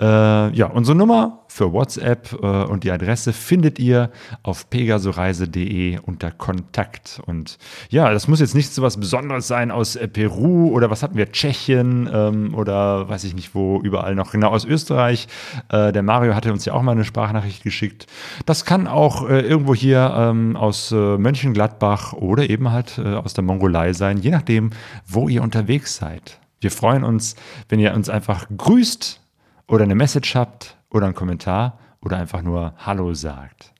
ja, 0.01 0.65
unsere 0.65 0.97
Nummer 0.97 1.42
für 1.53 1.71
WhatsApp 1.71 2.33
äh, 2.41 2.63
und 2.63 2.83
die 2.83 2.89
Adresse 2.89 3.31
findet 3.31 3.77
ihr 3.77 4.09
auf 4.41 4.71
pegasoreise.de 4.71 5.99
unter 5.99 6.31
Kontakt. 6.31 7.21
Und 7.27 7.59
ja, 7.89 8.11
das 8.11 8.27
muss 8.27 8.39
jetzt 8.39 8.55
nicht 8.55 8.73
so 8.73 8.81
was 8.81 8.97
Besonderes 8.97 9.47
sein 9.47 9.69
aus 9.69 9.95
äh, 9.95 10.07
Peru 10.07 10.69
oder 10.69 10.89
was 10.89 11.03
hatten 11.03 11.15
wir, 11.15 11.31
Tschechien 11.31 12.09
ähm, 12.11 12.55
oder 12.55 13.07
weiß 13.07 13.23
ich 13.25 13.35
nicht 13.35 13.53
wo, 13.53 13.79
überall 13.79 14.15
noch, 14.15 14.31
genau 14.31 14.49
aus 14.49 14.65
Österreich. 14.65 15.27
Äh, 15.69 15.91
der 15.91 16.01
Mario 16.01 16.33
hatte 16.33 16.51
uns 16.51 16.65
ja 16.65 16.73
auch 16.73 16.81
mal 16.81 16.93
eine 16.93 17.05
Sprachnachricht 17.05 17.61
geschickt. 17.61 18.07
Das 18.47 18.65
kann 18.65 18.87
auch 18.87 19.29
äh, 19.29 19.41
irgendwo 19.41 19.75
hier 19.75 20.11
ähm, 20.17 20.55
aus 20.55 20.91
äh, 20.91 20.95
Mönchengladbach 20.95 22.13
oder 22.13 22.49
eben 22.49 22.71
halt 22.71 22.97
äh, 22.97 23.13
aus 23.13 23.35
der 23.35 23.43
Mongolei 23.43 23.93
sein, 23.93 24.17
je 24.17 24.31
nachdem, 24.31 24.71
wo 25.05 25.29
ihr 25.29 25.43
unterwegs 25.43 25.97
seid. 25.97 26.39
Wir 26.61 26.71
freuen 26.71 27.03
uns, 27.03 27.35
wenn 27.69 27.79
ihr 27.79 27.93
uns 27.93 28.09
einfach 28.09 28.47
grüßt 28.57 29.19
oder 29.67 29.83
eine 29.83 29.95
Message 29.95 30.33
habt 30.33 30.77
oder 30.93 31.05
einen 31.05 31.15
Kommentar 31.15 31.79
oder 32.01 32.17
einfach 32.17 32.41
nur 32.41 32.73
Hallo 32.77 33.13
sagt. 33.13 33.73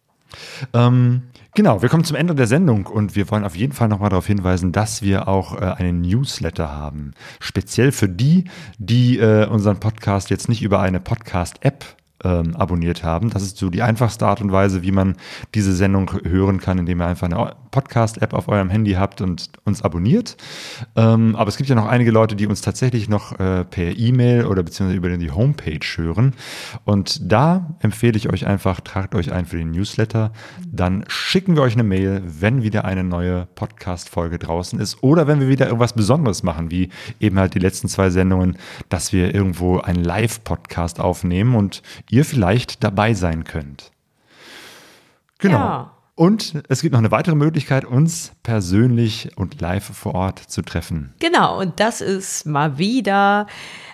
Ähm, 0.74 1.24
genau, 1.54 1.82
wir 1.82 1.90
kommen 1.90 2.04
zum 2.04 2.18
Ende 2.18 2.36
der 2.36 2.48
Sendung 2.48 2.88
und 2.88 3.16
wir 3.16 3.30
wollen 3.30 3.44
auf 3.44 3.56
jeden 3.56 3.74
Fall 3.74 3.88
nochmal 3.88 4.10
darauf 4.10 4.28
hinweisen, 4.28 4.72
dass 4.72 5.02
wir 5.02 5.28
auch 5.28 5.56
äh, 5.56 5.66
einen 5.66 6.02
Newsletter 6.02 6.72
haben. 6.72 7.14
Speziell 7.40 7.92
für 7.92 8.10
die, 8.10 8.46
die 8.78 9.20
äh, 9.20 9.48
unseren 9.48 9.80
Podcast 9.80 10.30
jetzt 10.30 10.50
nicht 10.50 10.64
über 10.64 10.80
eine 10.80 11.00
Podcast-App 11.00 11.86
ähm, 12.24 12.56
abonniert 12.56 13.04
haben. 13.04 13.30
Das 13.30 13.44
ist 13.44 13.58
so 13.58 13.70
die 13.70 13.82
einfachste 13.82 14.26
Art 14.26 14.42
und 14.42 14.52
Weise, 14.52 14.84
wie 14.84 14.92
man 14.92 15.16
diese 15.54 15.74
Sendung 15.74 16.12
hören 16.24 16.60
kann, 16.60 16.80
indem 16.80 17.02
ihr 17.02 17.08
einfach 17.08 17.28
eine 17.28 17.56
Podcast-App 17.72 18.34
auf 18.34 18.48
eurem 18.48 18.70
Handy 18.70 18.94
habt 18.94 19.22
und 19.22 19.50
uns 19.66 19.82
abonniert. 19.82 20.38
Ähm, 20.96 21.36
aber 21.36 21.50
es 21.50 21.58
gibt 21.58 21.70
ja 21.70 21.76
noch 21.76 21.88
einige 21.88 22.12
Leute, 22.12 22.36
die 22.36 22.48
uns 22.48 22.62
tatsächlich 22.62 23.10
noch 23.10 23.40
äh, 23.40 23.66
per 23.66 23.98
E-Mail 23.98 24.46
oder 24.46 24.64
beziehungsweise 24.64 24.98
über 24.98 25.10
die 25.18 25.32
Homepage 25.32 25.86
hören. 25.96 26.34
Und 26.86 27.32
da 27.32 27.76
empfehle 27.80 28.18
ich 28.18 28.30
euch 28.30 28.46
einfach, 28.46 28.80
tragt 28.82 29.16
euch 29.16 29.32
ein 29.32 29.46
für 29.46 29.58
den 29.58 29.72
Newsletter. 29.72 30.32
Dann 30.72 31.04
schicken 31.08 31.56
wir 31.56 31.64
euch 31.64 31.74
eine 31.74 31.84
Mail, 31.84 32.22
wenn 32.26 32.64
wieder 32.64 32.86
eine 32.86 33.04
neue 33.04 33.48
Podcast-Folge 33.56 34.40
draußen 34.40 34.80
ist 34.80 35.02
oder 35.04 35.28
wenn 35.28 35.40
wir 35.40 35.50
wieder 35.50 35.66
irgendwas 35.66 35.94
Besonderes 35.94 36.44
machen, 36.44 36.72
wie 36.72 36.90
eben 37.20 37.40
halt 37.40 37.56
die 37.56 37.60
letzten 37.60 37.88
zwei 37.88 38.10
Sendungen, 38.10 38.58
dass 38.90 39.14
wir 39.14 39.34
irgendwo 39.34 39.80
einen 39.80 40.04
Live-Podcast 40.04 41.00
aufnehmen 41.00 41.56
und 41.56 41.82
ihr 42.14 42.26
vielleicht 42.26 42.84
dabei 42.84 43.14
sein 43.14 43.44
könnt. 43.44 43.92
Genau. 45.40 45.58
Ja. 45.58 45.92
Und 46.16 46.62
es 46.70 46.82
gibt 46.82 46.94
noch 46.94 47.00
eine 47.00 47.10
weitere 47.10 47.36
Möglichkeit, 47.36 47.86
uns 47.86 48.34
persönlich 48.44 49.32
und 49.36 49.60
live 49.60 49.84
vor 49.84 50.14
Ort 50.14 50.38
zu 50.40 50.62
treffen. 50.62 51.12
Genau, 51.20 51.60
und 51.60 51.80
das 51.80 52.02
ist 52.02 52.46
mal 52.46 52.78
wieder 52.78 53.48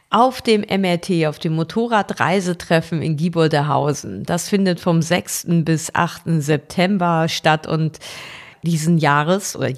auf 0.09 0.41
dem 0.41 0.61
MRT, 0.61 1.27
auf 1.27 1.39
dem 1.39 1.53
Motorradreisetreffen 1.55 3.01
in 3.01 3.15
Gieboldehausen. 3.15 4.23
Das 4.23 4.49
findet 4.49 4.81
vom 4.81 5.01
6. 5.01 5.47
bis 5.63 5.95
8. 5.95 6.41
September 6.41 7.29
statt 7.29 7.67
und 7.67 7.99
diesen 8.63 8.97
Jahres 8.97 9.55
oder 9.55 9.71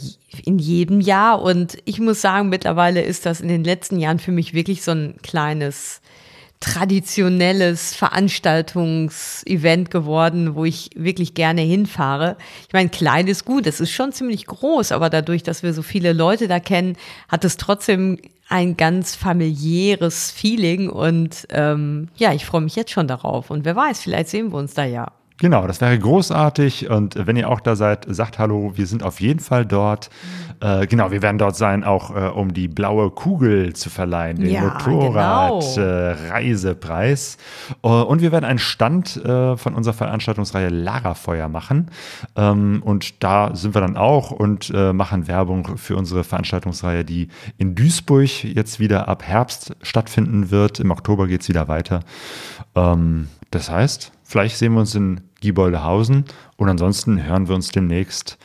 in 0.43 0.57
jedem 0.57 0.99
Jahr. 0.99 1.43
Und 1.43 1.77
ich 1.85 1.99
muss 1.99 2.21
sagen, 2.21 2.49
mittlerweile 2.49 3.03
ist 3.03 3.27
das 3.27 3.41
in 3.41 3.49
den 3.49 3.63
letzten 3.63 3.99
Jahren 3.99 4.17
für 4.17 4.31
mich 4.31 4.55
wirklich 4.55 4.81
so 4.81 4.91
ein 4.91 5.15
kleines 5.21 6.01
traditionelles 6.61 7.93
Veranstaltungsevent 7.95 9.91
geworden, 9.91 10.55
wo 10.55 10.63
ich 10.63 10.91
wirklich 10.95 11.33
gerne 11.33 11.61
hinfahre. 11.61 12.37
Ich 12.67 12.73
meine, 12.73 12.89
klein 12.89 13.27
ist 13.27 13.43
gut, 13.43 13.67
es 13.67 13.81
ist 13.81 13.91
schon 13.91 14.13
ziemlich 14.13 14.45
groß, 14.45 14.93
aber 14.93 15.09
dadurch, 15.09 15.43
dass 15.43 15.63
wir 15.63 15.73
so 15.73 15.81
viele 15.81 16.13
Leute 16.13 16.47
da 16.47 16.59
kennen, 16.59 16.95
hat 17.27 17.43
es 17.43 17.57
trotzdem 17.57 18.19
ein 18.47 18.77
ganz 18.77 19.15
familiäres 19.15 20.29
Feeling 20.29 20.89
und 20.89 21.47
ähm, 21.49 22.09
ja, 22.15 22.31
ich 22.33 22.45
freue 22.45 22.61
mich 22.61 22.75
jetzt 22.75 22.91
schon 22.91 23.07
darauf. 23.07 23.49
Und 23.49 23.65
wer 23.65 23.75
weiß, 23.75 24.01
vielleicht 24.01 24.29
sehen 24.29 24.51
wir 24.51 24.59
uns 24.59 24.73
da 24.73 24.85
ja. 24.85 25.11
Genau, 25.41 25.65
das 25.65 25.81
wäre 25.81 25.97
großartig. 25.97 26.91
Und 26.91 27.25
wenn 27.25 27.35
ihr 27.35 27.49
auch 27.49 27.61
da 27.61 27.75
seid, 27.75 28.05
sagt 28.07 28.37
Hallo, 28.37 28.73
wir 28.75 28.85
sind 28.85 29.01
auf 29.01 29.19
jeden 29.19 29.39
Fall 29.39 29.65
dort. 29.65 30.11
Äh, 30.59 30.85
genau, 30.85 31.09
wir 31.09 31.23
werden 31.23 31.39
dort 31.39 31.55
sein, 31.55 31.83
auch 31.83 32.15
äh, 32.15 32.29
um 32.29 32.53
die 32.53 32.67
blaue 32.67 33.09
Kugel 33.09 33.73
zu 33.73 33.89
verleihen, 33.89 34.37
den 34.37 34.51
Ja, 34.51 34.61
Motorrad-Reisepreis. 34.61 37.39
Äh, 37.81 37.87
und 37.87 38.21
wir 38.21 38.31
werden 38.31 38.45
einen 38.45 38.59
Stand 38.59 39.17
äh, 39.25 39.57
von 39.57 39.73
unserer 39.73 39.95
Veranstaltungsreihe 39.95 40.69
Lagerfeuer 40.69 41.47
machen. 41.47 41.89
Ähm, 42.35 42.83
und 42.85 43.23
da 43.23 43.55
sind 43.55 43.73
wir 43.73 43.81
dann 43.81 43.97
auch 43.97 44.29
und 44.29 44.71
äh, 44.75 44.93
machen 44.93 45.27
Werbung 45.27 45.75
für 45.77 45.95
unsere 45.95 46.23
Veranstaltungsreihe, 46.23 47.03
die 47.03 47.29
in 47.57 47.73
Duisburg 47.73 48.43
jetzt 48.43 48.79
wieder 48.79 49.07
ab 49.07 49.23
Herbst 49.23 49.75
stattfinden 49.81 50.51
wird. 50.51 50.79
Im 50.79 50.91
Oktober 50.91 51.25
geht 51.25 51.41
es 51.41 51.49
wieder 51.49 51.67
weiter. 51.67 52.01
Ähm, 52.75 53.29
das 53.49 53.71
heißt, 53.71 54.11
vielleicht 54.31 54.57
sehen 54.57 54.73
wir 54.73 54.79
uns 54.79 54.95
in 54.95 55.21
Gieboldehausen 55.41 56.25
und 56.55 56.69
ansonsten 56.69 57.23
hören 57.23 57.49
wir 57.49 57.55
uns 57.55 57.69
demnächst 57.69 58.37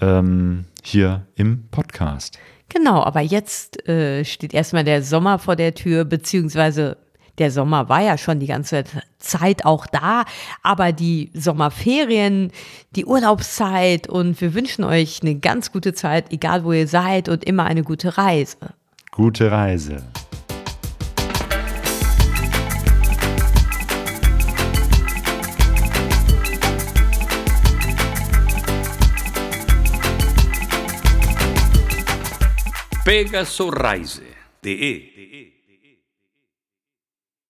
ähm, 0.00 0.66
hier 0.84 1.26
im 1.34 1.64
Podcast. 1.70 2.38
Genau, 2.68 3.02
aber 3.02 3.20
jetzt 3.20 3.86
äh, 3.88 4.24
steht 4.24 4.54
erstmal 4.54 4.84
der 4.84 5.02
Sommer 5.02 5.38
vor 5.38 5.56
der 5.56 5.74
Tür, 5.74 6.04
beziehungsweise 6.04 6.96
der 7.38 7.50
Sommer 7.50 7.88
war 7.88 8.02
ja 8.02 8.18
schon 8.18 8.38
die 8.38 8.46
ganze 8.46 8.84
Zeit 9.18 9.64
auch 9.64 9.86
da, 9.86 10.24
aber 10.62 10.92
die 10.92 11.30
Sommerferien, 11.34 12.52
die 12.94 13.04
Urlaubszeit 13.04 14.08
und 14.08 14.40
wir 14.40 14.54
wünschen 14.54 14.84
euch 14.84 15.22
eine 15.22 15.34
ganz 15.34 15.72
gute 15.72 15.92
Zeit, 15.92 16.32
egal 16.32 16.64
wo 16.64 16.72
ihr 16.72 16.86
seid 16.86 17.28
und 17.28 17.44
immer 17.44 17.64
eine 17.64 17.82
gute 17.82 18.16
Reise. 18.16 18.58
Gute 19.10 19.50
Reise. 19.50 20.04
pegasoreise.de 33.04 35.61